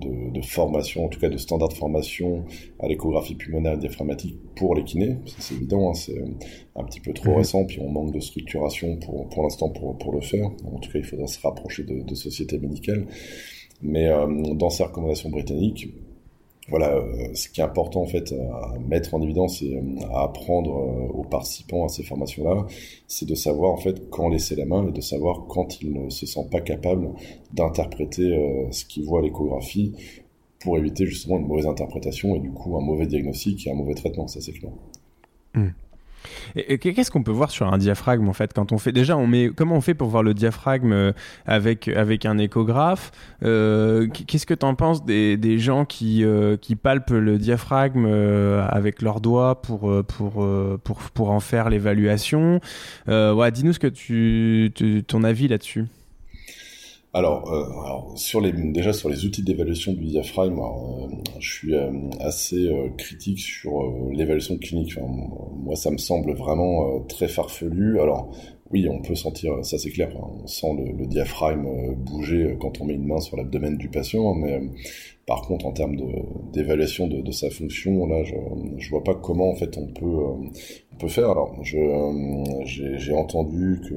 de, 0.00 0.32
de, 0.32 0.40
formation, 0.40 1.04
en 1.04 1.08
tout 1.08 1.20
cas 1.20 1.28
de 1.28 1.36
standard 1.36 1.68
de 1.68 1.74
formation 1.74 2.46
à 2.80 2.88
l'échographie 2.88 3.34
pulmonaire 3.34 3.74
et 3.74 3.76
diaphragmatique 3.76 4.38
pour 4.56 4.74
les 4.74 4.84
kinés. 4.84 5.18
C'est 5.38 5.54
évident, 5.54 5.90
hein, 5.90 5.94
c'est 5.94 6.18
un 6.76 6.84
petit 6.84 7.00
peu 7.00 7.12
trop 7.12 7.32
mmh. 7.32 7.36
récent, 7.36 7.64
puis 7.66 7.78
on 7.82 7.90
manque 7.90 8.12
de 8.12 8.20
structuration 8.20 8.96
pour, 8.96 9.28
pour 9.28 9.42
l'instant 9.42 9.68
pour, 9.68 9.98
pour 9.98 10.14
le 10.14 10.22
faire. 10.22 10.46
En 10.46 10.78
tout 10.78 10.90
cas, 10.90 10.98
il 10.98 11.04
faudra 11.04 11.26
se 11.26 11.38
rapprocher 11.42 11.82
de, 11.82 12.02
de 12.02 12.14
sociétés 12.14 12.58
médicales. 12.58 13.06
Mais 13.82 14.08
dans 14.54 14.70
ces 14.70 14.84
recommandations 14.84 15.28
britanniques, 15.28 15.88
voilà, 16.68 16.94
euh, 16.94 17.34
ce 17.34 17.48
qui 17.48 17.60
est 17.60 17.64
important 17.64 18.02
en 18.02 18.06
fait 18.06 18.32
à 18.32 18.78
mettre 18.78 19.14
en 19.14 19.22
évidence 19.22 19.62
et 19.62 19.74
euh, 19.74 20.06
à 20.14 20.24
apprendre 20.24 20.76
euh, 20.76 21.12
aux 21.12 21.24
participants 21.24 21.84
à 21.84 21.88
ces 21.88 22.04
formations-là, 22.04 22.66
c'est 23.08 23.26
de 23.26 23.34
savoir 23.34 23.72
en 23.72 23.78
fait 23.78 24.08
quand 24.10 24.28
laisser 24.28 24.54
la 24.54 24.64
main 24.64 24.86
et 24.86 24.92
de 24.92 25.00
savoir 25.00 25.46
quand 25.48 25.80
ils 25.80 25.92
ne 25.92 26.08
se 26.08 26.24
sentent 26.24 26.50
pas 26.50 26.60
capables 26.60 27.10
d'interpréter 27.52 28.68
ce 28.70 28.84
qu'ils 28.84 29.04
voient 29.04 29.18
à 29.18 29.22
l'échographie 29.22 29.92
pour 30.60 30.78
éviter 30.78 31.04
justement 31.04 31.38
une 31.38 31.46
mauvaise 31.46 31.66
interprétation 31.66 32.36
et 32.36 32.38
du 32.38 32.52
coup 32.52 32.76
un 32.76 32.80
mauvais 32.80 33.06
diagnostic 33.06 33.66
et 33.66 33.70
un 33.70 33.74
mauvais 33.74 33.94
traitement, 33.94 34.28
ça 34.28 34.40
c'est 34.40 34.52
clair. 34.52 34.72
Mmh. 35.54 35.68
Qu'est-ce 36.54 37.10
qu'on 37.10 37.22
peut 37.22 37.32
voir 37.32 37.50
sur 37.50 37.72
un 37.72 37.78
diaphragme 37.78 38.28
en 38.28 38.32
fait 38.32 38.52
quand 38.52 38.72
on 38.72 38.78
fait 38.78 38.92
déjà 38.92 39.16
on 39.16 39.26
met 39.26 39.50
comment 39.54 39.76
on 39.76 39.80
fait 39.80 39.94
pour 39.94 40.08
voir 40.08 40.22
le 40.22 40.34
diaphragme 40.34 40.92
euh, 40.92 41.12
avec 41.46 41.88
avec 41.88 42.26
un 42.26 42.38
échographe 42.38 43.10
euh, 43.44 44.06
Qu'est-ce 44.08 44.46
que 44.46 44.54
tu 44.54 44.66
en 44.66 44.74
penses 44.74 45.04
des, 45.04 45.36
des 45.36 45.58
gens 45.58 45.84
qui 45.84 46.24
euh, 46.24 46.56
qui 46.56 46.76
palpent 46.76 47.10
le 47.10 47.38
diaphragme 47.38 48.06
avec 48.68 49.02
leurs 49.02 49.20
doigts 49.20 49.62
pour 49.62 49.92
pour 50.04 50.46
pour 50.84 50.98
pour 51.14 51.30
en 51.30 51.40
faire 51.40 51.70
l'évaluation? 51.70 52.60
Ouais, 53.08 53.50
dis-nous 53.50 53.72
ce 53.72 53.78
que 53.78 53.86
tu 53.86 54.72
ton 55.06 55.24
avis 55.24 55.48
là-dessus. 55.48 55.86
Alors, 57.14 57.52
euh, 57.52 57.64
alors, 57.84 58.12
sur 58.16 58.40
les, 58.40 58.52
déjà 58.52 58.94
sur 58.94 59.10
les 59.10 59.26
outils 59.26 59.42
d'évaluation 59.42 59.92
du 59.92 60.06
diaphragme, 60.06 60.58
euh, 60.60 61.14
je 61.38 61.52
suis 61.52 61.74
euh, 61.74 61.90
assez 62.20 62.68
euh, 62.68 62.88
critique 62.96 63.38
sur 63.38 63.82
l'évaluation 64.10 64.56
clinique. 64.56 64.96
moi, 64.98 65.76
ça 65.76 65.90
me 65.90 65.98
semble 65.98 66.32
vraiment 66.32 67.00
très 67.08 67.28
farfelu. 67.28 68.00
Alors, 68.00 68.34
oui, 68.70 68.88
on 68.88 69.02
peut 69.02 69.14
sentir, 69.14 69.62
ça 69.62 69.76
c'est 69.76 69.90
clair, 69.90 70.08
on 70.16 70.46
sent 70.46 70.68
le, 70.78 71.06
diaphragme 71.06 71.94
bouger 71.94 72.56
quand 72.58 72.80
on 72.80 72.86
met 72.86 72.94
une 72.94 73.06
main 73.06 73.20
sur 73.20 73.36
l'abdomen 73.36 73.76
du 73.76 73.90
patient, 73.90 74.34
mais 74.34 74.62
par 75.26 75.42
contre, 75.42 75.66
en 75.66 75.72
termes 75.72 75.96
d'évaluation 76.54 77.06
de, 77.08 77.20
de, 77.20 77.30
sa 77.32 77.50
fonction, 77.50 78.06
là, 78.06 78.24
je, 78.24 78.34
je 78.78 78.88
vois 78.88 79.04
pas 79.04 79.14
comment 79.14 79.50
en 79.50 79.54
fait 79.54 79.76
on 79.76 79.88
peut 79.88 80.48
faire. 81.08 81.30
Alors, 81.30 81.54
j'ai 81.62 83.14
entendu 83.14 83.80
que 83.88 83.94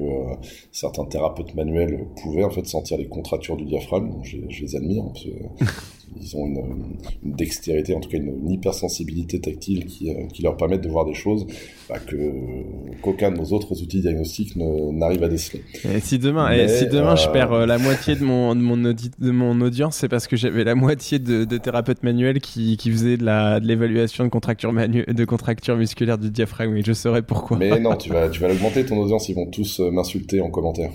certains 0.72 1.04
thérapeutes 1.04 1.54
manuels 1.54 2.06
pouvaient 2.22 2.44
en 2.44 2.50
fait 2.50 2.66
sentir 2.66 2.98
les 2.98 3.08
contractures 3.08 3.56
du 3.56 3.64
diaphragme. 3.64 4.12
Je, 4.22 4.36
les 4.36 4.76
admire. 4.76 5.04
Que 5.14 5.64
ils 6.20 6.36
ont 6.36 6.46
une, 6.46 6.96
une, 7.24 7.32
dextérité, 7.34 7.94
en 7.94 8.00
tout 8.00 8.08
cas 8.08 8.18
une, 8.18 8.50
hypersensibilité 8.50 9.40
tactile 9.40 9.86
qui, 9.86 10.10
euh, 10.10 10.26
qui, 10.32 10.42
leur 10.42 10.56
permettent 10.56 10.82
de 10.82 10.88
voir 10.88 11.04
des 11.04 11.14
choses 11.14 11.46
bah, 11.88 11.98
que 11.98 12.16
qu'aucun 13.02 13.30
de 13.30 13.38
nos 13.38 13.52
autres 13.52 13.82
outils 13.82 14.00
diagnostiques 14.00 14.56
n'arrive 14.56 15.22
à 15.22 15.28
déceler. 15.28 15.62
Et 15.84 16.00
si 16.00 16.18
demain, 16.18 16.50
et 16.52 16.68
si 16.68 16.86
demain 16.86 17.16
je 17.16 17.28
perds 17.30 17.52
euh, 17.52 17.66
la 17.66 17.78
moitié 17.78 18.14
de 18.14 18.24
mon, 18.24 18.54
de 18.54 18.60
mon, 18.60 18.76
de 18.76 19.30
mon 19.30 19.60
audience, 19.60 19.96
c'est 19.96 20.08
parce 20.08 20.26
que 20.26 20.36
j'avais 20.36 20.64
la 20.64 20.74
moitié 20.74 21.18
de, 21.18 21.44
de, 21.44 21.58
thérapeutes 21.58 22.02
manuels 22.02 22.40
qui, 22.40 22.76
qui 22.76 22.90
faisaient 22.90 23.16
de 23.16 23.66
l'évaluation 23.66 24.24
de, 24.24 24.28
de 24.28 24.32
contracture 24.32 24.72
de 24.72 25.24
contracture 25.24 25.76
musculaire 25.76 26.18
du 26.18 26.30
diaphragme 26.30 26.76
et 26.76 26.82
je 26.82 26.92
saurais 26.92 27.22
pourquoi. 27.22 27.56
Mais 27.58 27.78
non, 27.80 27.96
tu 27.96 28.10
vas, 28.10 28.28
tu 28.28 28.40
vas 28.40 28.48
l'augmenter 28.48 28.84
ton 28.84 28.98
audience, 28.98 29.28
ils 29.28 29.34
vont 29.34 29.46
tous 29.46 29.80
euh, 29.80 29.90
m'insulter 29.90 30.40
en 30.40 30.50
commentaire. 30.50 30.90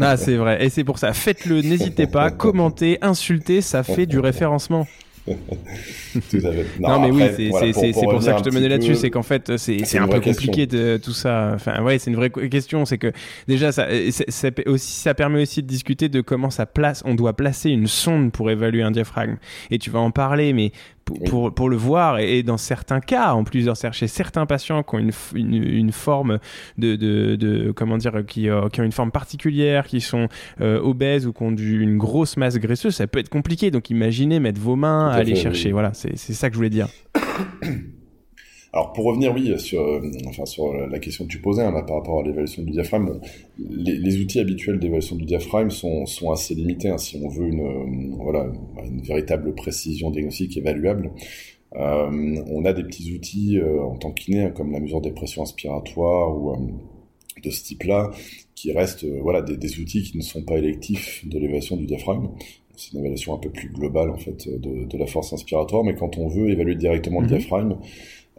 Ah, 0.00 0.16
c'est 0.16 0.36
vrai. 0.36 0.64
Et 0.64 0.70
c'est 0.70 0.84
pour 0.84 0.98
ça. 0.98 1.12
Faites-le, 1.12 1.62
n'hésitez 1.62 2.06
pas. 2.06 2.30
Commentez, 2.30 2.98
insultez, 3.02 3.60
ça 3.60 3.82
fait 3.82 4.06
du 4.06 4.18
référencement. 4.18 4.86
Tout 5.26 6.38
à 6.38 6.52
fait. 6.52 6.66
Non, 6.80 7.00
mais 7.00 7.10
oui, 7.10 7.22
c'est 7.36 7.92
pour, 8.04 8.22
ça 8.22 8.32
que 8.32 8.38
je 8.38 8.44
te 8.44 8.54
menais 8.54 8.68
là-dessus, 8.68 8.94
c'est 8.94 9.10
qu'en 9.10 9.22
fait, 9.22 9.56
c'est 9.56 9.98
un 9.98 10.08
peu 10.08 10.20
compliqué 10.20 10.66
de 10.66 10.98
tout 11.02 11.12
ça. 11.12 11.52
Enfin, 11.54 11.82
ouais, 11.82 11.98
c'est 11.98 12.10
une 12.10 12.16
vraie 12.16 12.30
question. 12.30 12.84
C'est 12.84 12.98
que 12.98 13.12
déjà, 13.46 13.72
ça, 13.72 13.86
ça, 14.28 14.48
aussi, 14.66 14.92
ça 14.92 15.14
permet 15.14 15.42
aussi 15.42 15.62
de 15.62 15.68
discuter 15.68 16.08
de 16.08 16.20
comment 16.20 16.50
ça 16.50 16.66
place, 16.66 17.02
on 17.04 17.14
doit 17.14 17.34
placer 17.34 17.70
une 17.70 17.86
sonde 17.86 18.32
pour 18.32 18.50
évaluer 18.50 18.82
un 18.82 18.90
diaphragme. 18.90 19.36
Et 19.70 19.78
tu 19.78 19.90
vas 19.90 20.00
en 20.00 20.10
parler, 20.10 20.52
mais 20.52 20.72
pour, 21.26 21.52
pour, 21.52 21.68
le 21.68 21.76
voir 21.76 22.18
et, 22.18 22.42
dans 22.42 22.56
certains 22.56 23.00
cas, 23.00 23.32
en 23.32 23.44
plusieurs 23.44 23.76
chez 23.92 24.06
certains 24.06 24.46
patients 24.46 24.82
qui 24.82 24.94
ont 24.94 24.98
une, 24.98 25.12
une, 25.34 25.92
forme 25.92 26.38
de, 26.78 26.96
de, 26.96 27.36
de, 27.36 27.72
comment 27.72 27.96
dire 27.96 28.24
qui, 28.26 28.48
euh, 28.48 28.68
qui, 28.68 28.80
ont 28.80 28.84
une 28.84 28.92
forme 28.92 29.10
particulière, 29.10 29.86
qui 29.86 30.00
sont 30.00 30.28
euh, 30.60 30.80
obèses 30.80 31.26
ou 31.26 31.32
qui 31.32 31.42
ont 31.42 31.54
une 31.54 31.98
grosse 31.98 32.36
masse 32.36 32.58
graisseuse, 32.58 32.94
ça 32.94 33.06
peut 33.06 33.18
être 33.18 33.28
compliqué. 33.28 33.70
Donc 33.70 33.90
imaginez 33.90 34.40
mettre 34.40 34.60
vos 34.60 34.76
mains, 34.76 35.08
à 35.08 35.14
aller 35.14 35.36
chercher. 35.36 35.72
Voilà, 35.72 35.92
c'est 35.94 36.16
ça 36.16 36.48
que 36.48 36.54
je 36.54 36.58
voulais 36.58 36.70
dire. 36.70 36.88
Alors 38.72 38.92
pour 38.92 39.04
revenir, 39.06 39.34
oui, 39.34 39.58
sur, 39.58 39.80
euh, 39.80 40.00
enfin, 40.26 40.46
sur 40.46 40.72
la 40.72 40.98
question 41.00 41.24
que 41.24 41.30
tu 41.30 41.40
posais 41.40 41.62
hein, 41.62 41.72
par 41.72 41.96
rapport 41.96 42.20
à 42.20 42.22
l'évaluation 42.22 42.62
du 42.62 42.70
diaphragme, 42.70 43.20
les, 43.58 44.18
outils 44.18 44.38
habituels 44.38 44.78
d'évaluation 44.78 45.16
du 45.16 45.24
diaphragme 45.24 45.70
sont, 45.70 46.06
sont 46.06 46.30
assez 46.30 46.54
limités 46.54 46.88
hein, 46.88 46.98
si 46.98 47.20
on 47.20 47.28
veut 47.28 47.48
une, 47.48 47.66
euh, 47.66 48.16
voilà, 48.22 48.46
une 48.84 49.00
véritable 49.00 49.54
précision 49.56 50.10
diagnostique 50.10 50.56
évaluable. 50.56 51.10
Euh, 51.74 52.42
on 52.48 52.64
a 52.64 52.72
des 52.72 52.84
petits 52.84 53.12
outils 53.12 53.58
euh, 53.58 53.82
en 53.82 53.96
tant 53.96 54.12
qu'iné, 54.12 54.44
hein, 54.44 54.50
comme 54.50 54.70
la 54.70 54.80
mesure 54.80 55.00
des 55.00 55.12
pressions 55.12 55.42
inspiratoires 55.42 56.36
ou 56.36 56.56
de 57.42 57.50
ce 57.50 57.64
type-là, 57.64 58.10
qui 58.54 58.72
restent 58.72 59.04
voilà, 59.04 59.42
des, 59.42 59.56
des, 59.56 59.80
outils 59.80 60.02
qui 60.02 60.16
ne 60.16 60.22
sont 60.22 60.42
pas 60.42 60.58
électifs 60.58 61.26
de 61.26 61.38
l'évaluation 61.38 61.76
du 61.76 61.86
diaphragme 61.86 62.28
c'est 62.80 62.92
une 62.92 63.00
évaluation 63.00 63.34
un 63.34 63.38
peu 63.38 63.50
plus 63.50 63.68
globale 63.68 64.10
en 64.10 64.16
fait 64.16 64.48
de, 64.48 64.84
de, 64.84 64.98
la 64.98 65.06
force 65.06 65.32
inspiratoire, 65.32 65.84
mais 65.84 65.94
quand 65.94 66.16
on 66.16 66.28
veut 66.28 66.48
évaluer 66.48 66.76
directement 66.76 67.20
le 67.20 67.26
mhm. 67.26 67.36
diaphragme, 67.36 67.76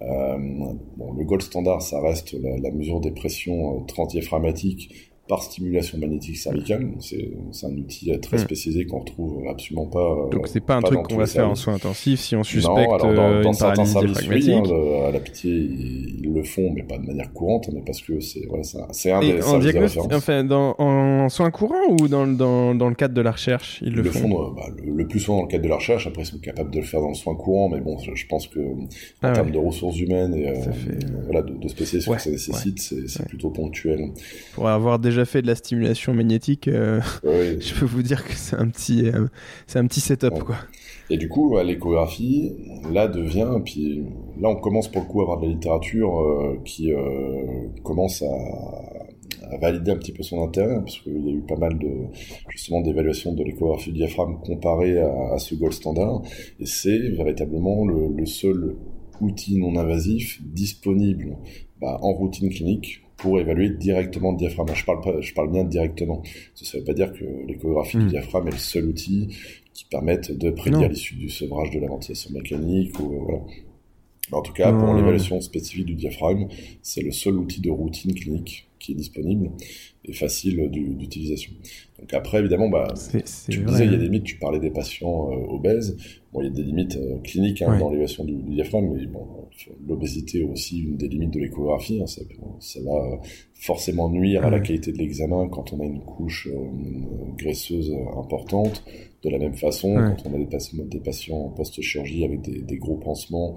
euh, 0.02 0.38
le 0.38 1.24
gold 1.24 1.42
standard, 1.42 1.82
ça 1.82 2.02
reste 2.02 2.34
la, 2.34 2.58
la 2.58 2.72
mesure 2.72 3.00
des 3.00 3.12
pressions 3.12 3.78
euh, 3.78 3.86
transdiaphragmatiques 3.86 5.11
par 5.32 5.44
stimulation 5.44 5.98
magnétique 5.98 6.36
cervicale. 6.36 6.92
C'est 7.00 7.66
un 7.66 7.72
outil 7.78 8.12
très 8.20 8.36
hmm. 8.36 8.40
spécialisé 8.42 8.86
qu'on 8.86 9.00
retrouve 9.00 9.48
absolument 9.50 9.86
pas. 9.86 10.02
Euh, 10.02 10.30
Donc 10.30 10.50
c'est 10.50 10.60
pas 10.60 10.76
un 10.76 10.82
truc 10.82 11.04
qu'on 11.04 11.16
va 11.16 11.26
faire 11.26 11.50
en 11.50 11.56
soins 11.56 11.76
intensifs 11.76 12.20
si 12.20 12.36
on 12.36 12.44
suspecte 12.44 12.76
non, 12.76 12.94
alors 12.96 13.14
dans, 13.14 13.30
euh, 13.30 13.42
dans 13.42 13.54
une 13.54 13.58
certains 13.58 13.86
services, 13.86 14.28
oui, 14.28 14.54
hein, 14.54 14.64
à 15.08 15.12
la 15.12 15.22
pitié, 15.22 15.54
ils, 15.54 16.30
le 16.34 16.44
font, 16.44 16.74
mais 16.74 16.84
pas 16.84 16.98
de 16.98 17.06
manière 17.06 17.32
courante, 17.32 17.70
mais 17.74 17.82
parce 17.86 18.02
que 18.02 18.20
c'est 18.20 18.46
voilà, 18.50 18.64
c'est 18.92 19.12
un 19.12 19.22
des 19.22 19.42
en 19.42 19.60
diagnostic, 19.60 20.02
enfin, 20.12 20.44
dans, 20.44 20.76
en 20.78 21.30
soins 21.30 21.50
courants 21.50 21.88
ou 22.02 22.10
dans, 22.10 22.28
dans, 22.28 22.76
dans 22.76 22.90
le 22.90 22.96
cadre 22.96 23.14
de 23.14 23.22
la 23.22 23.32
recherche, 23.32 23.82
ils 23.86 23.94
le, 23.94 24.04
font? 24.04 24.28
font 24.28 24.52
bah, 24.52 24.64
le, 24.84 25.08
plus 25.08 25.22
souvent 25.22 25.38
dans 25.38 25.44
le 25.44 25.50
cadre 25.50 25.64
de 25.64 25.70
la 25.70 25.76
recherche. 25.78 26.08
Après, 26.08 26.24
ils 26.24 26.26
sont 26.26 26.40
capables 26.40 26.72
de 26.72 26.80
le 26.80 26.86
faire 26.86 27.00
dans 27.00 27.08
le 27.08 27.14
soin 27.14 27.36
courant, 27.36 27.70
mais 27.70 27.80
bon, 27.80 27.98
je, 28.00 28.28
pense 28.28 28.48
que 28.48 28.60
en 28.60 28.88
ah 29.22 29.32
termes 29.32 29.52
de 29.52 29.58
ressources 29.58 29.98
humaines 29.98 30.36
et 30.36 30.50
euh, 30.50 30.56
voilà, 31.24 31.42
de, 31.42 31.54
de 31.54 31.68
spécialistes 31.70 32.12
que 32.12 32.22
ça 32.22 32.32
nécessite, 32.32 32.80
c'est 32.82 33.28
plutôt 33.30 33.50
ponctuel. 33.50 34.12
Pour 34.56 34.68
avoir 34.68 35.00
déjà 35.00 35.21
fait 35.26 35.42
de 35.42 35.48
la 35.48 35.56
stimulation 35.56 36.14
magnétique, 36.14 36.68
euh, 36.68 37.02
je 37.24 37.80
peux 37.80 37.86
vous 37.86 38.04
dire 38.04 38.26
que 38.26 38.34
c'est 38.34 38.56
un 38.56 38.68
petit, 38.68 39.08
euh, 39.08 39.28
c'est 39.68 39.80
un 39.80 39.88
petit 39.88 40.02
setup 40.02 40.40
quoi. 40.44 40.56
Et 41.10 41.18
du 41.18 41.28
coup, 41.28 41.58
l'échographie, 41.60 42.54
là 42.92 43.08
devient, 43.08 43.50
puis 43.66 44.04
là 44.40 44.50
on 44.50 44.56
commence 44.56 44.90
pour 44.90 45.02
le 45.02 45.08
coup 45.08 45.20
à 45.20 45.24
avoir 45.24 45.40
de 45.40 45.46
la 45.46 45.52
littérature 45.52 46.22
euh, 46.22 46.62
qui 46.64 46.92
commence 47.84 48.22
à, 48.22 49.58
valider 49.60 49.92
un 49.92 49.98
petit 49.98 50.14
peu 50.14 50.24
son 50.24 50.42
intérêt, 50.44 50.76
parce 50.76 51.00
qu'il 51.00 51.26
y 51.26 51.30
a 51.30 51.34
eu 51.34 51.42
pas 51.42 51.58
mal 51.58 51.78
de 51.78 51.90
justement 52.50 52.80
d'évaluations 52.82 53.34
de 53.34 53.44
l'échographie 53.44 53.92
du 53.92 53.98
diaphragme 53.98 54.38
comparée 54.42 55.02
à, 55.02 55.38
ce 55.40 55.56
gold 55.56 55.74
standard, 55.74 56.22
et 56.60 56.66
c'est 56.66 56.98
véritablement 57.10 57.86
le, 57.86 58.26
seul 58.26 58.76
outil 59.20 59.58
non 59.58 59.76
invasif 59.78 60.42
disponible 60.42 61.38
bah, 61.82 61.98
en 62.02 62.14
routine 62.14 62.50
clinique 62.50 63.02
pour 63.22 63.40
évaluer 63.40 63.70
directement 63.70 64.32
le 64.32 64.38
diaphragme. 64.38 64.74
Je 64.74 64.84
parle, 64.84 65.02
pas, 65.02 65.22
je 65.22 65.34
parle 65.34 65.52
bien 65.52 65.64
directement. 65.64 66.24
Ça 66.56 66.78
ne 66.78 66.82
veut 66.82 66.86
pas 66.86 66.94
dire 66.94 67.14
que 67.14 67.24
l'échographie 67.48 67.98
du 67.98 68.06
hmm. 68.06 68.10
diaphragme 68.10 68.48
est 68.48 68.52
le 68.52 68.58
seul 68.58 68.86
outil 68.86 69.30
qui 69.74 69.86
permette 69.86 70.38
de 70.38 70.50
prédire 70.50 70.90
l'issue 70.90 71.16
du 71.16 71.30
sevrage 71.30 71.70
de 71.72 71.80
la 71.80 71.88
ventilation 71.88 72.32
mécanique. 72.32 73.00
Ou, 73.00 73.24
voilà. 73.24 73.42
En 74.32 74.42
tout 74.42 74.54
cas, 74.54 74.72
pour 74.72 74.94
l'évaluation 74.94 75.40
spécifique 75.42 75.86
du 75.86 75.96
diaphragme, 75.96 76.48
c'est 76.82 77.02
le 77.02 77.12
seul 77.12 77.36
outil 77.36 77.62
de 77.62 77.70
routine 77.70 78.14
clinique 78.14 78.68
qui 78.80 78.94
est 78.94 78.96
disponible 78.96 79.52
et 80.06 80.14
facile 80.14 80.70
d'utilisation. 80.70 81.52
Donc 82.00 82.14
après, 82.14 82.40
évidemment, 82.40 82.70
bah, 82.70 82.94
tu 83.50 83.60
me 83.60 83.68
disais, 83.68 83.86
il 83.86 83.92
y 83.92 83.96
a 83.96 83.98
des 83.98 84.06
limites, 84.06 84.24
tu 84.24 84.38
parlais 84.38 84.60
des 84.60 84.72
patients 84.72 85.32
euh, 85.32 85.54
obèses. 85.54 85.96
Bon, 86.34 86.42
il 86.42 86.46
y 86.46 86.48
a 86.48 86.52
des 86.52 86.64
limites 86.64 86.98
euh, 86.98 87.20
cliniques 87.24 87.62
hein, 87.62 87.78
dans 87.78 87.90
l'évaluation 87.90 88.24
du, 88.24 88.34
diaphragme, 88.34 88.94
mais 88.96 89.06
bon, 89.06 89.28
l'obésité 89.88 90.40
est 90.40 90.44
aussi 90.44 90.80
une 90.80 90.98
des 90.98 91.08
limites 91.08 91.32
de 91.32 91.40
l'échographie. 91.40 92.02
Hein, 92.02 92.08
ça, 92.08 92.22
ça, 92.60 92.80
va 92.82 93.22
forcément 93.54 94.10
nuire 94.10 94.44
à 94.44 94.50
la 94.50 94.60
qualité 94.60 94.92
de 94.92 94.98
l'examen 94.98 95.48
quand 95.50 95.74
on 95.74 95.82
a 95.82 95.86
une 95.86 96.02
couche 96.02 96.48
euh, 96.52 96.58
graisseuse 97.38 97.94
importante. 98.18 98.84
De 99.24 99.30
la 99.30 99.38
même 99.38 99.54
façon, 99.54 99.94
quand 99.94 100.32
on 100.32 100.34
a 100.34 100.40
des, 100.40 100.48
patients, 100.48 100.84
des 100.84 101.00
patients 101.00 101.50
post-chirurgie 101.50 102.26
avec 102.26 102.42
des, 102.42 102.64
des 102.64 102.78
gros 102.78 102.98
pansements, 102.98 103.56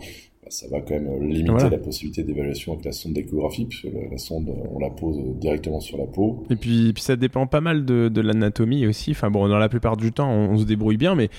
ça 0.48 0.66
va 0.70 0.80
quand 0.80 0.94
même 0.94 1.08
euh, 1.08 1.26
limiter 1.26 1.70
la 1.70 1.78
possibilité 1.78 2.22
d'évaluation 2.22 2.72
avec 2.72 2.84
la 2.84 2.92
sonde 2.92 3.14
d'échographie, 3.14 3.64
puisque 3.64 3.88
la, 4.10 4.18
sonde, 4.18 4.50
on 4.72 4.78
la 4.78 4.90
pose 4.90 5.18
directement 5.40 5.80
sur 5.80 5.96
la 5.96 6.06
peau. 6.06 6.44
Et 6.50 6.56
puis, 6.56 6.92
puis 6.92 7.02
ça 7.02 7.16
dépend 7.16 7.46
pas 7.46 7.60
mal 7.60 7.84
de, 7.84 8.08
de 8.08 8.20
l'anatomie 8.20 8.86
aussi. 8.86 9.12
Enfin 9.12 9.30
bon, 9.30 9.48
dans 9.48 9.58
la 9.58 9.68
plupart 9.68 9.96
du 9.96 10.12
temps, 10.12 10.30
on, 10.30 10.58
se 10.58 10.64
débrouille 10.64 10.96
bien, 10.96 11.14
mais 11.14 11.30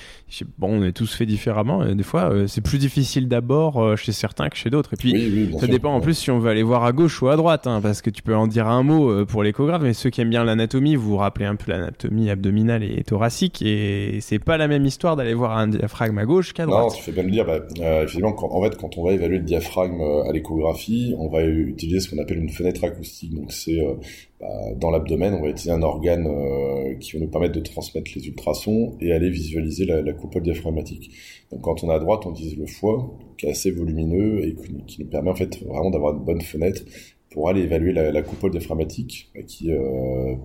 bon, 0.58 0.80
on 0.80 0.84
est 0.84 0.92
tous 0.92 1.14
fait 1.14 1.26
différemment. 1.26 1.86
Et 1.86 1.94
des 1.94 2.02
fois, 2.02 2.32
euh, 2.32 2.46
c'est 2.46 2.60
plus 2.60 2.78
difficile 2.78 3.28
d'abord 3.28 3.82
euh, 3.82 3.96
chez 3.96 4.12
certains 4.12 4.48
que 4.48 4.56
chez 4.56 4.70
d'autres. 4.70 4.94
Et 4.94 4.96
puis, 4.96 5.50
ça 5.60 5.66
dépend 5.66 5.94
en 5.94 6.00
plus 6.00 6.14
si 6.14 6.30
on 6.30 6.38
veut 6.38 6.50
aller 6.50 6.62
voir 6.62 6.84
à 6.84 6.92
gauche 6.92 7.22
ou 7.22 7.28
à 7.28 7.36
droite, 7.36 7.66
hein, 7.66 7.80
parce 7.80 8.02
que 8.02 8.10
tu 8.10 8.22
peux 8.22 8.34
en 8.34 8.46
dire 8.46 8.66
un 8.66 8.82
mot 8.82 9.24
pour 9.24 9.42
l'échographe, 9.42 9.82
mais 9.82 9.92
ceux 9.92 10.10
qui 10.10 10.20
aiment 10.20 10.30
bien 10.30 10.44
l'anatomie, 10.44 10.96
vous 10.96 11.10
vous 11.10 11.16
rappelez 11.16 11.46
un 11.46 11.56
peu 11.56 11.70
l'anatomie 11.70 12.28
abdominale 12.30 12.82
et 12.82 13.04
thoracique, 13.04 13.62
et 13.62 14.18
c'est 14.20 14.38
pas 14.38 14.56
la 14.56 14.68
même 14.68 14.84
histoire 14.84 15.16
d'aller 15.16 15.34
voir 15.34 15.56
un 15.56 15.68
diaphragme 15.68 16.18
à 16.18 16.24
gauche 16.24 16.52
qu'à 16.52 16.66
droite. 16.66 16.84
Non, 16.84 16.90
tu 16.90 17.02
fais 17.02 17.12
bien 17.12 17.22
le 17.22 17.30
dire. 17.30 17.44
Bah, 17.46 17.58
effectivement, 18.02 18.34
en 18.36 18.62
fait, 18.62 18.76
quand 18.76 18.95
on 18.96 19.04
va 19.04 19.12
évaluer 19.12 19.38
le 19.38 19.44
diaphragme 19.44 20.00
euh, 20.00 20.24
à 20.24 20.32
l'échographie, 20.32 21.14
on 21.18 21.28
va 21.28 21.44
utiliser 21.44 22.00
ce 22.00 22.10
qu'on 22.10 22.18
appelle 22.18 22.38
une 22.38 22.48
fenêtre 22.48 22.82
acoustique. 22.84 23.34
Donc 23.34 23.52
c'est 23.52 23.78
euh, 23.80 23.94
bah, 24.40 24.48
dans 24.76 24.90
l'abdomen, 24.90 25.34
on 25.34 25.42
va 25.42 25.48
utiliser 25.48 25.70
un 25.70 25.82
organe 25.82 26.26
euh, 26.26 26.94
qui 26.94 27.12
va 27.12 27.20
nous 27.20 27.28
permettre 27.28 27.54
de 27.54 27.60
transmettre 27.60 28.10
les 28.14 28.26
ultrasons 28.26 28.96
et 29.00 29.12
aller 29.12 29.28
visualiser 29.28 29.84
la, 29.84 30.12
coupole 30.12 30.42
diaphragmatique. 30.42 31.10
Donc 31.52 31.60
quand 31.60 31.84
on 31.84 31.90
est 31.90 31.94
à 31.94 31.98
droite, 31.98 32.22
on 32.26 32.32
utilise 32.32 32.56
le 32.56 32.66
foie 32.66 33.14
qui 33.36 33.46
est 33.46 33.50
assez 33.50 33.70
volumineux 33.70 34.44
et 34.44 34.54
qui, 34.86 35.02
nous 35.02 35.08
permet 35.08 35.30
en 35.30 35.36
fait 35.36 35.62
vraiment 35.62 35.90
d'avoir 35.90 36.14
une 36.14 36.24
bonne 36.24 36.40
fenêtre 36.40 36.82
pour 37.30 37.50
aller 37.50 37.62
évaluer 37.62 37.92
la, 37.92 38.10
la 38.12 38.22
coupole 38.22 38.50
diaphragmatique 38.50 39.30
qui 39.46 39.70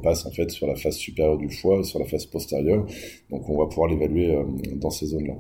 passe 0.04 0.26
en 0.26 0.32
fait 0.32 0.52
sur 0.52 0.68
la 0.68 0.76
face 0.76 0.98
supérieure 0.98 1.38
du 1.38 1.50
foie 1.50 1.80
et 1.80 1.84
sur 1.84 2.00
la 2.00 2.06
face 2.06 2.26
postérieure. 2.26 2.86
Donc 3.30 3.48
on 3.48 3.58
va 3.58 3.68
pouvoir 3.68 3.90
l'évaluer 3.90 4.36
dans 4.76 4.90
ces 4.90 5.06
zones-là. 5.06 5.36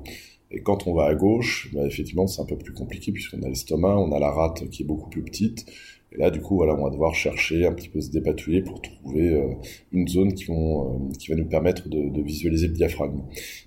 Et 0.51 0.61
quand 0.61 0.87
on 0.87 0.93
va 0.93 1.05
à 1.05 1.15
gauche, 1.15 1.69
bah, 1.73 1.85
effectivement, 1.85 2.27
c'est 2.27 2.41
un 2.41 2.45
peu 2.45 2.57
plus 2.57 2.73
compliqué 2.73 3.11
puisqu'on 3.11 3.41
a 3.43 3.47
l'estomac, 3.47 3.97
on 3.97 4.11
a 4.11 4.19
la 4.19 4.31
rate 4.31 4.69
qui 4.69 4.83
est 4.83 4.85
beaucoup 4.85 5.09
plus 5.09 5.23
petite. 5.23 5.65
Et 6.13 6.17
là, 6.17 6.29
du 6.29 6.41
coup, 6.41 6.55
voilà, 6.55 6.75
on 6.75 6.83
va 6.83 6.89
devoir 6.89 7.15
chercher 7.15 7.65
un 7.65 7.71
petit 7.71 7.87
peu 7.87 8.01
se 8.01 8.11
dépatouiller 8.11 8.61
pour 8.61 8.81
trouver 8.81 9.29
euh, 9.29 9.53
une 9.93 10.07
zone 10.09 10.33
qui, 10.33 10.43
vont, 10.45 10.83
euh, 10.83 11.11
qui 11.17 11.29
va 11.29 11.35
nous 11.35 11.47
permettre 11.47 11.87
de, 11.87 12.09
de 12.09 12.21
visualiser 12.21 12.67
le 12.67 12.73
diaphragme. 12.73 13.21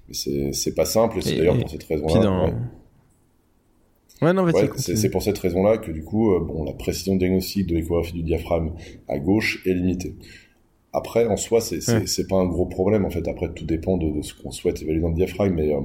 Mais 0.08 0.52
c'est 0.52 0.74
pas 0.74 0.84
simple 0.84 1.18
et 1.18 1.22
c'est 1.22 1.36
d'ailleurs 1.36 1.58
pour 1.58 1.70
cette 1.70 1.84
raison-là. 1.84 2.52
Ouais, 4.22 4.32
non, 4.32 4.46
c'est 4.76 5.10
pour 5.10 5.22
cette 5.22 5.38
raison-là 5.38 5.78
que 5.78 5.90
du 5.90 6.04
coup, 6.04 6.34
euh, 6.34 6.40
bon, 6.40 6.64
la 6.64 6.72
précision 6.72 7.16
diagnostique 7.16 7.66
de 7.66 7.74
l'échographie 7.74 8.12
du 8.12 8.22
diaphragme 8.22 8.72
à 9.08 9.18
gauche 9.18 9.62
est 9.66 9.74
limitée. 9.74 10.14
Après, 10.92 11.26
en 11.26 11.36
soi, 11.36 11.60
c'est 11.60 11.80
c'est 11.80 12.28
pas 12.28 12.36
un 12.36 12.46
gros 12.46 12.66
problème. 12.66 13.04
En 13.04 13.10
fait, 13.10 13.26
après, 13.26 13.52
tout 13.52 13.64
dépend 13.64 13.96
de, 13.96 14.22
ce 14.22 14.32
qu'on 14.32 14.52
souhaite 14.52 14.80
évaluer 14.80 15.00
dans 15.00 15.08
le 15.08 15.14
diaphragme, 15.14 15.56
mais 15.56 15.74
euh, 15.74 15.80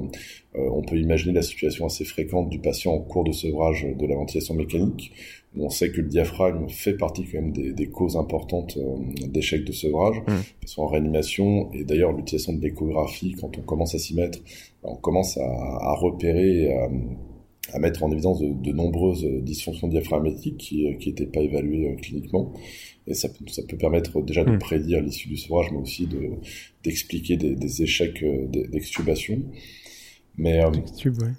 on 0.55 0.81
peut 0.81 0.97
imaginer 0.97 1.33
la 1.33 1.41
situation 1.41 1.85
assez 1.85 2.05
fréquente 2.05 2.49
du 2.49 2.59
patient 2.59 2.93
en 2.93 2.99
cours 2.99 3.23
de 3.23 3.31
sevrage 3.31 3.85
de 3.97 4.05
la 4.07 4.15
ventilation 4.15 4.55
mécanique. 4.55 5.12
On 5.57 5.69
sait 5.69 5.91
que 5.91 6.01
le 6.01 6.07
diaphragme 6.07 6.69
fait 6.69 6.93
partie 6.93 7.25
quand 7.25 7.41
même 7.41 7.51
des, 7.51 7.73
des 7.73 7.89
causes 7.89 8.17
importantes 8.17 8.77
euh, 8.77 9.27
d'échec 9.27 9.63
de 9.63 9.71
sevrage, 9.71 10.17
mmh. 10.27 10.81
en 10.81 10.88
réanimation. 10.88 11.71
Et 11.73 11.83
d'ailleurs, 11.83 12.13
l'utilisation 12.13 12.53
de 12.53 12.62
l'échographie, 12.62 13.35
quand 13.39 13.57
on 13.57 13.62
commence 13.62 13.95
à 13.95 13.99
s'y 13.99 14.15
mettre, 14.15 14.39
on 14.83 14.95
commence 14.95 15.37
à, 15.37 15.43
à 15.43 15.93
repérer. 15.95 16.71
À, 16.73 16.89
à 17.71 17.77
mettre 17.77 18.04
en 18.04 18.12
évidence 18.12 18.39
de, 18.39 18.52
de 18.52 18.71
nombreuses 18.71 19.23
dysfonctions 19.43 19.87
diaphragmatiques 19.87 20.58
qui 20.58 20.87
n'étaient 21.06 21.27
pas 21.27 21.41
évaluées 21.41 21.95
cliniquement. 22.02 22.52
Et 23.06 23.13
ça, 23.13 23.27
ça 23.47 23.62
peut 23.67 23.77
permettre 23.77 24.21
déjà 24.21 24.43
de 24.43 24.52
hmm. 24.52 24.60
prédire 24.60 25.02
l'issue 25.02 25.29
du 25.29 25.37
sevrage, 25.37 25.67
mais 25.71 25.77
aussi 25.77 26.08
de 26.08 26.31
d'expliquer 26.83 27.37
des, 27.37 27.56
des, 27.56 27.81
échecs 27.83 28.23
euh, 28.23 28.47
d'extubation. 28.47 29.41
Mais, 30.38 30.63
euh, 30.63 30.71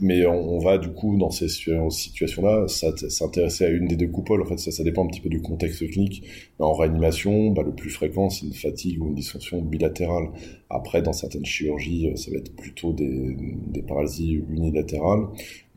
mais 0.01 0.27
on, 0.27 0.59
va 0.59 0.77
du 0.77 0.91
coup 0.91 1.17
dans 1.17 1.31
ces 1.31 1.49
situations-là 1.49 2.69
s'intéresser 2.69 3.65
à 3.65 3.69
une 3.71 3.87
des 3.87 3.97
deux 3.97 4.09
coupoles. 4.09 4.43
En 4.43 4.45
fait, 4.45 4.59
ça, 4.59 4.71
ça 4.71 4.85
dépend 4.85 5.05
un 5.05 5.07
petit 5.07 5.23
peu 5.23 5.31
du 5.31 5.41
contexte 5.41 5.89
clinique. 5.91 6.23
En 6.59 6.75
réanimation, 6.75 7.51
bah, 7.51 7.63
le 7.65 7.73
plus 7.73 7.89
fréquent, 7.89 8.29
c'est 8.29 8.45
une 8.45 8.53
fatigue 8.53 9.03
ou 9.03 9.09
une 9.09 9.15
dysfonction 9.15 9.63
bilatérale. 9.63 10.29
Après, 10.69 11.01
dans 11.01 11.15
certaines 11.15 11.47
chirurgies, 11.47 12.11
euh, 12.11 12.17
ça 12.17 12.31
va 12.31 12.37
être 12.37 12.55
plutôt 12.55 12.93
des, 12.93 13.37
des 13.69 13.81
paralysies 13.81 14.43
unilatérales. 14.51 15.29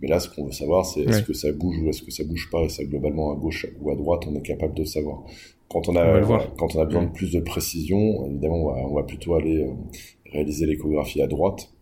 Mais 0.02 0.10
là, 0.10 0.20
ce 0.20 0.28
qu'on 0.28 0.46
veut 0.46 0.52
savoir, 0.52 0.86
c'est 0.86 1.04
est-ce 1.04 1.24
que 1.24 1.32
ça 1.34 1.54
bouge 1.54 1.78
ou 1.80 1.88
est-ce 1.88 2.02
que 2.02 2.12
ça 2.12 2.26
bouge 2.26 2.50
pas. 2.52 2.64
Et 2.64 2.70
ça, 2.70 2.84
globalement, 2.84 3.32
à 3.32 3.36
gauche 3.36 3.66
ou 3.82 3.90
à 3.90 3.96
droite, 3.96 4.24
on 4.28 4.36
est 4.36 4.42
capable 4.42 4.74
de 4.74 4.84
savoir. 4.84 5.24
Quand 5.70 5.88
on 5.88 5.96
a, 5.96 6.22
quand 6.58 6.76
on 6.76 6.82
a 6.82 6.86
besoin 6.86 7.06
de 7.06 7.12
plus 7.12 7.32
de 7.32 7.40
précision, 7.40 8.28
évidemment, 8.28 8.66
on 8.66 8.66
va, 8.66 8.82
on 8.90 8.96
va 8.96 9.04
plutôt 9.04 9.36
aller 9.36 9.64
euh, 9.64 9.72
réaliser 10.32 10.66
l'échographie 10.66 11.22
à 11.22 11.28
droite. 11.28 11.73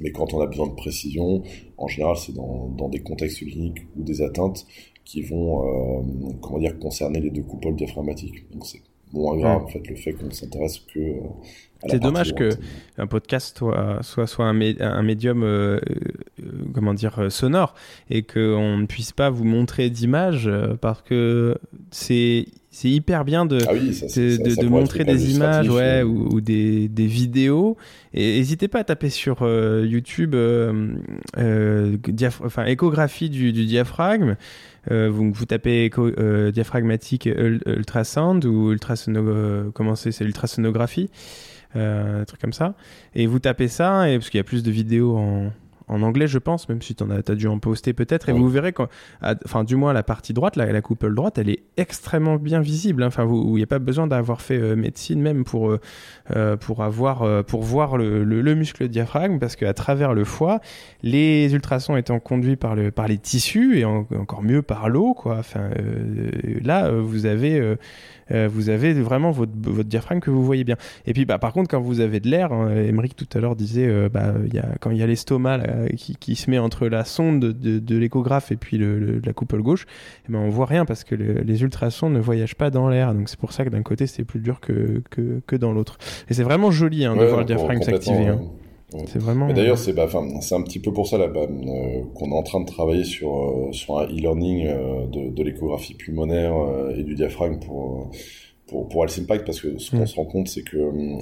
Mais 0.00 0.12
quand 0.12 0.34
on 0.34 0.40
a 0.40 0.46
besoin 0.46 0.66
de 0.66 0.74
précision, 0.74 1.42
en 1.78 1.88
général, 1.88 2.16
c'est 2.16 2.34
dans, 2.34 2.68
dans 2.76 2.88
des 2.88 3.00
contextes 3.00 3.38
cliniques 3.38 3.86
ou 3.96 4.02
des 4.02 4.22
atteintes 4.22 4.66
qui 5.04 5.22
vont, 5.22 6.00
euh, 6.00 6.02
comment 6.42 6.58
dire, 6.58 6.78
concerner 6.78 7.20
les 7.20 7.30
deux 7.30 7.42
coupoles 7.42 7.76
diaphragmatiques. 7.76 8.50
Donc 8.52 8.66
c'est 8.66 8.82
moins 9.12 9.36
grave, 9.36 9.62
en 9.64 9.66
fait, 9.68 9.86
le 9.88 9.96
fait 9.96 10.12
qu'on 10.12 10.30
s'intéresse 10.30 10.80
que 10.92 10.98
euh, 10.98 11.20
c'est 11.88 12.00
dommage 12.00 12.34
que 12.34 12.50
un 12.98 13.06
podcast 13.06 13.56
soit 13.58 13.98
soit, 14.02 14.26
soit 14.26 14.46
un, 14.46 14.60
un 14.80 15.02
médium 15.02 15.42
euh, 15.42 15.78
euh, 16.40 16.44
comment 16.74 16.94
dire 16.94 17.30
sonore 17.30 17.74
et 18.10 18.22
qu'on 18.22 18.78
ne 18.78 18.86
puisse 18.86 19.12
pas 19.12 19.30
vous 19.30 19.44
montrer 19.44 19.90
d'images 19.90 20.50
parce 20.80 21.02
que 21.02 21.56
c'est 21.90 22.46
c'est 22.76 22.90
hyper 22.90 23.24
bien 23.24 23.46
de, 23.46 23.58
ah 23.66 23.72
de, 23.72 24.60
de, 24.60 24.68
montrer 24.68 25.04
des 25.04 25.34
images 25.34 25.70
ouais, 25.70 26.02
ou, 26.02 26.42
des, 26.42 26.88
des, 26.88 27.06
vidéos. 27.06 27.78
Et 28.12 28.36
n'hésitez 28.36 28.68
pas 28.68 28.80
à 28.80 28.84
taper 28.84 29.08
sur 29.08 29.38
euh, 29.40 29.86
YouTube 29.88 30.34
euh, 30.34 31.96
enfin, 32.44 32.66
échographie 32.66 33.30
du, 33.30 33.54
du 33.54 33.64
diaphragme. 33.64 34.36
vous, 34.90 35.32
vous 35.32 35.46
tapez 35.46 35.86
écho, 35.86 36.10
diaphragmatique 36.50 37.26
ultrasound 37.26 38.44
ou 38.44 38.72
ultrasono, 38.72 39.70
comment 39.72 39.94
c'est, 39.94 40.12
c'est 40.12 40.26
ultrasonographie 40.26 41.08
euh, 41.76 42.22
un 42.22 42.24
truc 42.24 42.40
comme 42.40 42.52
ça. 42.52 42.74
Et 43.14 43.26
vous 43.26 43.38
tapez 43.38 43.68
ça, 43.68 44.08
et, 44.08 44.18
parce 44.18 44.30
qu'il 44.30 44.38
y 44.38 44.40
a 44.40 44.44
plus 44.44 44.62
de 44.62 44.70
vidéos 44.70 45.16
en, 45.16 45.52
en 45.88 46.02
anglais, 46.02 46.26
je 46.26 46.38
pense, 46.38 46.68
même 46.68 46.82
si 46.82 46.94
tu 46.94 47.04
as, 47.04 47.30
as, 47.30 47.34
dû 47.34 47.46
en 47.46 47.58
poster 47.58 47.92
peut-être. 47.92 48.28
Et 48.28 48.32
vous 48.32 48.48
verrez, 48.48 48.74
enfin, 49.44 49.62
du 49.62 49.76
moins 49.76 49.92
la 49.92 50.02
partie 50.02 50.32
droite, 50.32 50.56
la, 50.56 50.72
la 50.72 50.82
couple 50.82 51.14
droite, 51.14 51.38
elle 51.38 51.48
est 51.48 51.62
extrêmement 51.76 52.36
bien 52.36 52.60
visible. 52.60 53.04
Hein. 53.04 53.08
Enfin, 53.08 53.26
il 53.28 53.54
n'y 53.54 53.62
a 53.62 53.66
pas 53.66 53.78
besoin 53.78 54.08
d'avoir 54.08 54.40
fait 54.40 54.58
euh, 54.58 54.74
médecine 54.74 55.20
même 55.20 55.44
pour, 55.44 55.70
euh, 55.70 55.80
euh, 56.34 56.56
pour, 56.56 56.82
avoir, 56.82 57.44
pour 57.44 57.62
voir 57.62 57.96
le, 57.96 58.24
le, 58.24 58.54
muscle 58.56 58.88
diaphragme, 58.88 59.38
parce 59.38 59.54
qu'à 59.54 59.74
travers 59.74 60.14
le 60.14 60.24
foie, 60.24 60.60
les 61.02 61.52
ultrasons 61.52 61.96
étant 61.96 62.18
conduits 62.18 62.56
par, 62.56 62.74
le, 62.74 62.90
par 62.90 63.06
les 63.06 63.18
tissus 63.18 63.78
et 63.78 63.84
encore 63.84 64.42
mieux 64.42 64.62
par 64.62 64.88
l'eau, 64.88 65.14
quoi. 65.14 65.36
Enfin, 65.38 65.70
là, 66.62 66.90
vous 66.90 67.26
avez 67.26 67.76
euh, 68.32 68.48
vous 68.50 68.68
avez 68.68 68.92
vraiment 68.92 69.30
votre, 69.30 69.52
votre, 69.56 69.88
diaphragme 69.88 70.20
que 70.20 70.30
vous 70.30 70.44
voyez 70.44 70.64
bien. 70.64 70.76
Et 71.06 71.12
puis, 71.12 71.24
bah, 71.24 71.38
par 71.38 71.52
contre, 71.52 71.70
quand 71.70 71.80
vous 71.80 72.00
avez 72.00 72.20
de 72.20 72.28
l'air, 72.28 72.52
hein, 72.52 72.68
tout 73.16 73.26
à 73.34 73.40
l'heure 73.40 73.56
disait, 73.56 73.86
euh, 73.86 74.08
bah, 74.08 74.34
y 74.52 74.58
a, 74.58 74.66
quand 74.80 74.90
il 74.90 74.98
y 74.98 75.02
a 75.02 75.06
l'estomac 75.06 75.60
qui, 75.96 76.16
qui, 76.16 76.36
se 76.36 76.50
met 76.50 76.58
entre 76.58 76.88
la 76.88 77.04
sonde 77.04 77.40
de, 77.40 77.78
de, 77.78 77.96
l'échographe 77.96 78.52
et 78.52 78.56
puis 78.56 78.78
le, 78.78 79.20
la 79.24 79.32
couple 79.32 79.62
gauche, 79.62 79.82
et 79.82 80.28
eh 80.28 80.32
ben, 80.32 80.38
on 80.38 80.50
voit 80.50 80.66
rien 80.66 80.84
parce 80.84 81.04
que 81.04 81.14
les 81.14 81.62
ultrasons 81.62 82.10
ne 82.10 82.20
voyagent 82.20 82.56
pas 82.56 82.70
dans 82.70 82.88
l'air. 82.88 83.14
Donc 83.14 83.28
c'est 83.28 83.38
pour 83.38 83.52
ça 83.52 83.64
que 83.64 83.70
d'un 83.70 83.82
côté 83.82 84.06
c'est 84.06 84.24
plus 84.24 84.40
dur 84.40 84.60
que, 84.60 85.02
que, 85.10 85.40
que 85.46 85.56
dans 85.56 85.72
l'autre. 85.72 85.98
Et 86.28 86.34
c'est 86.34 86.42
vraiment 86.42 86.70
joli 86.70 87.04
hein, 87.04 87.16
de 87.16 87.24
voir 87.24 87.40
le 87.40 87.44
diaphragme 87.46 87.82
s'activer. 87.82 88.28
Hein. 88.28 88.40
C'est 89.06 89.18
vraiment. 89.18 89.52
D'ailleurs, 89.52 89.78
c'est 89.78 89.92
bah, 89.92 90.08
c'est 90.40 90.54
un 90.54 90.62
petit 90.62 90.78
peu 90.78 90.92
pour 90.92 91.06
ça 91.06 91.18
là 91.18 91.28
bah, 91.28 91.40
euh, 91.42 92.02
qu'on 92.14 92.30
est 92.30 92.34
en 92.34 92.42
train 92.42 92.60
de 92.60 92.66
travailler 92.66 93.04
sur 93.04 93.36
euh, 93.36 93.72
sur 93.72 93.98
un 93.98 94.06
e-learning 94.06 94.66
euh, 94.66 95.06
de, 95.06 95.30
de 95.30 95.42
l'échographie 95.42 95.94
pulmonaire 95.94 96.54
et 96.96 97.02
du 97.02 97.14
diaphragme 97.14 97.58
pour 97.58 98.10
pour, 98.66 98.88
pour 98.88 99.04
Impact 99.04 99.46
parce 99.46 99.60
que 99.60 99.78
ce 99.78 99.90
qu'on 99.90 100.02
mm. 100.02 100.06
se 100.06 100.16
rend 100.16 100.24
compte 100.24 100.48
c'est 100.48 100.62
que 100.62 100.76
hum, 100.76 101.20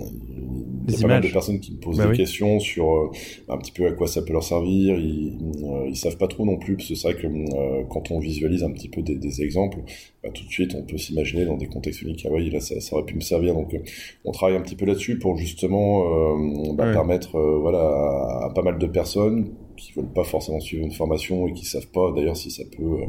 il 0.89 0.95
y 0.95 0.97
a 0.97 1.01
pas 1.01 1.09
mal 1.09 1.23
de 1.23 1.29
personnes 1.29 1.61
qui 1.61 1.73
me 1.73 1.79
posent 1.79 1.99
bah 1.99 2.07
des 2.07 2.17
questions 2.17 2.59
sur 2.61 2.95
euh, 2.95 3.11
un 3.49 3.59
petit 3.59 3.73
peu 3.73 3.87
à 3.87 3.93
quoi 3.93 4.07
ça 4.07 4.23
peut 4.23 4.33
leur 4.33 4.43
servir. 4.43 4.99
Ils, 4.99 5.39
euh, 5.63 5.89
ils 5.89 5.97
savent 5.97 6.17
pas 6.17 6.29
trop 6.29 6.45
non 6.45 6.59
plus 6.59 6.77
parce 6.77 6.89
que 6.89 6.95
c'est 6.95 7.13
vrai 7.13 7.21
que 7.21 7.27
euh, 7.27 7.85
quand 7.89 8.11
on 8.11 8.19
visualise 8.19 8.63
un 8.63 8.71
petit 8.71 8.89
peu 8.89 9.03
des, 9.03 9.17
des 9.17 9.43
exemples 9.43 9.79
bah, 10.23 10.31
tout 10.33 10.45
de 10.45 10.51
suite 10.51 10.75
on 10.75 10.83
peut 10.83 10.99
s'imaginer 10.99 11.45
dans 11.45 11.57
des 11.57 11.67
contextes 11.67 12.03
uniques 12.03 12.27
ah 12.29 12.33
oui 12.33 12.51
là 12.51 12.61
ça, 12.61 12.81
ça, 12.81 12.97
aurait 12.97 13.05
pu 13.05 13.15
me 13.15 13.21
servir. 13.21 13.55
Donc 13.55 13.77
on 14.25 14.33
travaille 14.33 14.57
un 14.57 14.63
petit 14.63 14.77
peu 14.77 14.87
là-dessus 14.87 15.19
pour 15.19 15.37
justement 15.37 16.35
bah, 16.75 16.93
permettre 16.93 17.39
voilà 17.39 17.81
à, 17.81 18.47
à, 18.47 18.53
pas 18.55 18.63
mal 18.63 18.79
de 18.79 18.87
personnes 18.87 19.51
qui 19.77 19.93
veulent 19.93 20.13
pas 20.13 20.25
forcément 20.25 20.61
suivre 20.61 20.85
une 20.85 20.93
formation 20.93 21.47
et 21.47 21.53
qui 21.53 21.65
savent 21.65 21.89
pas 21.89 22.13
d'ailleurs 22.13 22.37
si 22.37 22.51
ça 22.51 22.65
peut 22.77 23.03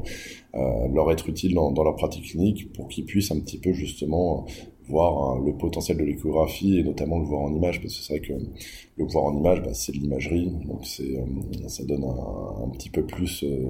euh, 0.55 0.87
leur 0.93 1.11
être 1.11 1.29
utile 1.29 1.53
dans, 1.53 1.71
dans, 1.71 1.83
leur 1.83 1.95
pratique 1.95 2.25
clinique 2.25 2.71
pour 2.73 2.87
qu'ils 2.87 3.05
puissent 3.05 3.31
un 3.31 3.39
petit 3.39 3.59
peu 3.59 3.73
justement 3.73 4.45
voir 4.87 5.31
hein, 5.31 5.43
le 5.45 5.53
potentiel 5.53 5.97
de 5.97 6.03
l'échographie 6.03 6.79
et 6.79 6.83
notamment 6.83 7.19
le 7.19 7.25
voir 7.25 7.41
en 7.41 7.53
image 7.53 7.81
parce 7.81 7.97
que 7.97 8.03
c'est 8.03 8.17
vrai 8.17 8.27
que 8.27 8.33
le 8.33 9.05
voir 9.05 9.25
en 9.25 9.37
image 9.37 9.63
bah, 9.63 9.73
c'est 9.73 9.91
de 9.91 9.97
l'imagerie 9.97 10.51
donc 10.65 10.85
c'est 10.85 11.17
euh, 11.17 11.67
ça 11.67 11.83
donne 11.83 12.03
un, 12.03 12.65
un, 12.65 12.69
petit 12.69 12.89
peu 12.89 13.03
plus 13.03 13.43
euh, 13.43 13.67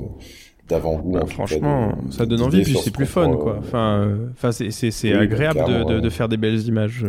d'avant-goût. 0.68 1.12
Bah, 1.12 1.26
franchement, 1.28 1.94
ça 2.10 2.26
donne 2.26 2.42
envie, 2.42 2.64
puis 2.64 2.76
c'est 2.82 2.92
plus 2.92 3.06
fun, 3.06 3.36
quoi. 3.38 3.58
Enfin, 3.60 4.18
enfin, 4.32 4.52
c'est 4.52 4.72
c'est 4.72 5.14
agréable 5.14 5.64
de, 5.66 5.84
de, 5.84 6.00
de, 6.00 6.10
faire 6.10 6.28
des 6.28 6.38
belles 6.38 6.68
images. 6.68 7.06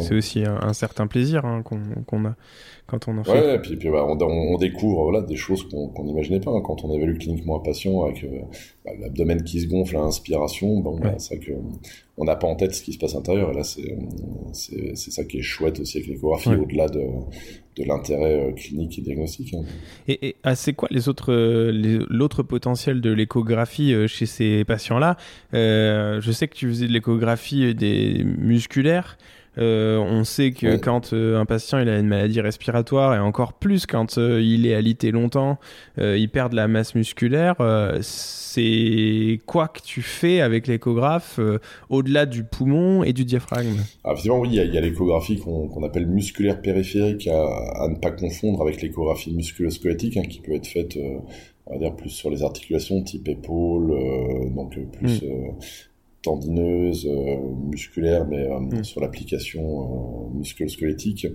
C'est 0.00 0.14
aussi 0.14 0.44
un, 0.44 0.58
un, 0.62 0.72
certain 0.72 1.06
plaisir 1.06 1.44
hein, 1.44 1.62
qu'on 1.62 2.24
a 2.26 2.34
quand 2.92 3.08
on 3.08 3.16
en 3.16 3.24
fait. 3.24 3.32
Ouais, 3.32 3.54
et 3.54 3.58
puis, 3.58 3.76
puis 3.76 3.88
bah, 3.88 4.04
on, 4.06 4.20
on, 4.20 4.58
découvre 4.58 5.04
voilà, 5.04 5.22
des 5.22 5.36
choses 5.36 5.66
qu'on 5.68 6.04
n'imaginait 6.04 6.40
pas. 6.40 6.50
Hein. 6.50 6.60
Quand 6.62 6.84
on 6.84 6.94
évalue 6.94 7.16
cliniquement 7.16 7.56
un 7.56 7.64
patient 7.64 8.04
avec 8.04 8.22
euh, 8.22 8.40
bah, 8.84 8.90
l'abdomen 9.00 9.42
qui 9.42 9.60
se 9.62 9.66
gonfle, 9.66 9.94
l'inspiration, 9.94 10.80
bon, 10.80 10.98
bah, 11.00 11.14
c'est 11.16 11.36
vrai 11.36 11.46
que 11.46 11.52
on 12.18 12.24
n'a 12.26 12.36
pas 12.36 12.46
en 12.46 12.54
tête 12.54 12.74
ce 12.74 12.82
qui 12.82 12.92
se 12.92 12.98
passe 12.98 13.14
à 13.14 13.16
l'intérieur. 13.16 13.50
Et 13.52 13.54
là, 13.54 13.62
c'est 13.64 14.94
ça 14.94 15.24
qui 15.24 15.38
est 15.38 15.42
chouette 15.42 15.80
aussi 15.80 15.96
avec 15.96 16.08
l'échographie, 16.10 16.50
au-delà 16.50 16.88
de, 16.88 17.00
de 17.76 17.84
l'intérêt 17.84 18.50
euh, 18.50 18.52
clinique 18.52 18.98
et 18.98 19.02
diagnostique. 19.02 19.54
Hein. 19.54 19.62
Et, 20.06 20.28
et 20.28 20.36
ah, 20.42 20.54
c'est 20.54 20.74
quoi 20.74 20.88
les 20.90 21.08
autres 21.08 21.32
l'autre 21.32 22.42
potentiel 22.42 23.00
de 23.00 23.10
l'échographie 23.10 23.94
euh, 23.94 24.06
chez 24.06 24.26
ces 24.26 24.66
patients-là? 24.66 25.16
Je 25.54 26.30
sais 26.30 26.46
que 26.46 26.54
tu 26.54 26.68
faisais 26.68 26.88
de 26.88 26.92
l'échographie 26.92 27.74
des 27.74 28.22
musculaires. 28.22 29.16
Euh, 29.58 29.98
on 29.98 30.24
sait 30.24 30.52
que 30.52 30.76
quand 30.76 31.12
euh, 31.12 31.38
un 31.38 31.44
patient 31.44 31.78
il 31.78 31.88
a 31.88 31.98
une 31.98 32.06
maladie 32.06 32.40
respiratoire 32.40 33.14
et 33.14 33.18
encore 33.18 33.52
plus 33.52 33.84
quand 33.84 34.16
euh, 34.16 34.40
il 34.40 34.66
est 34.66 34.74
alité 34.74 35.10
longtemps, 35.10 35.58
il 35.98 36.28
perd 36.30 36.52
de 36.52 36.56
la 36.56 36.68
masse 36.68 36.94
musculaire. 36.94 37.56
c'est 38.00 39.40
quoi 39.46 39.68
que 39.68 39.80
tu 39.82 40.02
fais 40.02 40.40
avec 40.40 40.66
l'échographe 40.66 41.38
au-delà 41.90 42.26
du 42.26 42.44
poumon 42.44 43.02
et 43.02 43.12
du 43.12 43.24
diaphragme? 43.24 43.76
Ah, 44.04 44.12
Effectivement, 44.12 44.40
oui, 44.40 44.48
il 44.52 44.74
y 44.74 44.78
a, 44.78 44.80
l'échographie 44.80 45.38
qu'on 45.38 45.82
appelle 45.84 46.06
musculaire 46.06 46.60
périphérique 46.60 47.28
à, 47.28 47.88
ne 47.88 47.96
pas 47.96 48.10
confondre 48.10 48.62
avec 48.62 48.80
l'échographie 48.80 49.34
musculosquelettique 49.34 50.16
hein, 50.16 50.22
qui 50.28 50.40
peut 50.40 50.54
être 50.54 50.66
faite 50.66 50.98
on 51.66 51.74
va 51.74 51.78
dire 51.78 51.94
plus 51.94 52.10
sur 52.10 52.30
les 52.30 52.42
articulations 52.42 53.02
type 53.02 53.28
épaule, 53.28 53.94
donc 54.54 54.76
plus 54.92 55.22
mm 55.22 55.54
tendineuse, 56.22 57.06
euh, 57.06 57.36
musculaire, 57.68 58.26
mais 58.26 58.46
euh, 58.46 58.60
mm. 58.60 58.84
sur 58.84 59.00
l'application 59.00 60.30
euh, 60.30 60.38
musculo-squelettique. 60.38 61.26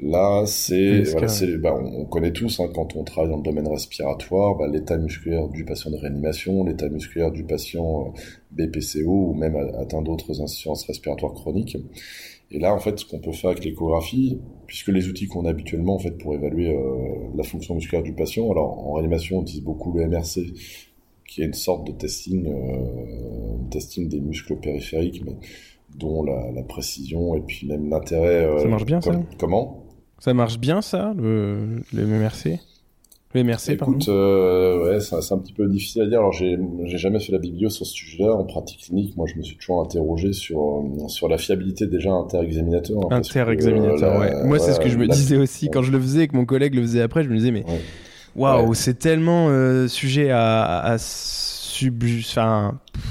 Là, 0.00 0.44
c'est, 0.46 1.02
voilà, 1.02 1.26
bah, 1.58 1.74
on, 1.74 2.06
connaît 2.06 2.32
tous 2.32 2.60
hein, 2.60 2.70
quand 2.74 2.96
on 2.96 3.04
travaille 3.04 3.30
dans 3.30 3.36
le 3.36 3.42
domaine 3.42 3.68
respiratoire, 3.68 4.56
bah, 4.56 4.66
l'état 4.66 4.96
musculaire 4.96 5.48
du 5.48 5.64
patient 5.64 5.90
de 5.90 5.96
réanimation, 5.96 6.64
l'état 6.64 6.88
musculaire 6.88 7.30
du 7.30 7.44
patient 7.44 8.14
BPCO 8.52 9.10
ou 9.10 9.34
même 9.34 9.56
atteint 9.78 10.00
d'autres 10.00 10.40
insuffisances 10.40 10.86
respiratoires 10.86 11.34
chroniques. 11.34 11.76
Et 12.52 12.58
là, 12.58 12.74
en 12.74 12.80
fait, 12.80 12.98
ce 12.98 13.04
qu'on 13.04 13.20
peut 13.20 13.30
faire 13.30 13.50
avec 13.50 13.64
l'échographie, 13.64 14.40
puisque 14.66 14.88
les 14.88 15.06
outils 15.06 15.26
qu'on 15.28 15.44
a 15.44 15.50
habituellement 15.50 15.94
en 15.94 15.98
fait 16.00 16.18
pour 16.18 16.34
évaluer 16.34 16.76
la 17.36 17.44
fonction 17.44 17.76
musculaire 17.76 18.02
du 18.02 18.12
patient, 18.12 18.50
alors 18.50 18.88
en 18.88 18.94
réanimation, 18.94 19.38
on 19.38 19.42
utilise 19.42 19.62
beaucoup 19.62 19.92
le 19.92 20.08
MRC, 20.08 20.40
qui 21.30 21.42
est 21.42 21.46
une 21.46 21.54
sorte 21.54 21.86
de 21.86 21.92
testing, 21.92 22.52
testing 23.70 24.08
des 24.08 24.20
muscles 24.20 24.56
périphériques, 24.56 25.22
mais 25.24 25.36
dont 25.96 26.24
la, 26.24 26.62
précision 26.64 27.34
et 27.36 27.40
puis 27.40 27.66
même 27.66 27.88
l'intérêt. 27.88 28.48
ça 28.58 28.68
marche 28.68 28.84
bien, 28.84 29.00
ça 29.00 29.12
Comment? 29.38 29.84
Ça 30.18 30.34
marche 30.34 30.58
bien, 30.58 30.82
ça, 30.82 31.14
le, 31.16 31.82
le 31.92 32.06
MMRC 32.06 32.58
oui, 33.34 33.44
merci. 33.44 33.72
Écoute, 33.72 34.08
euh, 34.08 34.90
ouais, 34.90 35.00
c'est 35.00 35.32
un 35.32 35.38
petit 35.38 35.52
peu 35.52 35.68
difficile 35.68 36.02
à 36.02 36.06
dire. 36.06 36.18
Alors, 36.18 36.32
j'ai 36.32 36.58
jamais 36.86 37.20
fait 37.20 37.30
la 37.30 37.38
biblio 37.38 37.68
sur 37.70 37.86
ce 37.86 37.92
sujet-là. 37.92 38.34
En 38.34 38.42
pratique 38.42 38.80
clinique, 38.80 39.16
moi, 39.16 39.26
je 39.32 39.38
me 39.38 39.42
suis 39.42 39.56
toujours 39.56 39.80
interrogé 39.82 40.32
sur 40.32 40.60
euh, 40.60 41.06
sur 41.06 41.28
la 41.28 41.38
fiabilité 41.38 41.86
déjà 41.86 42.10
inter-examinateur. 42.10 42.98
Hein, 42.98 43.18
inter-examinateur, 43.18 44.16
euh, 44.16 44.20
ouais. 44.20 44.46
Moi, 44.46 44.58
c'est 44.58 44.72
ce 44.72 44.80
que 44.80 44.88
je 44.88 44.98
me 44.98 45.06
disais 45.06 45.36
aussi 45.36 45.70
quand 45.70 45.82
je 45.82 45.92
le 45.92 46.00
faisais, 46.00 46.26
que 46.26 46.36
mon 46.36 46.44
collègue 46.44 46.74
le 46.74 46.82
faisait 46.82 47.02
après. 47.02 47.22
Je 47.22 47.28
me 47.28 47.36
disais, 47.36 47.52
mais 47.52 47.64
waouh, 48.36 48.74
c'est 48.74 48.98
tellement 48.98 49.48
euh, 49.48 49.88
sujet 49.88 50.30
à, 50.30 50.78
à 50.78 50.98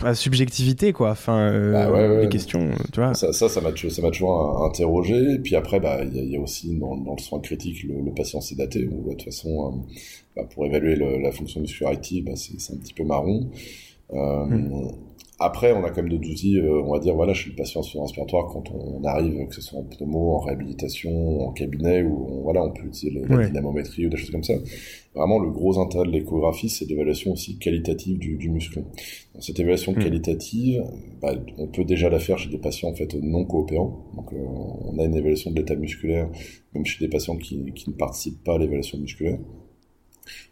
à 0.03 0.13
subjectivité 0.13 0.93
quoi. 0.93 1.11
Enfin 1.11 1.39
euh, 1.39 1.71
bah 1.73 2.21
les 2.21 2.29
questions 2.29 2.69
tu 2.93 2.99
vois. 2.99 3.13
Ça 3.13 3.33
ça 3.33 3.49
ça 3.49 3.61
m'a 3.61 3.71
toujours 3.71 4.65
interrogé. 4.65 5.33
Et 5.33 5.39
puis 5.39 5.55
après 5.55 5.79
bah 5.79 6.01
il 6.03 6.29
y, 6.29 6.35
a 6.35 6.39
aussi 6.39 6.77
dans, 6.77 6.95
dans, 6.97 7.15
le 7.15 7.21
soin 7.21 7.39
critique 7.39 7.83
le, 7.83 8.01
le 8.01 8.13
patient 8.13 8.41
sédaté 8.41 8.87
où 8.87 9.09
de 9.09 9.15
toute 9.15 9.23
façon 9.23 9.49
euh, 9.49 9.91
bah, 10.35 10.43
pour 10.53 10.65
évaluer 10.65 10.95
la 10.95 11.31
fonction 11.31 11.61
musculaire 11.61 11.93
active 11.93 12.25
bah, 12.25 12.33
c'est 12.35 12.73
un 12.73 12.77
petit 12.77 12.93
peu 12.93 13.03
marron. 13.03 13.49
Hmm. 14.11 14.89
Après, 15.41 15.71
on 15.71 15.85
a 15.85 15.89
quand 15.89 16.01
même 16.01 16.09
d'autres 16.09 16.29
outils, 16.29 16.57
euh, 16.57 16.81
on 16.83 16.91
va 16.91 16.99
dire, 16.99 17.15
voilà, 17.15 17.31
je 17.31 17.43
suis 17.43 17.51
le 17.51 17.55
patient 17.55 17.81
sur 17.81 18.01
respiratoire 18.01 18.47
quand 18.47 18.63
on 18.71 19.01
arrive, 19.05 19.47
que 19.47 19.55
ce 19.55 19.61
soit 19.61 19.79
en 19.79 19.83
pneumo, 19.83 20.33
en 20.33 20.39
réhabilitation, 20.39 21.47
en 21.47 21.51
cabinet, 21.53 22.03
ou 22.03 22.27
on, 22.29 22.41
voilà, 22.41 22.65
on 22.65 22.71
peut 22.71 22.85
utiliser 22.85 23.21
la 23.25 23.47
dynamométrie 23.47 24.05
ou 24.05 24.09
des 24.09 24.17
choses 24.17 24.31
comme 24.31 24.43
ça. 24.43 24.55
Vraiment, 25.15 25.39
le 25.39 25.49
gros 25.49 25.79
intérêt 25.79 26.05
de 26.05 26.11
l'échographie, 26.11 26.67
c'est 26.67 26.85
l'évaluation 26.85 27.31
aussi 27.31 27.57
qualitative 27.57 28.19
du, 28.19 28.35
du 28.35 28.49
muscle. 28.49 28.83
Dans 29.33 29.39
cette 29.39 29.59
évaluation 29.59 29.93
hmm. 29.93 29.99
qualitative, 29.99 30.83
bah, 31.21 31.33
on 31.57 31.67
peut 31.67 31.85
déjà 31.85 32.09
la 32.09 32.19
faire 32.19 32.37
chez 32.37 32.49
des 32.49 32.57
patients 32.57 32.89
en 32.89 32.95
fait 32.95 33.13
non 33.15 33.45
coopérants. 33.45 34.11
Donc, 34.17 34.33
euh, 34.33 34.37
on 34.45 34.99
a 34.99 35.05
une 35.05 35.15
évaluation 35.15 35.51
de 35.51 35.55
l'état 35.55 35.75
musculaire, 35.75 36.29
même 36.73 36.85
chez 36.85 37.05
des 37.05 37.09
patients 37.09 37.37
qui, 37.37 37.71
qui 37.73 37.89
ne 37.89 37.95
participent 37.95 38.43
pas 38.43 38.55
à 38.55 38.57
l'évaluation 38.57 38.97
musculaire. 38.97 39.39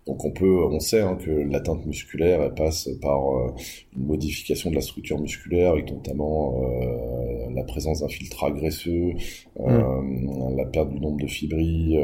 Donc 0.07 0.23
on 0.23 0.31
peut, 0.31 0.63
on 0.65 0.79
sait 0.79 1.01
hein, 1.01 1.17
que 1.19 1.29
l'atteinte 1.29 1.85
musculaire 1.85 2.41
elle 2.41 2.53
passe 2.53 2.89
par 3.01 3.19
euh, 3.27 3.51
une 3.95 4.05
modification 4.05 4.69
de 4.69 4.75
la 4.75 4.81
structure 4.81 5.19
musculaire, 5.19 5.71
avec 5.71 5.91
notamment 5.91 6.61
euh, 6.63 7.53
la 7.53 7.63
présence 7.63 7.99
d'un 7.99 8.07
filtre 8.07 8.49
graisseux, 8.51 9.11
euh, 9.59 10.01
mm. 10.01 10.55
la 10.55 10.65
perte 10.65 10.89
du 10.89 10.99
nombre 11.01 11.19
de 11.19 11.27
fibrilles. 11.27 11.99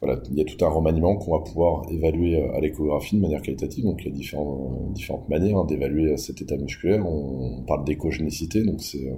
voilà, 0.00 0.20
il 0.30 0.38
y 0.38 0.40
a 0.40 0.44
tout 0.44 0.64
un 0.64 0.68
remaniement 0.68 1.16
qu'on 1.16 1.32
va 1.32 1.44
pouvoir 1.44 1.82
évaluer 1.90 2.42
à 2.54 2.60
l'échographie 2.60 3.16
de 3.16 3.20
manière 3.20 3.42
qualitative. 3.42 3.84
Donc 3.84 4.00
il 4.00 4.06
y 4.06 4.10
a 4.10 4.14
différentes, 4.14 4.92
différentes 4.94 5.28
manières 5.28 5.58
hein, 5.58 5.66
d'évaluer 5.66 6.16
cet 6.16 6.40
état 6.40 6.56
musculaire. 6.56 7.06
On, 7.06 7.62
parle 7.66 7.84
d'échogénicité, 7.84 8.64
donc 8.64 8.80
c'est 8.82 9.12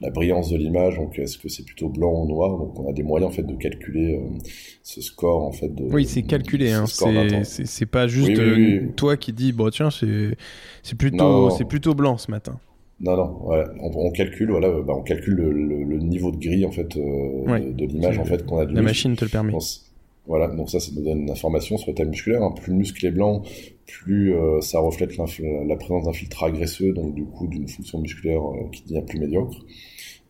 la 0.00 0.10
brillance 0.10 0.48
de 0.50 0.56
l'image. 0.56 0.96
Donc 0.96 1.18
est-ce 1.18 1.36
que 1.36 1.48
c'est 1.48 1.64
plutôt 1.64 1.90
blanc 1.90 2.22
ou 2.22 2.26
noir? 2.26 2.56
Donc 2.56 2.78
on 2.80 2.88
a 2.88 2.92
des 2.92 3.02
moyens 3.02 3.30
en 3.30 3.34
fait 3.34 3.42
de 3.42 3.54
calculer 3.54 4.18
ce 4.82 5.02
score 5.02 5.44
en 5.44 5.52
fait. 5.52 5.68
De, 5.68 5.84
oui, 5.84 6.06
c'est 6.06 6.22
calculé. 6.22 6.72
Hein, 6.72 6.86
c'est 7.44 7.86
pas 7.86 8.06
juste 8.06 8.38
euh, 8.38 8.88
toi 8.96 9.16
qui 9.16 9.32
dis 9.32 9.52
bon 9.52 9.70
tiens 9.70 9.90
c'est 9.90 10.96
plutôt 10.96 11.50
c'est 11.50 11.64
plutôt 11.64 11.94
blanc 11.94 12.18
ce 12.18 12.30
matin. 12.30 12.58
Non 13.00 13.16
non 13.16 13.48
on, 13.80 14.10
calcule 14.12 14.50
voilà 14.50 14.70
bah, 14.70 14.94
on 14.96 15.02
calcule 15.02 15.34
le, 15.34 15.98
niveau 15.98 16.30
de 16.30 16.36
gris 16.36 16.64
en 16.64 16.70
fait 16.70 16.96
euh, 16.96 17.72
de, 17.72 17.84
l'image 17.84 18.18
en 18.18 18.24
fait 18.24 18.46
qu'on 18.46 18.58
a 18.58 18.66
de 18.66 18.74
La 18.74 18.82
machine 18.82 19.16
te 19.16 19.24
le 19.24 19.30
permet. 19.30 19.52
voilà 20.26 20.46
donc 20.48 20.70
ça 20.70 20.78
ça 20.78 20.92
nous 20.94 21.02
donne 21.02 21.22
une 21.22 21.30
information 21.30 21.76
sur 21.78 21.88
l'état 21.88 22.04
musculaire. 22.04 22.42
Hein. 22.42 22.54
Plus 22.54 22.72
le 22.72 22.78
muscle 22.78 23.04
est 23.04 23.10
blanc 23.10 23.42
plus 23.86 24.34
euh, 24.34 24.60
ça 24.60 24.78
reflète 24.78 25.16
la 25.16 25.76
présence 25.76 26.04
d'un 26.04 26.12
filtre 26.12 26.44
agresseux 26.44 26.92
donc 26.92 27.14
du 27.14 27.24
coup 27.24 27.48
d'une 27.48 27.68
fonction 27.68 28.00
musculaire 28.00 28.42
qui 28.72 28.84
devient 28.84 29.04
plus 29.06 29.18
médiocre. 29.18 29.56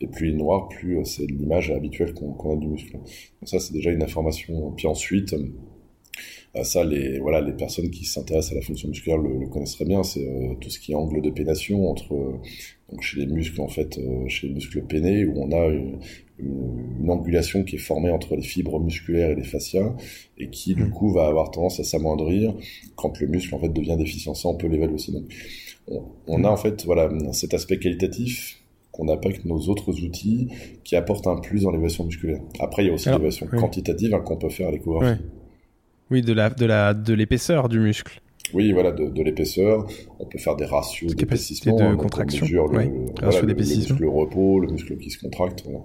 Et 0.03 0.09
plus 0.09 0.31
il 0.31 0.35
est 0.35 0.37
noir, 0.37 0.69
plus 0.69 0.99
c'est 1.05 1.27
l'image 1.27 1.71
habituelle 1.71 2.13
qu'on 2.13 2.53
a 2.53 2.57
du 2.57 2.67
muscle. 2.67 2.93
Donc 2.95 3.05
ça, 3.45 3.61
c'est 3.61 3.73
déjà 3.73 3.93
une 3.93 4.03
information. 4.03 4.73
Puis 4.73 4.89
ensuite, 4.89 5.33
ça, 6.63 6.85
les, 6.85 7.19
voilà, 7.19 7.41
les 7.41 7.53
personnes 7.53 7.91
qui 7.91 8.05
s'intéressent 8.05 8.53
à 8.53 8.57
la 8.57 8.61
fonction 8.61 8.89
musculaire 8.89 9.19
le, 9.19 9.47
connaissent 9.49 9.75
très 9.75 9.87
bien. 9.87 10.03
C'est 10.03 10.29
euh, 10.29 10.55
tout 10.61 10.69
ce 10.69 10.79
qui 10.79 10.93
est 10.93 10.95
angle 10.95 11.23
de 11.23 11.31
pénation 11.31 11.89
entre, 11.89 12.13
donc 12.91 13.01
chez 13.01 13.21
les 13.21 13.27
muscles, 13.27 13.61
en 13.61 13.69
fait, 13.69 13.99
euh, 13.99 14.29
chez 14.29 14.49
les 14.49 14.55
muscles 14.55 14.83
pénés, 14.83 15.25
où 15.25 15.33
on 15.43 15.51
a 15.51 15.69
une, 15.69 15.99
une, 16.39 17.11
angulation 17.11 17.65
qui 17.65 17.77
est 17.77 17.79
formée 17.79 18.11
entre 18.11 18.37
les 18.37 18.43
fibres 18.43 18.79
musculaires 18.81 19.31
et 19.31 19.35
les 19.35 19.45
fascias, 19.45 19.95
et 20.37 20.51
qui, 20.51 20.75
du 20.75 20.85
mmh. 20.85 20.91
coup, 20.91 21.11
va 21.13 21.27
avoir 21.27 21.51
tendance 21.51 21.81
à 21.81 21.85
s'amoindrir 21.85 22.55
quand 22.97 23.19
le 23.19 23.29
muscle, 23.29 23.55
en 23.55 23.59
fait, 23.59 23.71
devient 23.71 23.97
déficient. 23.97 24.35
Ça, 24.35 24.49
on 24.49 24.57
peut 24.57 24.67
l'évaluer 24.67 24.95
aussi. 24.95 25.13
Donc, 25.13 25.33
on, 26.27 26.45
a, 26.45 26.51
en 26.51 26.57
fait, 26.59 26.85
voilà, 26.85 27.09
cet 27.33 27.55
aspect 27.55 27.79
qualitatif 27.79 28.59
qu'on 28.93 29.07
n'a 29.07 29.17
pas 29.17 29.31
avec 29.31 29.47
nos 29.47 29.59
autres 29.69 30.05
outils 30.05 30.49
qui 30.85 30.97
apportent 30.97 31.27
un 31.27 31.37
plus 31.37 31.63
dans 31.63 31.71
l'évaluation 31.71 32.05
musculaire. 32.05 32.41
Après, 32.61 32.85
il 32.85 32.89
y 32.89 32.91
a 32.91 32.93
aussi 32.93 33.09
l'évaluation 33.09 33.47
quantitative 33.47 34.13
hein, 34.15 34.21
qu'on 34.21 34.37
peut 34.37 34.51
faire 34.51 34.69
à 34.69 34.71
l'échographie. 34.71 35.23
Oui, 35.23 35.29
de 36.21 36.35
la 36.35 36.51
de 36.51 36.67
la 36.67 36.93
de 36.93 37.15
l'épaisseur 37.15 37.69
du 37.69 37.79
muscle. 37.79 38.21
Oui, 38.53 38.73
voilà, 38.73 38.93
de, 38.93 39.07
de 39.07 39.23
l'épaisseur. 39.23 39.87
On 40.19 40.27
peut 40.27 40.39
faire 40.39 40.57
des 40.57 40.67
ratios 40.67 41.17
d'épaississement, 41.17 41.93
de 41.93 41.97
contraction, 41.97 42.45
le, 42.45 43.55
muscle 43.55 44.05
repos, 44.05 44.61
le 44.61 44.69
muscle 44.69 44.99
qui 44.99 45.11
se 45.11 45.19
contracte. 45.19 45.63
Voilà 45.65 45.81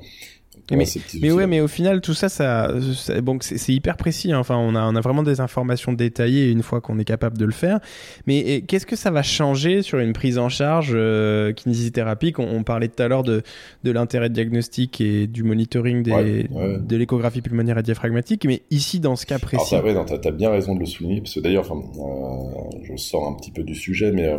mais, 0.71 1.31
ouais, 1.31 1.47
mais 1.47 1.61
au 1.61 1.67
final, 1.67 2.01
tout 2.01 2.13
ça, 2.13 2.27
ça, 2.27 2.73
bon, 3.21 3.37
c'est 3.41 3.73
hyper 3.73 3.95
précis. 3.95 4.33
Hein. 4.33 4.39
Enfin, 4.39 4.57
on 4.57 4.75
a, 4.75 4.81
on 4.81 4.95
a 4.95 5.01
vraiment 5.01 5.23
des 5.23 5.39
informations 5.39 5.93
détaillées 5.93 6.51
une 6.51 6.61
fois 6.61 6.81
qu'on 6.81 6.99
est 6.99 7.05
capable 7.05 7.37
de 7.37 7.45
le 7.45 7.51
faire. 7.51 7.79
Mais 8.25 8.61
qu'est-ce 8.67 8.85
que 8.85 8.97
ça 8.97 9.09
va 9.09 9.23
changer 9.23 9.81
sur 9.81 9.99
une 9.99 10.13
prise 10.13 10.37
en 10.37 10.49
charge 10.49 10.91
euh, 10.93 11.53
kinésithérapie? 11.53 12.33
On, 12.37 12.63
parlait 12.63 12.89
tout 12.89 13.01
à 13.01 13.07
l'heure 13.07 13.23
de, 13.23 13.43
de 13.83 13.91
l'intérêt 13.91 14.29
diagnostic 14.29 14.99
et 14.99 15.27
du 15.27 15.43
monitoring 15.43 16.03
des, 16.03 16.49
de 16.49 16.95
l'échographie 16.97 17.41
pulmonaire 17.41 17.77
et 17.77 17.83
diaphragmatique. 17.83 18.45
Mais 18.45 18.63
ici, 18.69 18.99
dans 18.99 19.15
ce 19.15 19.25
cas 19.25 19.39
précis. 19.39 19.75
Alors, 19.75 20.05
tu 20.05 20.27
as, 20.27 20.31
bien 20.31 20.49
raison 20.49 20.75
de 20.75 20.81
le 20.81 20.85
souligner, 20.85 21.21
parce 21.21 21.35
que 21.35 21.39
d'ailleurs, 21.39 21.71
enfin, 21.71 21.81
euh, 21.97 22.77
je 22.83 22.95
sors 22.97 23.27
un 23.27 23.35
petit 23.35 23.51
peu 23.51 23.63
du 23.63 23.73
sujet, 23.73 24.11
mais 24.11 24.27
euh, 24.27 24.37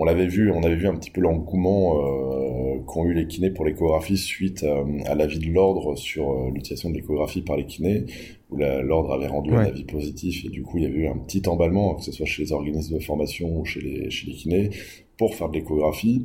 on 0.00 0.04
l'avait 0.04 0.26
vu, 0.26 0.50
on 0.50 0.62
avait 0.62 0.76
vu 0.76 0.88
un 0.88 0.94
petit 0.94 1.10
peu 1.10 1.20
l'engouement 1.20 1.98
euh, 1.98 2.78
qu'ont 2.86 3.04
eu 3.04 3.12
les 3.12 3.26
kinés 3.26 3.50
pour 3.50 3.66
l'échographie 3.66 4.16
suite 4.16 4.64
à 5.04 5.14
l'avis 5.14 5.38
de 5.38 5.52
l'ordre 5.52 5.94
sur 5.94 6.30
euh, 6.30 6.50
l'utilisation 6.54 6.88
de 6.88 6.94
l'échographie 6.94 7.42
par 7.42 7.58
les 7.58 7.66
kinés, 7.66 8.06
où 8.48 8.56
l'ordre 8.56 9.12
avait 9.12 9.26
rendu 9.26 9.52
un 9.52 9.58
avis 9.58 9.84
positif 9.84 10.46
et 10.46 10.48
du 10.48 10.62
coup 10.62 10.78
il 10.78 10.84
y 10.84 10.86
avait 10.86 11.00
eu 11.00 11.06
un 11.06 11.18
petit 11.18 11.46
emballement, 11.46 11.96
que 11.96 12.02
ce 12.02 12.12
soit 12.12 12.24
chez 12.24 12.44
les 12.44 12.52
organismes 12.52 12.94
de 12.94 13.02
formation 13.02 13.60
ou 13.60 13.66
chez 13.66 13.82
les, 13.82 14.10
chez 14.10 14.28
les 14.28 14.32
kinés, 14.32 14.70
pour 15.18 15.34
faire 15.34 15.50
de 15.50 15.58
l'échographie 15.58 16.24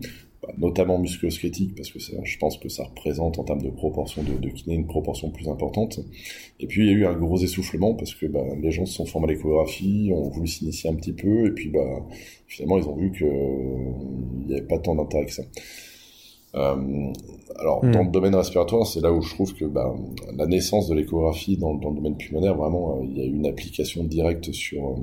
notamment 0.58 1.00
musculosquelettique, 1.00 1.76
parce 1.76 1.92
que 1.92 2.00
ça, 2.00 2.14
je 2.24 2.38
pense 2.38 2.58
que 2.58 2.70
ça 2.70 2.84
représente 2.84 3.40
en 3.40 3.44
termes 3.44 3.62
de 3.62 3.70
proportion 3.70 4.24
de, 4.24 4.38
de 4.38 4.50
kiné 4.50 4.76
une 4.76 4.88
proportion 4.88 5.30
plus 5.30 5.48
importante. 5.48 6.00
Et 6.60 6.68
puis 6.68 6.84
il 6.84 6.88
y 6.88 6.90
a 6.90 6.94
eu 6.94 7.06
un 7.06 7.14
gros 7.14 7.38
essoufflement, 7.38 7.94
parce 7.96 8.16
que 8.16 8.26
bah, 8.26 8.44
les 8.62 8.72
gens 8.72 8.86
se 8.86 8.94
sont 8.94 9.06
formés 9.06 9.28
à 9.28 9.32
l'échographie, 9.32 10.12
ont 10.14 10.30
voulu 10.30 10.48
s'initier 10.48 10.90
un 10.90 10.96
petit 10.96 11.14
peu, 11.14 11.48
et 11.48 11.52
puis 11.52 11.70
bah, 11.70 12.06
finalement 12.48 12.78
ils 12.78 12.88
ont 12.88 12.96
vu 12.96 13.12
qu'il 13.12 14.48
n'y 14.48 14.54
avait 14.54 14.68
pas 14.68 14.80
tant 14.80 14.96
d'intérêt 14.96 15.26
que 15.26 15.34
ça. 15.34 15.44
Euh, 16.56 17.12
alors, 17.60 17.84
hmm. 17.84 17.92
dans 17.92 18.04
le 18.04 18.12
domaine 18.12 18.36
respiratoire, 18.36 18.88
c'est 18.88 19.02
là 19.02 19.12
où 19.12 19.22
je 19.22 19.34
trouve 19.34 19.54
que 19.54 19.66
bah, 19.66 19.94
la 20.36 20.46
naissance 20.46 20.88
de 20.88 20.96
l'échographie 20.96 21.58
dans, 21.58 21.74
dans, 21.74 21.90
le 21.90 21.98
domaine 21.98 22.16
pulmonaire, 22.16 22.56
vraiment, 22.56 22.98
euh, 22.98 23.06
il 23.06 23.18
y 23.18 23.22
a 23.22 23.26
une 23.26 23.46
application 23.46 24.06
directe 24.06 24.52
sur, 24.54 24.98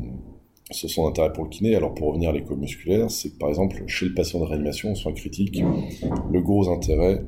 euh, 0.73 0.77
sur 0.77 0.91
son 0.91 1.07
intérêt 1.07 1.33
pour 1.33 1.45
le 1.45 1.51
kiné. 1.51 1.75
Alors, 1.75 1.95
pour 1.95 2.09
revenir 2.09 2.31
à 2.31 2.33
l'écho 2.33 2.57
musculaire, 2.57 3.11
c'est 3.11 3.31
que 3.31 3.39
par 3.39 3.49
exemple, 3.49 3.83
chez 3.87 4.07
le 4.07 4.15
patient 4.15 4.41
de 4.41 4.45
réanimation, 4.45 4.91
en 4.91 4.95
soins 4.95 5.13
critiques, 5.13 5.63
le 6.31 6.41
gros 6.41 6.69
intérêt, 6.71 7.23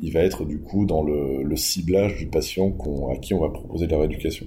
il 0.00 0.12
va 0.12 0.20
être 0.20 0.44
du 0.44 0.60
coup 0.60 0.86
dans 0.86 1.02
le, 1.02 1.42
le 1.42 1.56
ciblage 1.56 2.16
du 2.16 2.26
patient 2.26 2.76
à 3.10 3.16
qui 3.16 3.34
on 3.34 3.40
va 3.40 3.50
proposer 3.50 3.86
de 3.86 3.92
la 3.92 3.98
rééducation. 3.98 4.46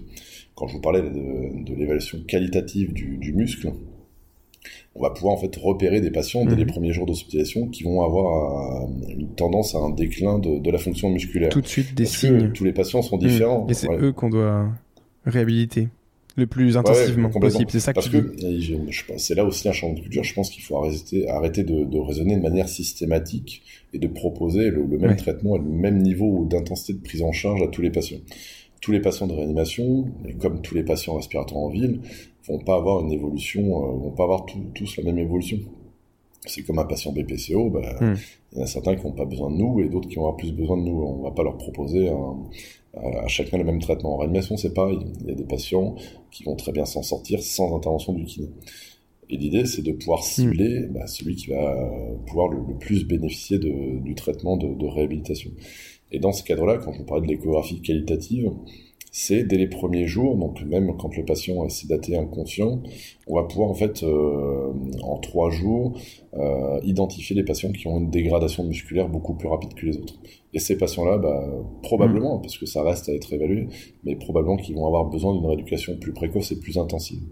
Quand 0.56 0.68
je 0.68 0.74
vous 0.74 0.82
parlais 0.82 1.02
de, 1.02 1.64
de 1.64 1.76
l'évaluation 1.76 2.20
qualitative 2.28 2.94
du, 2.94 3.18
du 3.18 3.34
muscle, 3.34 3.72
on 4.96 5.04
va 5.04 5.12
pouvoir 5.12 5.36
en 5.36 5.38
fait 5.38 5.56
repérer 5.56 6.02
des 6.02 6.12
patients 6.12 6.46
dès 6.46 6.56
les 6.56 6.66
mhm. 6.66 6.72
premiers 6.72 6.92
jours 6.92 7.06
d'hospitalisation 7.06 7.68
qui 7.68 7.84
vont 7.84 8.02
avoir 8.04 8.84
euh, 8.84 8.88
une 9.10 9.30
tendance 9.36 9.76
à 9.76 9.80
un 9.80 9.92
déclin 9.92 10.40
de, 10.40 10.70
la 10.70 10.78
fonction 10.78 11.10
musculaire. 11.10 11.50
Tout 11.50 11.62
de 11.62 11.68
suite 11.68 11.94
des 11.94 12.06
signes. 12.06 12.52
tous 12.52 12.64
les 12.64 12.74
patients 12.74 13.02
sont 13.02 13.18
différents. 13.18 13.68
Et 13.70 13.74
c'est 13.74 13.88
eux 13.92 14.12
qu'on 14.12 14.30
doit 14.30 14.70
réhabiliter 15.26 15.90
le 16.38 16.46
plus 16.46 16.78
intensivement 16.78 17.30
possible. 17.30 17.70
C'est 17.70 17.80
ça 17.80 17.94
Parce 17.94 18.10
que, 18.10 18.36
c'est 19.18 19.36
là 19.36 19.44
aussi 19.44 19.68
un 19.68 19.72
champ 19.72 19.92
de 19.92 20.00
culture. 20.00 20.24
Je 20.24 20.34
pense 20.34 20.50
qu'il 20.52 20.64
faut 20.64 20.78
arrêter, 20.78 21.28
arrêter 21.28 21.64
de, 21.64 22.00
raisonner 22.00 22.38
de 22.38 22.42
manière 22.42 22.70
systématique 22.70 23.64
et 23.94 23.98
de 23.98 24.08
proposer 24.08 24.70
le, 24.70 24.86
même 24.86 25.16
traitement 25.16 25.56
et 25.56 25.60
le 25.60 25.66
même 25.66 25.98
niveau 25.98 26.46
d'intensité 26.46 26.94
de 26.94 27.00
prise 27.00 27.24
en 27.24 27.32
charge 27.32 27.64
à 27.64 27.68
tous 27.68 27.82
les 27.82 27.90
patients. 27.90 28.20
Tous 28.82 28.92
les 28.92 29.02
patients 29.02 29.26
de 29.26 29.34
réanimation, 29.34 30.06
et 30.28 30.34
comme 30.36 30.62
tous 30.62 30.76
les 30.76 30.84
patients 30.84 31.16
respiratoires 31.16 31.64
en 31.64 31.70
ville, 31.70 32.00
vont 32.48 32.60
pas 32.60 32.76
avoir 32.76 33.04
une 33.04 33.12
évolution, 33.12 33.62
euh, 33.62 33.98
vont 33.98 34.12
pas 34.12 34.24
avoir 34.24 34.46
tous 34.46 34.98
la 34.98 35.04
même 35.04 35.18
évolution. 35.18 35.58
C'est 36.46 36.64
comme 36.64 36.80
un 36.80 36.86
patient 36.86 37.12
BPCO, 37.12 37.70
bah, 37.70 37.96
hmm. 38.00 38.16
il 38.52 38.58
y 38.58 38.62
en 38.62 38.64
a 38.64 38.68
certains 38.68 38.96
qui 38.96 39.06
n'ont 39.06 39.14
pas 39.14 39.26
besoin 39.26 39.52
de 39.52 39.58
nous 39.58 39.82
et 39.82 39.90
d'autres 39.90 40.08
qui 40.08 40.16
vont 40.16 40.24
avoir 40.24 40.38
plus 40.38 40.54
besoin 40.54 40.78
de 40.78 40.84
nous. 40.84 41.02
On 41.02 41.24
va 41.24 41.32
pas 41.32 41.44
leur 41.44 41.58
proposer 41.58 42.10
à 42.94 43.28
chacun 43.28 43.58
le 43.58 43.64
même 43.64 43.80
traitement. 43.80 44.16
En 44.16 44.18
réanimation, 44.18 44.56
c'est 44.56 44.74
pareil. 44.74 45.00
Il 45.22 45.28
y 45.28 45.32
a 45.32 45.36
des 45.36 45.44
patients 45.44 45.96
qui 46.32 46.44
vont 46.44 46.56
très 46.56 46.72
bien 46.72 46.86
s'en 46.86 47.04
sortir 47.04 47.42
sans 47.42 47.76
intervention 47.76 48.14
du 48.14 48.24
kiné. 48.26 48.50
Et 49.30 49.38
l'idée, 49.38 49.66
c'est 49.66 49.82
de 49.82 49.92
pouvoir 49.92 50.24
cibler 50.24 50.88
bah, 50.90 51.06
celui 51.08 51.36
qui 51.36 51.48
va 51.48 51.76
pouvoir 52.26 52.48
le, 52.48 52.78
plus 52.80 53.06
bénéficier 53.06 53.60
de, 53.60 54.00
du 54.00 54.16
traitement 54.16 54.56
de, 54.56 54.74
de, 54.74 54.86
réhabilitation. 54.86 55.52
Et 56.12 56.20
dans 56.20 56.32
ce 56.32 56.44
cadre-là, 56.44 56.78
quand 56.78 56.94
on 56.98 57.04
parle 57.04 57.24
de 57.24 57.28
l'échographie 57.28 57.82
qualitative, 57.82 58.52
c'est 59.20 59.44
dès 59.44 59.58
les 59.58 59.66
premiers 59.66 60.06
jours, 60.06 60.36
donc 60.36 60.62
même 60.62 60.96
quand 60.96 61.18
le 61.18 61.26
patient 61.26 61.66
est 61.66 61.70
sédaté 61.70 62.16
inconscient, 62.16 62.84
on 63.26 63.36
va 63.36 63.46
pouvoir 63.46 63.72
en 63.72 63.74
fait 63.74 64.04
euh, 64.04 64.72
en 65.02 65.18
trois 65.18 65.50
jours 65.50 66.00
euh, 66.36 66.80
identifier 66.84 67.36
les 67.36 67.44
patients 67.44 67.72
qui 67.72 67.88
ont 67.88 67.98
une 67.98 68.12
dégradation 68.12 68.64
musculaire 68.64 69.10
beaucoup 69.10 69.34
plus 69.34 69.48
rapide 69.48 69.74
que 69.74 69.88
les 69.88 69.98
autres. 69.98 70.20
Et 70.54 70.60
ces 70.60 70.78
patients-là, 70.78 71.18
bah, 71.18 71.48
probablement, 71.82 72.38
mmh. 72.38 72.42
parce 72.44 72.60
que 72.60 72.68
ça 72.68 72.84
reste 72.84 73.10
à 73.10 73.14
être 73.14 73.34
évalué, 73.34 73.70
mais 74.04 74.16
probablement 74.16 74.56
qu'ils 74.56 74.76
vont 74.76 74.86
avoir 74.86 75.06
besoin 75.06 75.34
d'une 75.34 75.48
rééducation 75.48 75.98
plus 75.98 76.14
précoce 76.14 76.52
et 76.52 76.60
plus 76.60 76.78
intensive 76.78 77.24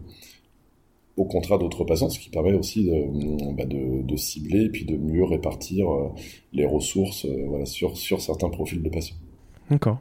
au 1.18 1.24
contraire 1.24 1.60
d'autres 1.60 1.86
patients, 1.86 2.10
ce 2.10 2.20
qui 2.20 2.30
permet 2.30 2.52
aussi 2.52 2.84
de, 2.84 3.54
bah 3.54 3.64
de, 3.64 4.02
de, 4.02 4.16
cibler 4.18 4.66
et 4.66 4.70
puis 4.70 4.84
de 4.84 4.98
mieux 4.98 5.24
répartir 5.24 5.90
euh, 5.90 6.10
les 6.52 6.66
ressources 6.66 7.26
voilà, 7.48 7.66
sur, 7.66 7.96
sur 7.96 8.20
certains 8.20 8.50
profils 8.50 8.82
de 8.84 8.90
patients. 8.90 9.16
D'accord. 9.70 10.00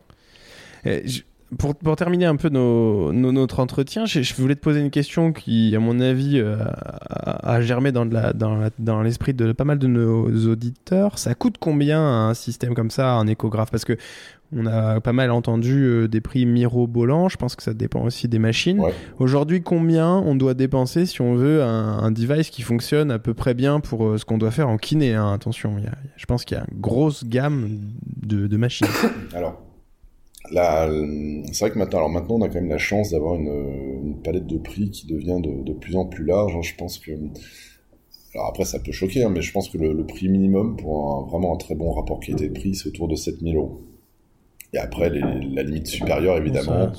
Pour, 1.59 1.75
pour, 1.75 1.97
terminer 1.97 2.27
un 2.27 2.37
peu 2.37 2.49
nos, 2.49 3.13
notre 3.13 3.61
entretien, 3.61 4.07
je, 4.07 4.23
je, 4.23 4.35
voulais 4.35 4.55
te 4.55 4.61
poser 4.61 4.81
une 4.81 4.91
question 4.91 5.33
qui, 5.33 5.75
à 5.75 5.81
mon 5.81 6.01
avis, 6.01 6.39
euh, 6.39 6.57
a, 7.11 7.61
germé 7.61 7.93
dans, 7.93 8.05
la, 8.05 8.33
dans, 8.33 8.69
dans 8.79 9.03
l'esprit 9.03 9.35
de 9.35 9.53
pas 9.53 9.65
mal 9.65 9.79
de 9.79 9.87
nos 9.87 10.29
auditeurs. 10.49 11.19
Ça 11.19 11.35
coûte 11.35 11.57
combien 11.59 12.01
un 12.01 12.35
système 12.35 12.75
comme 12.75 12.91
ça, 12.91 13.15
un 13.15 13.27
échographe? 13.27 13.71
Parce 13.71 13.85
que 13.85 13.97
on 14.57 14.67
a 14.67 15.01
pas 15.01 15.13
mal 15.13 15.31
entendu 15.31 15.85
euh, 15.85 16.09
des 16.09 16.21
prix 16.21 16.47
mirobolants. 16.47 17.29
Je 17.29 17.37
pense 17.37 17.57
que 17.57 17.63
ça 17.63 17.75
dépend 17.75 18.03
aussi 18.03 18.29
des 18.29 18.39
machines. 18.39 18.81
Aujourd'hui, 19.19 19.63
combien 19.63 20.11
on 20.11 20.35
doit 20.35 20.55
dépenser 20.55 21.07
si 21.07 21.21
on 21.21 21.35
veut 21.35 21.63
un, 21.63 22.11
device 22.11 22.51
qui 22.51 22.63
fonctionne 22.63 23.11
à 23.11 23.19
peu 23.19 23.35
près 23.35 23.55
bien 23.55 23.81
pour 23.81 24.07
euh, 24.07 24.19
ce 24.19 24.25
qu'on 24.25 24.39
doit 24.39 24.53
faire 24.53 24.69
en 24.69 24.77
kiné 24.77 25.15
hein? 25.15 25.33
Attention, 25.33 25.77
je 26.17 26.27
pense 26.27 26.45
qu'il 26.45 26.57
y 26.57 26.61
a 26.61 26.65
une 26.71 26.81
grosse 26.81 27.25
gamme 27.25 27.81
de, 28.23 28.57
machines. 28.57 28.87
Alors, 29.35 29.61
c'est 30.51 31.61
vrai 31.61 31.71
que 31.71 31.79
maintenant, 31.79 31.99
alors 31.99 32.11
maintenant, 32.11 32.37
on 32.37 32.43
a 32.43 32.49
quand 32.49 32.55
même 32.55 32.69
la 32.69 32.79
chance 32.79 33.11
d'avoir 33.11 33.35
une, 33.35 34.21
palette 34.23 34.47
de 34.47 34.59
prix 34.59 34.91
qui 34.91 35.07
devient 35.07 35.41
de, 35.41 35.73
plus 35.73 35.97
en 35.97 36.07
plus 36.07 36.25
large. 36.25 36.55
Hein. 36.57 36.63
Je 36.63 36.75
pense 36.77 36.99
que 36.99 37.13
alors 38.35 38.49
après, 38.49 38.65
ça 38.65 38.81
peut 38.81 38.93
choquer, 38.93 39.23
hein, 39.23 39.31
mais 39.31 39.43
je 39.43 39.53
pense 39.53 39.69
que 39.69 39.79
le, 39.79 40.05
prix 40.07 40.29
minimum 40.29 40.77
pour 40.77 41.27
vraiment 41.27 41.55
un 41.55 41.57
très 41.57 41.75
bon 41.75 41.93
rapport 41.93 42.21
qualité-prix, 42.21 42.75
c'est 42.75 42.89
autour 42.89 43.09
de 43.09 43.15
7000 43.15 43.57
euros. 43.57 43.83
Et 44.75 44.79
après, 44.79 45.09
la 45.09 45.63
limite 45.63 45.87
supérieure, 45.87 46.37
évidemment. 46.37 46.91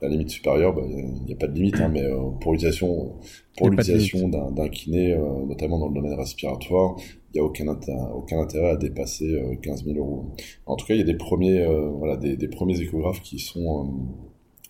La 0.00 0.08
limite 0.08 0.30
supérieure, 0.30 0.72
bah, 0.72 0.82
il 0.88 1.24
n'y 1.26 1.32
a 1.32 1.36
pas 1.36 1.48
de 1.48 1.54
limite, 1.54 1.80
hein, 1.80 1.90
mais 1.92 2.04
euh, 2.04 2.30
pour 2.40 2.52
l'utilisation, 2.52 3.14
pour 3.56 3.68
l'utilisation 3.68 4.28
d'un 4.28 4.68
kiné, 4.68 5.12
euh, 5.12 5.44
notamment 5.44 5.80
dans 5.80 5.88
le 5.88 5.94
domaine 5.94 6.14
respiratoire, 6.14 6.94
il 7.34 7.34
n'y 7.34 7.40
a 7.40 7.44
aucun, 7.44 7.66
aucun 8.14 8.38
intérêt 8.38 8.70
à 8.70 8.76
dépasser 8.76 9.42
15 9.60 9.82
euh, 9.82 9.92
000 9.92 9.98
euros. 9.98 10.26
En 10.66 10.76
tout 10.76 10.86
cas, 10.86 10.94
il 10.94 10.98
y 10.98 11.02
a 11.02 11.06
des 11.06 11.16
premiers, 11.16 11.66
voilà, 11.98 12.16
des, 12.16 12.36
des, 12.36 12.48
premiers 12.48 12.80
échographes 12.80 13.20
qui 13.22 13.40
sont 13.40 13.92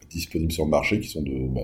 disponibles 0.09 0.52
sur 0.52 0.64
le 0.64 0.70
marché, 0.70 0.98
qui 0.98 1.09
sont 1.09 1.22
de, 1.22 1.48
bah, 1.48 1.61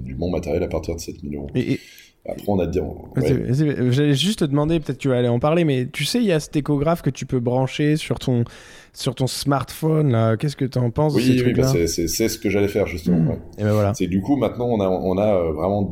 du 0.00 0.16
bon 0.16 0.28
matériel 0.28 0.64
à 0.64 0.68
partir 0.68 0.96
de 0.96 1.00
7 1.00 1.20
000 1.20 1.34
euros. 1.34 1.50
Et, 1.54 1.78
après, 2.24 2.44
on 2.46 2.58
a 2.60 2.68
dit. 2.68 2.78
J'allais 3.16 4.14
juste 4.14 4.40
te 4.40 4.44
demander, 4.44 4.78
peut-être 4.78 4.98
tu 4.98 5.08
vas 5.08 5.18
aller 5.18 5.28
en 5.28 5.40
parler, 5.40 5.64
mais 5.64 5.88
tu 5.92 6.04
sais, 6.04 6.18
il 6.18 6.24
y 6.24 6.32
a 6.32 6.38
cet 6.38 6.54
échographe 6.54 7.02
que 7.02 7.10
tu 7.10 7.26
peux 7.26 7.40
brancher 7.40 7.96
sur 7.96 8.20
ton, 8.20 8.44
sur 8.92 9.16
ton 9.16 9.26
smartphone. 9.26 10.12
là. 10.12 10.36
Qu'est-ce 10.36 10.54
que 10.54 10.64
tu 10.64 10.78
en 10.78 10.90
penses 10.90 11.14
Oui, 11.16 11.42
oui 11.44 11.52
bah, 11.52 11.64
c'est 11.64 12.06
ce 12.06 12.38
que 12.38 12.48
j'allais 12.48 12.68
faire 12.68 12.86
justement. 12.86 13.32
Hmm. 13.32 13.58
Et 13.58 13.64
ben 13.64 13.72
voilà. 13.72 13.92
C'est 13.94 14.06
du 14.06 14.20
coup, 14.20 14.36
maintenant, 14.36 14.68
on 14.68 14.80
a, 14.80 14.88
on 14.88 15.18
a 15.18 15.34
euh, 15.34 15.52
vraiment 15.52 15.82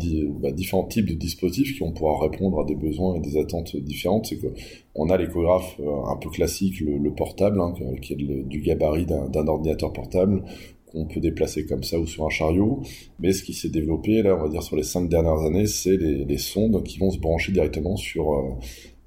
bah, 0.41 0.53
différents 0.53 0.85
types 0.85 1.07
de 1.07 1.15
dispositifs 1.15 1.75
qui 1.75 1.81
vont 1.81 1.91
pouvoir 1.91 2.21
répondre 2.21 2.61
à 2.61 2.65
des 2.65 2.77
besoins 2.77 3.17
et 3.17 3.21
des 3.21 3.37
attentes 3.37 3.77
différentes. 3.77 4.27
C'est 4.27 4.39
qu'on 4.39 5.11
a 5.11 5.17
l'échographe 5.17 5.81
euh, 5.81 6.13
un 6.13 6.17
peu 6.17 6.31
classique, 6.31 6.81
le, 6.81 7.11
portable, 7.11 7.61
hein, 7.61 7.75
qui 8.01 8.13
est 8.13 8.17
du 8.17 8.61
gabarit 8.61 9.05
d'un 9.07 9.49
ordinateur 9.49 9.93
portable 9.93 10.45
qu'on 10.91 11.07
peut 11.07 11.21
déplacer 11.21 11.67
comme 11.67 11.83
ça 11.83 11.99
ou 11.99 12.07
sur 12.07 12.25
un 12.27 12.31
chariot. 12.31 12.83
Mais 13.19 13.33
ce 13.33 13.43
qui 13.43 13.55
s'est 13.55 13.69
développé, 13.69 14.23
là, 14.23 14.37
on 14.37 14.43
va 14.43 14.49
dire 14.49 14.63
sur 14.63 14.77
les 14.77 14.83
cinq 14.83 15.09
dernières 15.09 15.41
années, 15.41 15.67
c'est 15.67 15.97
les, 15.97 16.39
sondes 16.39 16.83
qui 16.85 16.99
vont 16.99 17.11
se 17.11 17.19
brancher 17.19 17.53
directement 17.53 17.97
sur 17.97 18.33
euh, 18.33 18.43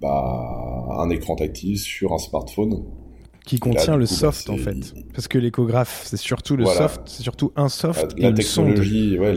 bah, 0.02 0.86
un 1.00 1.10
écran 1.10 1.36
tactile, 1.36 1.78
sur 1.78 2.14
un 2.14 2.18
smartphone. 2.18 2.84
Qui 3.46 3.60
contient 3.60 3.98
le 3.98 4.06
bah, 4.06 4.12
soft 4.12 4.50
en 4.50 4.58
fait. 4.58 4.94
Parce 5.14 5.28
que 5.28 5.38
l'échographe, 5.38 6.04
c'est 6.06 6.18
surtout 6.18 6.56
le 6.56 6.66
soft, 6.66 7.02
c'est 7.06 7.24
surtout 7.24 7.52
un 7.58 7.68
soft. 7.68 8.16
La, 8.18 8.32
technologie, 8.32 9.20
ouais, 9.20 9.34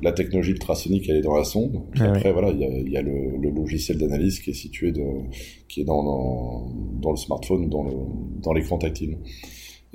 la, 0.00 0.12
technologie 0.12 0.52
ultrasonique, 0.52 1.06
elle 1.10 1.16
est 1.16 1.22
dans 1.22 1.36
la 1.36 1.44
sonde. 1.44 1.82
Puis 1.92 2.00
ah 2.02 2.12
après, 2.12 2.32
voilà, 2.32 2.50
il 2.50 2.90
y 2.90 2.96
a, 2.96 3.02
le, 3.02 3.36
logiciel 3.50 3.98
d'analyse 3.98 4.40
qui 4.40 4.50
est 4.50 4.54
situé 4.54 4.90
de, 4.90 5.04
qui 5.68 5.82
est 5.82 5.84
dans, 5.84 6.02
dans, 6.02 6.70
dans 7.02 7.10
le 7.10 7.16
smartphone, 7.16 7.68
dans, 7.68 7.84
le, 7.84 7.92
dans 8.40 8.54
l'écran 8.54 8.78
tactile. 8.78 9.18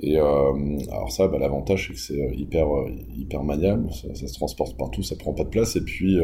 Et 0.04 0.18
euh, 0.18 0.52
alors 0.90 1.12
ça, 1.12 1.28
bah, 1.28 1.38
l'avantage 1.38 1.86
c'est 1.86 1.92
que 1.92 1.98
c'est 2.00 2.20
euh, 2.20 2.34
hyper 2.34 2.66
euh, 2.66 2.90
hyper 3.14 3.44
maniable, 3.44 3.88
ça, 3.92 4.12
se 4.14 4.34
transporte 4.34 4.76
partout, 4.76 5.04
ça 5.04 5.14
prend 5.14 5.32
pas 5.32 5.44
de 5.44 5.48
place. 5.48 5.76
Et 5.76 5.80
puis 5.80 6.18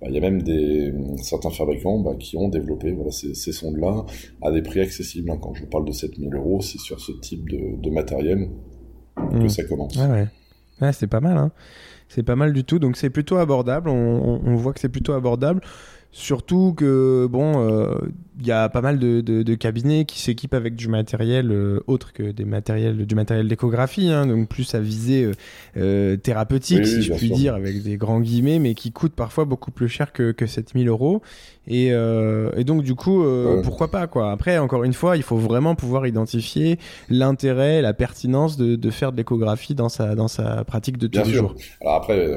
bah, 0.00 0.08
il 0.08 0.14
y 0.14 0.18
a 0.18 0.20
même 0.20 0.42
des 0.42 0.92
certains 1.22 1.50
fabricants 1.50 2.00
bah, 2.00 2.16
qui 2.18 2.36
ont 2.36 2.48
développé 2.48 2.90
voilà, 2.90 3.12
ces, 3.12 3.34
ces 3.34 3.52
sondes-là 3.52 4.04
à 4.42 4.50
des 4.50 4.62
prix 4.62 4.80
accessibles. 4.80 5.30
Hein. 5.30 5.38
Quand 5.40 5.54
je 5.54 5.64
parle 5.64 5.84
de 5.84 5.92
7000 5.92 6.34
euros, 6.34 6.60
c'est 6.60 6.78
sur 6.78 6.98
ce 6.98 7.12
type 7.12 7.48
de, 7.48 7.80
de 7.80 7.90
matériel 7.90 8.48
que 9.16 9.44
hmm. 9.44 9.48
ça 9.48 9.62
commence. 9.62 9.94
Ouais, 9.96 10.26
ouais. 10.82 10.92
c'est 10.92 11.06
pas 11.06 11.20
mal. 11.20 11.36
Hein. 11.36 11.52
C'est 12.08 12.24
pas 12.24 12.34
mal 12.34 12.52
du 12.52 12.64
tout. 12.64 12.80
Donc 12.80 12.96
c'est 12.96 13.10
plutôt 13.10 13.36
abordable. 13.36 13.90
On, 13.90 14.40
on 14.44 14.56
voit 14.56 14.72
que 14.72 14.80
c'est 14.80 14.88
plutôt 14.88 15.12
abordable. 15.12 15.60
Surtout 16.12 16.74
que, 16.76 17.28
bon, 17.30 17.64
euh, 17.64 17.94
il 18.40 18.46
y 18.46 18.50
a 18.50 18.68
pas 18.68 18.80
mal 18.80 18.98
de, 18.98 19.20
de, 19.20 19.54
cabinets 19.54 20.04
qui 20.04 20.18
s'équipent 20.18 20.54
avec 20.54 20.74
du 20.74 20.88
matériel 20.88 21.52
euh, 21.52 21.84
autre 21.86 22.12
que 22.12 22.32
des 22.32 22.44
matériels, 22.44 23.06
du 23.06 23.14
matériel 23.14 23.46
d'échographie, 23.46 24.10
hein, 24.10 24.26
donc 24.26 24.48
plus 24.48 24.74
à 24.74 24.80
visée 24.80 25.30
euh, 25.76 26.16
thérapeutique, 26.16 26.84
si 26.84 27.02
je 27.02 27.12
puis 27.12 27.30
dire, 27.30 27.54
avec 27.54 27.84
des 27.84 27.96
grands 27.96 28.18
guillemets, 28.18 28.58
mais 28.58 28.74
qui 28.74 28.90
coûtent 28.90 29.14
parfois 29.14 29.44
beaucoup 29.44 29.70
plus 29.70 29.88
cher 29.88 30.12
que, 30.12 30.32
que 30.32 30.46
7000 30.46 30.88
euros. 30.88 31.22
Et, 31.68 31.88
et, 31.90 32.64
donc, 32.64 32.82
du 32.82 32.96
coup, 32.96 33.22
pourquoi 33.62 33.92
pas, 33.92 34.08
quoi. 34.08 34.32
Après, 34.32 34.58
encore 34.58 34.82
une 34.82 34.94
fois, 34.94 35.16
il 35.16 35.22
faut 35.22 35.36
vraiment 35.36 35.76
pouvoir 35.76 36.08
identifier 36.08 36.80
l'intérêt, 37.08 37.82
la 37.82 37.92
pertinence 37.92 38.56
de, 38.56 38.74
de 38.74 38.90
faire 38.90 39.12
de 39.12 39.16
l'échographie 39.18 39.76
dans 39.76 39.88
sa, 39.88 40.16
dans 40.16 40.26
sa 40.26 40.64
pratique 40.64 40.98
de 40.98 41.06
tous 41.06 41.22
les 41.24 41.34
jours. 41.34 41.54
Alors 41.80 41.94
après, 41.94 42.34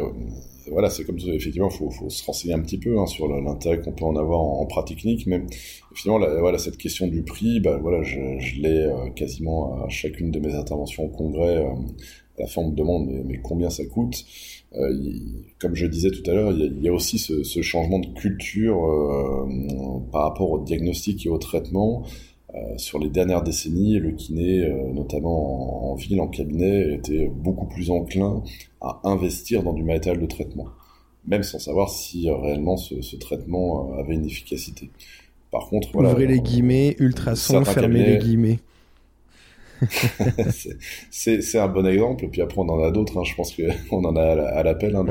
voilà, 0.71 0.89
c'est 0.89 1.03
comme 1.03 1.19
ça, 1.19 1.27
effectivement, 1.27 1.69
il 1.69 1.77
faut, 1.77 1.89
faut, 1.89 2.09
se 2.09 2.23
renseigner 2.25 2.53
un 2.53 2.61
petit 2.61 2.77
peu 2.77 2.99
hein, 2.99 3.05
sur 3.05 3.27
l'intérêt 3.27 3.81
qu'on 3.81 3.91
peut 3.91 4.05
en 4.05 4.15
avoir 4.15 4.39
en, 4.39 4.65
pratique 4.65 4.99
clinique, 4.99 5.27
mais 5.27 5.41
finalement, 5.93 6.25
voilà, 6.39 6.57
cette 6.57 6.77
question 6.77 7.07
du 7.07 7.23
prix, 7.23 7.59
bah, 7.59 7.77
voilà, 7.81 8.01
je, 8.03 8.19
je 8.39 8.61
l'ai 8.61 8.83
euh, 8.83 9.09
quasiment 9.09 9.83
à 9.83 9.89
chacune 9.89 10.31
de 10.31 10.39
mes 10.39 10.55
interventions 10.55 11.05
au 11.05 11.09
congrès. 11.09 11.57
Euh, 11.57 11.69
la 12.39 12.47
fin, 12.47 12.61
on 12.61 12.71
me 12.71 12.75
demande 12.75 13.07
mais, 13.07 13.23
mais 13.23 13.39
combien 13.41 13.69
ça 13.69 13.85
coûte. 13.85 14.25
Euh, 14.75 15.13
comme 15.59 15.75
je 15.75 15.85
disais 15.85 16.09
tout 16.09 16.27
à 16.29 16.33
l'heure, 16.33 16.51
il, 16.51 16.81
y 16.81 16.87
a, 16.87 16.93
aussi 16.93 17.19
ce, 17.19 17.43
ce, 17.43 17.61
changement 17.61 17.99
de 17.99 18.07
culture 18.07 18.85
euh, 18.85 19.47
par 20.11 20.23
rapport 20.23 20.49
au 20.49 20.63
diagnostic 20.63 21.25
et 21.25 21.29
au 21.29 21.37
traitement. 21.37 22.03
Euh, 22.55 22.77
sur 22.77 22.99
les 22.99 23.09
dernières 23.09 23.41
décennies, 23.41 23.97
le 23.97 24.11
kiné, 24.11 24.63
euh, 24.63 24.93
notamment 24.93 25.91
en, 25.91 25.95
ville, 25.95 26.21
en 26.21 26.27
cabinet, 26.27 26.93
était 26.93 27.27
beaucoup 27.27 27.65
plus 27.65 27.89
enclin 27.89 28.43
à 28.79 29.01
investir 29.05 29.63
dans 29.63 29.73
du 29.73 29.81
matériel 29.81 30.21
de 30.21 30.27
traitement, 30.27 30.67
même 31.25 31.41
sans 31.41 31.57
savoir 31.57 31.89
si 31.89 32.29
euh, 32.29 32.35
réellement 32.35 32.77
ce, 32.77 33.15
traitement 33.15 33.93
avait 33.97 34.13
une 34.13 34.25
efficacité. 34.25 34.91
Par 35.49 35.67
contre, 35.67 35.89
voilà, 35.93 36.11
ouvrez 36.11 36.27
les 36.27 36.41
guillemets, 36.41 36.95
ultrasons, 36.99 37.65
fermez 37.65 38.05
les 38.05 38.17
guillemets. 38.19 38.59
c'est 41.11 41.59
un 41.59 41.67
bon 41.67 41.85
exemple. 41.85 42.27
Puis 42.31 42.41
après, 42.41 42.59
on 42.59 42.69
en 42.69 42.83
a 42.83 42.91
d'autres. 42.91 43.17
Hein. 43.17 43.23
Je 43.25 43.35
pense 43.35 43.55
qu'on 43.89 44.03
en 44.05 44.15
a 44.15 44.21
à 44.21 44.63
l'appel. 44.63 44.95
Hein, 44.95 45.05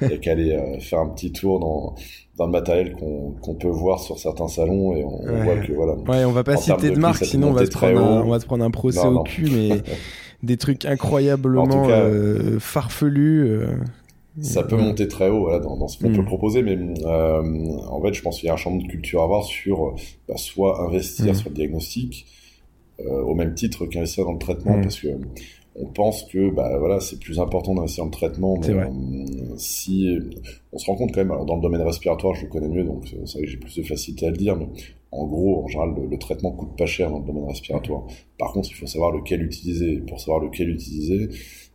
Il 0.00 0.08
n'y 0.08 0.14
a 0.14 0.18
qu'à 0.18 0.32
aller 0.32 0.78
faire 0.80 1.00
un 1.00 1.08
petit 1.08 1.32
tour 1.32 1.60
dans, 1.60 1.94
dans 2.36 2.46
le 2.46 2.52
matériel 2.52 2.94
qu'on 2.94 3.54
peut 3.54 3.68
voir 3.68 4.00
sur 4.00 4.18
certains 4.18 4.48
salons 4.48 4.96
et 4.96 5.04
on, 5.04 5.44
voit 5.44 5.56
que 5.58 5.72
voilà. 5.72 5.94
Ouais, 5.94 6.24
on 6.24 6.32
va 6.32 6.42
pas 6.42 6.56
citer 6.56 6.90
de, 6.90 6.98
marque, 6.98 7.24
sinon 7.24 7.48
on 7.48 7.52
va, 7.52 7.64
se 7.64 7.70
prendre 7.70 8.00
un, 8.00 8.22
on 8.22 8.30
va 8.30 8.40
se 8.40 8.46
prendre 8.46 8.64
un 8.64 8.70
procès 8.70 9.06
au 9.06 9.22
cul, 9.22 9.48
mais 9.52 9.82
des 10.42 10.56
trucs 10.56 10.84
incroyablement 10.84 11.88
euh, 11.88 12.58
farfelus. 12.58 13.46
Euh, 13.46 13.66
ça 14.40 14.64
peut 14.64 14.76
monter 14.76 15.06
très 15.06 15.28
haut 15.28 15.42
voilà, 15.42 15.60
dans, 15.60 15.76
dans 15.76 15.86
ce 15.86 15.98
qu'on 15.98 16.12
peut 16.12 16.22
hmm. 16.22 16.26
proposer, 16.26 16.62
mais 16.62 16.76
euh, 16.76 17.68
en 17.88 18.02
fait, 18.02 18.14
je 18.14 18.20
pense 18.20 18.40
qu'il 18.40 18.48
y 18.48 18.50
a 18.50 18.54
un 18.54 18.56
champ 18.56 18.74
de 18.74 18.84
culture 18.84 19.20
à 19.20 19.24
avoir 19.24 19.44
sur 19.44 19.94
bah, 20.28 20.36
soit 20.36 20.84
investir 20.84 21.32
hmm. 21.32 21.36
sur 21.36 21.50
le 21.50 21.54
diagnostic, 21.54 22.26
au 22.98 23.34
même 23.34 23.54
titre 23.54 23.86
qu'investir 23.86 24.24
dans 24.24 24.32
le 24.32 24.38
traitement, 24.38 24.76
hmm. 24.76 24.82
parce 24.82 25.00
que 25.00 25.08
on 25.76 25.86
pense 25.86 26.24
que 26.24 26.50
bah 26.50 26.76
voilà 26.78 27.00
c'est 27.00 27.18
plus 27.18 27.40
important 27.40 27.74
d'investir 27.74 28.04
dans 28.04 28.10
le 28.10 28.14
traitement 28.14 28.58
mais 28.60 28.74
euh, 28.74 29.54
si 29.56 30.08
on 30.72 30.78
se 30.78 30.86
rend 30.86 30.94
compte 30.94 31.12
quand 31.12 31.20
même 31.20 31.32
alors 31.32 31.44
dans 31.44 31.56
le 31.56 31.62
domaine 31.62 31.82
respiratoire 31.82 32.34
je 32.34 32.42
le 32.42 32.48
connais 32.48 32.68
mieux 32.68 32.84
donc 32.84 33.06
c'est 33.08 33.38
vrai 33.38 33.44
que 33.44 33.50
j'ai 33.50 33.56
plus 33.56 33.76
de 33.76 33.82
facilité 33.82 34.26
à 34.26 34.30
le 34.30 34.36
dire 34.36 34.56
mais 34.56 34.68
en 35.10 35.26
gros 35.26 35.64
en 35.64 35.68
général 35.68 35.94
le, 36.08 36.18
traitement 36.18 36.52
coûte 36.52 36.76
pas 36.76 36.86
cher 36.86 37.10
dans 37.10 37.18
le 37.18 37.26
domaine 37.26 37.46
respiratoire 37.46 38.04
par 38.38 38.52
contre 38.52 38.68
il 38.70 38.74
faut 38.74 38.86
savoir 38.86 39.10
lequel 39.10 39.42
utiliser 39.42 39.96
pour 39.98 40.20
savoir 40.20 40.38
lequel 40.40 40.70
utiliser 40.70 41.28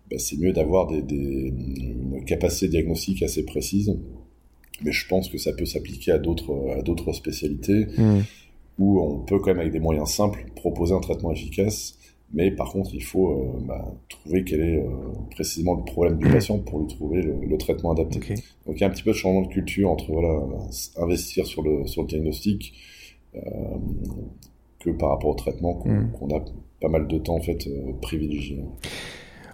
bah, 0.10 0.18
c'est 0.18 0.38
mieux 0.38 0.54
d'avoir 0.54 0.88
des, 0.88 1.02
des, 1.02 1.54
une 1.54 2.24
capacité 2.26 2.70
diagnostique 2.70 3.22
assez 3.22 3.44
précise 3.44 3.98
mais 4.82 4.94
je 4.94 5.08
pense 5.10 5.28
que 5.28 5.38
ça 5.38 5.52
peut 5.52 5.66
s'appliquer 5.66 6.14
à 6.14 6.20
d'autres 6.20 6.56
à 6.78 6.82
d'autres 6.82 7.12
spécialités 7.12 7.88
mmh. 7.98 8.20
Où 8.80 9.02
on 9.02 9.20
peut 9.20 9.38
quand 9.40 9.52
même 9.52 9.60
avec 9.60 9.74
des 9.74 9.80
moyens 9.80 10.10
simples 10.10 10.46
proposer 10.56 10.96
un 10.96 11.02
traitement 11.02 11.32
efficace. 11.32 11.98
Mais 12.32 12.52
par 12.52 12.72
contre, 12.72 12.92
il 12.94 13.04
faut 13.04 13.32
euh, 13.32 13.60
bah, 13.68 13.86
trouver 14.08 14.44
quel 14.44 14.62
est 14.62 14.78
euh, 14.78 14.90
précisément 15.32 15.74
le 15.74 15.84
problème 15.84 16.18
du 16.18 16.30
patient 16.30 16.60
pour 16.60 16.80
lui 16.80 16.88
trouver 16.88 17.22
le, 17.22 17.58
traitement 17.58 17.92
adapté. 17.92 18.20
Donc 18.66 18.76
il 18.76 18.82
y 18.82 18.84
a 18.84 18.88
un 18.88 18.92
petit 18.92 19.04
peu 19.04 19.12
de 19.12 19.16
changement 19.16 19.42
de 19.42 19.48
culture 19.48 19.90
entre 19.90 20.12
voilà, 20.12 20.40
investir 20.98 21.46
sur 21.46 21.64
le, 21.64 21.88
sur 21.88 22.04
le 22.04 22.08
diagnostic 22.08 22.74
euh, 23.36 23.40
que 24.80 24.92
par 24.92 25.10
rapport 25.10 25.32
au 25.32 25.36
traitement 25.36 25.74
qu'on 25.74 26.28
mmh. 26.28 26.34
a 26.34 26.46
pas 26.80 26.88
mal 26.88 27.08
de 27.08 27.18
temps 27.18 27.36
en 27.36 27.42
fait 27.42 27.68
privilégié. 28.02 28.64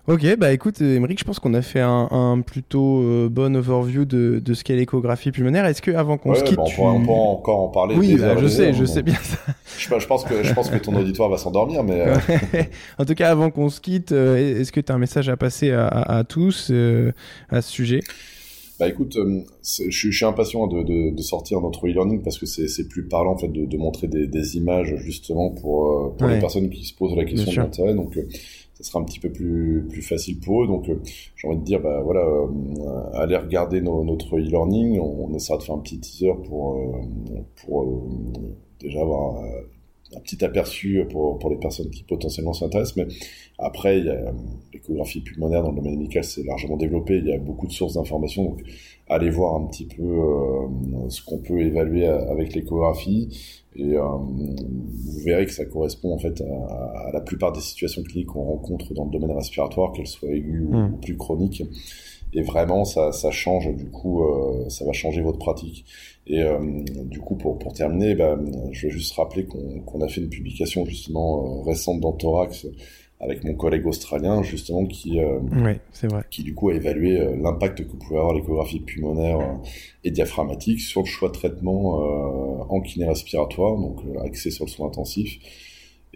Ok, 0.08 0.38
bah 0.38 0.54
écoute, 0.54 0.82
Émeric, 0.82 1.18
je 1.18 1.24
pense 1.24 1.40
qu'on 1.40 1.56
a 1.56 1.64
fait 1.64 1.82
un, 1.82 2.40
plutôt 2.46 3.02
euh, 3.02 3.28
bon 3.28 3.56
overview 3.56 4.06
de, 4.06 4.38
de 4.38 4.54
ce 4.54 4.64
qu'est 4.64 4.76
l'échographie 4.76 5.32
pulmonaire. 5.32 5.66
Est-ce 5.66 5.82
que 5.82 5.90
avant 5.90 6.20
qu'on 6.20 6.36
se 6.36 6.44
quitte, 6.44 6.58
bah, 6.58 6.64
on, 6.78 7.04
peut, 7.04 7.12
encore 7.12 7.60
en 7.62 7.70
parler 7.70 7.96
Oui, 7.96 8.16
bah, 8.16 8.36
je 8.38 8.46
sais, 8.46 8.72
je 8.76 8.86
sais 8.86 9.02
bien 9.02 9.16
ça. 9.16 9.40
Je, 9.80 10.06
pense 10.06 10.24
que 10.24 10.44
je 10.44 10.54
pense 10.54 10.70
que 10.70 10.78
ton 10.78 10.96
auditoire 10.96 11.30
va 11.30 11.40
s'endormir, 11.40 11.84
mais 11.84 12.02
euh, 12.02 12.16
en 13.00 13.06
tout 13.06 13.16
cas, 13.16 13.32
avant 13.32 13.50
qu'on 13.50 13.70
se 13.70 13.82
quitte, 13.82 14.12
euh, 14.12 14.60
est-ce 14.62 14.72
que 14.72 14.80
tu 14.80 14.92
as 14.92 14.96
un 14.96 15.00
message 15.00 15.28
à 15.28 15.38
passer 15.38 15.72
à, 15.72 15.88
à, 15.88 16.24
tous 16.24 16.72
à 17.50 17.62
ce 17.64 17.72
sujet? 17.72 18.02
Bah 18.80 18.88
écoute, 18.90 19.18
je, 19.18 19.90
je, 19.90 20.12
suis 20.12 20.26
impatient 20.26 20.68
de, 20.68 20.84
de, 20.84 21.16
de 21.16 21.22
sortir 21.22 21.62
notre 21.62 21.88
e-learning 21.88 22.22
parce 22.22 22.38
que 22.38 22.46
c'est 22.46 22.88
plus 22.90 23.08
parlant 23.08 23.32
en 23.32 23.38
fait 23.38 23.48
de, 23.48 23.66
de 23.66 23.78
montrer 23.78 24.08
des, 24.08 24.28
des, 24.28 24.58
images 24.58 24.94
justement 24.98 25.50
pour, 25.50 26.14
pour 26.18 26.28
les 26.28 26.40
personnes 26.40 26.70
qui 26.70 26.84
se 26.84 26.94
posent 26.94 27.16
la 27.16 27.24
question 27.24 27.50
de 27.50 27.58
l'intérêt. 27.58 27.96
Donc 27.96 28.20
ça 28.76 28.84
sera 28.84 29.00
un 29.00 29.04
petit 29.04 29.20
peu 29.20 29.32
plus, 29.32 29.86
plus 29.90 30.02
facile 30.02 30.40
pour 30.40 30.64
eux. 30.64 30.68
Donc, 30.68 30.90
euh, 30.90 31.00
j'ai 31.36 31.48
envie 31.48 31.58
de 31.58 31.64
dire, 31.64 31.82
bah, 31.82 32.02
voilà, 32.04 32.22
euh, 32.22 33.10
allez 33.14 33.38
regarder 33.38 33.82
notre 33.82 34.38
e-learning. 34.38 35.00
On, 35.00 35.34
essaiera 35.34 35.58
de 35.58 35.64
faire 35.64 35.76
un 35.76 35.80
petit 35.80 36.00
teaser 36.00 36.34
pour, 36.48 36.76
euh, 36.76 37.42
pour 37.66 38.08
déjà 38.80 39.02
avoir 39.02 39.42
un 40.16 40.20
petit 40.20 40.44
aperçu 40.44 41.04
pour, 41.10 41.40
pour 41.40 41.50
les 41.50 41.58
personnes 41.58 41.90
qui 41.90 42.04
potentiellement 42.04 42.54
s'intéressent. 42.54 42.98
Mais 42.98 43.08
après, 43.58 44.04
l'échographie 44.74 45.22
pulmonaire 45.22 45.64
dans 45.64 45.72
le 45.72 45.78
domaine 45.78 45.98
médical, 45.98 46.24
c'est 46.24 46.44
largement 46.44 46.78
développé. 46.78 47.18
Il 47.18 47.28
y 47.28 47.34
a 47.34 47.38
beaucoup 47.38 47.68
de 47.68 47.72
sources 47.72 47.94
d'informations. 47.94 48.44
Donc, 48.44 48.62
allez 49.08 49.30
voir 49.30 49.56
un 49.56 49.66
petit 49.68 49.86
peu 49.86 50.04
ce 51.10 51.24
qu'on 51.24 51.40
peut 51.40 51.60
évaluer 51.60 52.08
avec 52.08 52.54
l'échographie. 52.54 53.30
Et 53.76 53.98
euh, 53.98 54.02
vous 54.08 55.20
verrez 55.26 55.46
que 55.46 55.52
ça 55.52 55.66
correspond 55.66 56.14
en 56.14 56.18
fait 56.18 56.42
à, 56.42 57.12
la 57.12 57.20
plupart 57.20 57.52
des 57.52 57.60
situations 57.60 58.04
cliniques 58.04 58.28
qu'on 58.28 58.44
rencontre 58.44 58.94
dans 58.94 59.06
le 59.06 59.12
domaine 59.12 59.36
respiratoire, 59.36 59.92
qu'elles 59.92 60.08
soient 60.08 60.30
aiguës 60.30 60.68
ou, 60.70 60.76
hmm. 60.76 61.00
plus 61.02 61.18
chroniques. 61.18 61.64
Et 62.34 62.42
vraiment, 62.42 62.86
ça, 62.86 63.12
ça 63.12 63.32
change, 63.32 63.74
du 63.76 63.90
coup, 63.90 64.24
euh, 64.24 64.68
ça 64.70 64.86
va 64.86 64.94
changer 64.94 65.22
votre 65.22 65.40
pratique. 65.40 65.86
Et 66.28 66.42
euh, 66.42 66.58
du 67.06 67.20
coup, 67.20 67.36
pour, 67.36 67.60
pour 67.60 67.74
terminer, 67.74 68.16
bah, 68.16 68.38
je 68.72 68.88
vais 68.88 68.94
juste 68.94 69.14
rappeler 69.14 69.46
qu'on 69.46 70.02
a 70.02 70.08
fait 70.08 70.22
une 70.22 70.30
publication 70.30 70.86
justement 70.86 71.62
récente 71.64 72.00
dans 72.00 72.14
Thorax 72.14 72.66
avec 73.20 73.44
mon 73.44 73.54
collègue 73.56 73.86
australien 73.88 74.44
justement 74.44 74.86
qui 74.86 75.20
euh, 75.20 75.40
vrai. 76.08 76.24
qui 76.30 76.44
du 76.44 76.54
coup 76.54 76.70
a 76.70 76.76
évalué 76.76 77.20
euh, 77.20 77.36
l'impact 77.42 77.86
que 77.86 77.96
pouvait 77.96 78.18
avoir 78.18 78.34
l'échographie 78.34 78.82
pulmonaire 78.82 79.40
euh, 79.40 79.54
et 80.04 80.12
diaphragmatique 80.12 80.82
sur 80.82 81.02
le 81.02 81.08
choix 81.08 81.30
de 81.30 81.34
traitement 81.34 81.96
en 82.70 82.82
kiné 82.82 83.06
respiratoire 83.06 83.78
donc 83.78 84.00
axé 84.24 84.52
sur 84.52 84.66
le 84.66 84.70
soin 84.70 84.88
intensif 84.88 85.40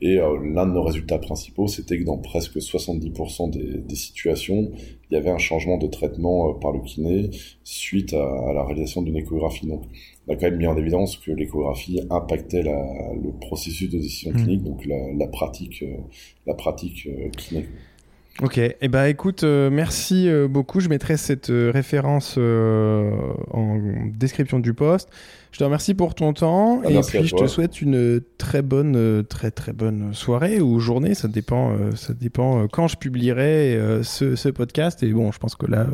et 0.01 0.15
l'un 0.15 0.65
de 0.65 0.71
nos 0.71 0.83
résultats 0.83 1.19
principaux 1.19 1.67
c'était 1.67 1.99
que 1.99 2.03
dans 2.03 2.17
presque 2.17 2.57
70% 2.57 3.49
des, 3.51 3.79
des, 3.79 3.95
situations 3.95 4.71
il 5.09 5.13
y 5.13 5.17
avait 5.17 5.29
un 5.29 5.37
changement 5.37 5.77
de 5.77 5.87
traitement 5.87 6.53
par 6.53 6.71
le 6.71 6.79
kiné 6.79 7.29
suite 7.63 8.13
à, 8.13 8.23
à 8.23 8.53
la 8.53 8.63
réalisation 8.63 9.01
d'une 9.01 9.17
échographie 9.17 9.67
donc 9.67 9.83
a 10.29 10.35
quand 10.35 10.49
même 10.49 10.57
mis 10.57 10.67
en 10.67 10.77
évidence 10.77 11.17
que 11.17 11.31
l'échographie 11.31 12.01
impactait 12.09 12.63
le 12.63 13.31
processus 13.41 13.89
de 13.89 13.97
décision 13.97 14.31
mm. 14.31 14.35
clinique, 14.35 14.63
donc 14.63 14.85
la, 14.85 15.27
pratique, 15.27 15.83
la 16.45 16.53
pratique 16.53 17.07
euh, 17.07 17.25
euh, 17.25 17.29
clinique. 17.29 17.67
Ok, 18.41 18.57
et 18.57 18.77
eh 18.79 18.87
ben 18.87 19.05
écoute, 19.05 19.43
euh, 19.43 19.69
merci 19.69 20.29
beaucoup. 20.49 20.79
Je 20.79 20.87
mettrai 20.87 21.17
cette 21.17 21.47
référence 21.51 22.37
en 22.37 23.77
description 24.13 24.59
du 24.59 24.73
post. 24.73 25.09
Je 25.51 25.57
te 25.59 25.63
remercie 25.63 25.93
pour 25.93 26.15
ton 26.15 26.31
temps 26.33 26.81
ah, 26.85 26.89
et 26.89 27.01
puis 27.01 27.27
je 27.27 27.35
te 27.35 27.47
souhaite 27.47 27.81
une 27.81 28.21
très 28.37 28.61
bonne, 28.61 29.25
très 29.27 29.51
très 29.51 29.73
bonne 29.73 30.13
soirée 30.13 30.61
ou 30.61 30.79
journée. 30.79 31.15
Ça 31.15 31.27
dépend, 31.27 31.75
ça 31.95 32.13
dépend 32.13 32.67
quand 32.67 32.87
je 32.87 32.95
publierai 32.95 33.77
ce, 34.03 34.35
ce, 34.35 34.47
podcast. 34.47 35.03
Et 35.03 35.11
bon, 35.11 35.31
je 35.31 35.39
pense 35.39 35.55
que 35.55 35.65
là 35.65 35.87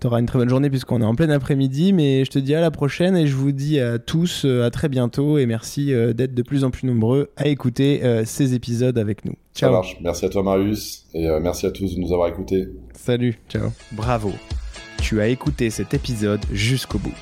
tu 0.00 0.06
auras 0.06 0.20
une 0.20 0.26
très 0.26 0.38
bonne 0.38 0.48
journée 0.48 0.70
puisqu'on 0.70 1.00
est 1.00 1.04
en 1.04 1.14
plein 1.14 1.30
après-midi. 1.30 1.92
Mais 1.92 2.24
je 2.24 2.30
te 2.30 2.38
dis 2.38 2.54
à 2.54 2.60
la 2.60 2.70
prochaine 2.70 3.16
et 3.16 3.26
je 3.26 3.34
vous 3.34 3.52
dis 3.52 3.80
à 3.80 3.98
tous 3.98 4.44
euh, 4.44 4.64
à 4.64 4.70
très 4.70 4.88
bientôt 4.88 5.38
et 5.38 5.46
merci 5.46 5.92
euh, 5.92 6.12
d'être 6.12 6.34
de 6.34 6.42
plus 6.42 6.64
en 6.64 6.70
plus 6.70 6.86
nombreux 6.86 7.30
à 7.36 7.48
écouter 7.48 8.00
euh, 8.04 8.24
ces 8.24 8.54
épisodes 8.54 8.98
avec 8.98 9.24
nous. 9.24 9.34
Ciao. 9.54 9.70
Ça 9.70 9.72
marche. 9.72 9.98
Merci 10.00 10.24
à 10.24 10.28
toi 10.28 10.42
Marius 10.42 11.06
et 11.14 11.28
merci 11.40 11.66
à 11.66 11.70
tous 11.70 11.96
de 11.96 12.00
nous 12.00 12.12
avoir 12.12 12.28
écoutés. 12.28 12.68
Salut. 12.94 13.38
Ciao. 13.48 13.70
Bravo. 13.92 14.32
Tu 15.02 15.20
as 15.20 15.28
écouté 15.28 15.70
cet 15.70 15.94
épisode 15.94 16.40
jusqu'au 16.52 16.98
bout. 16.98 17.14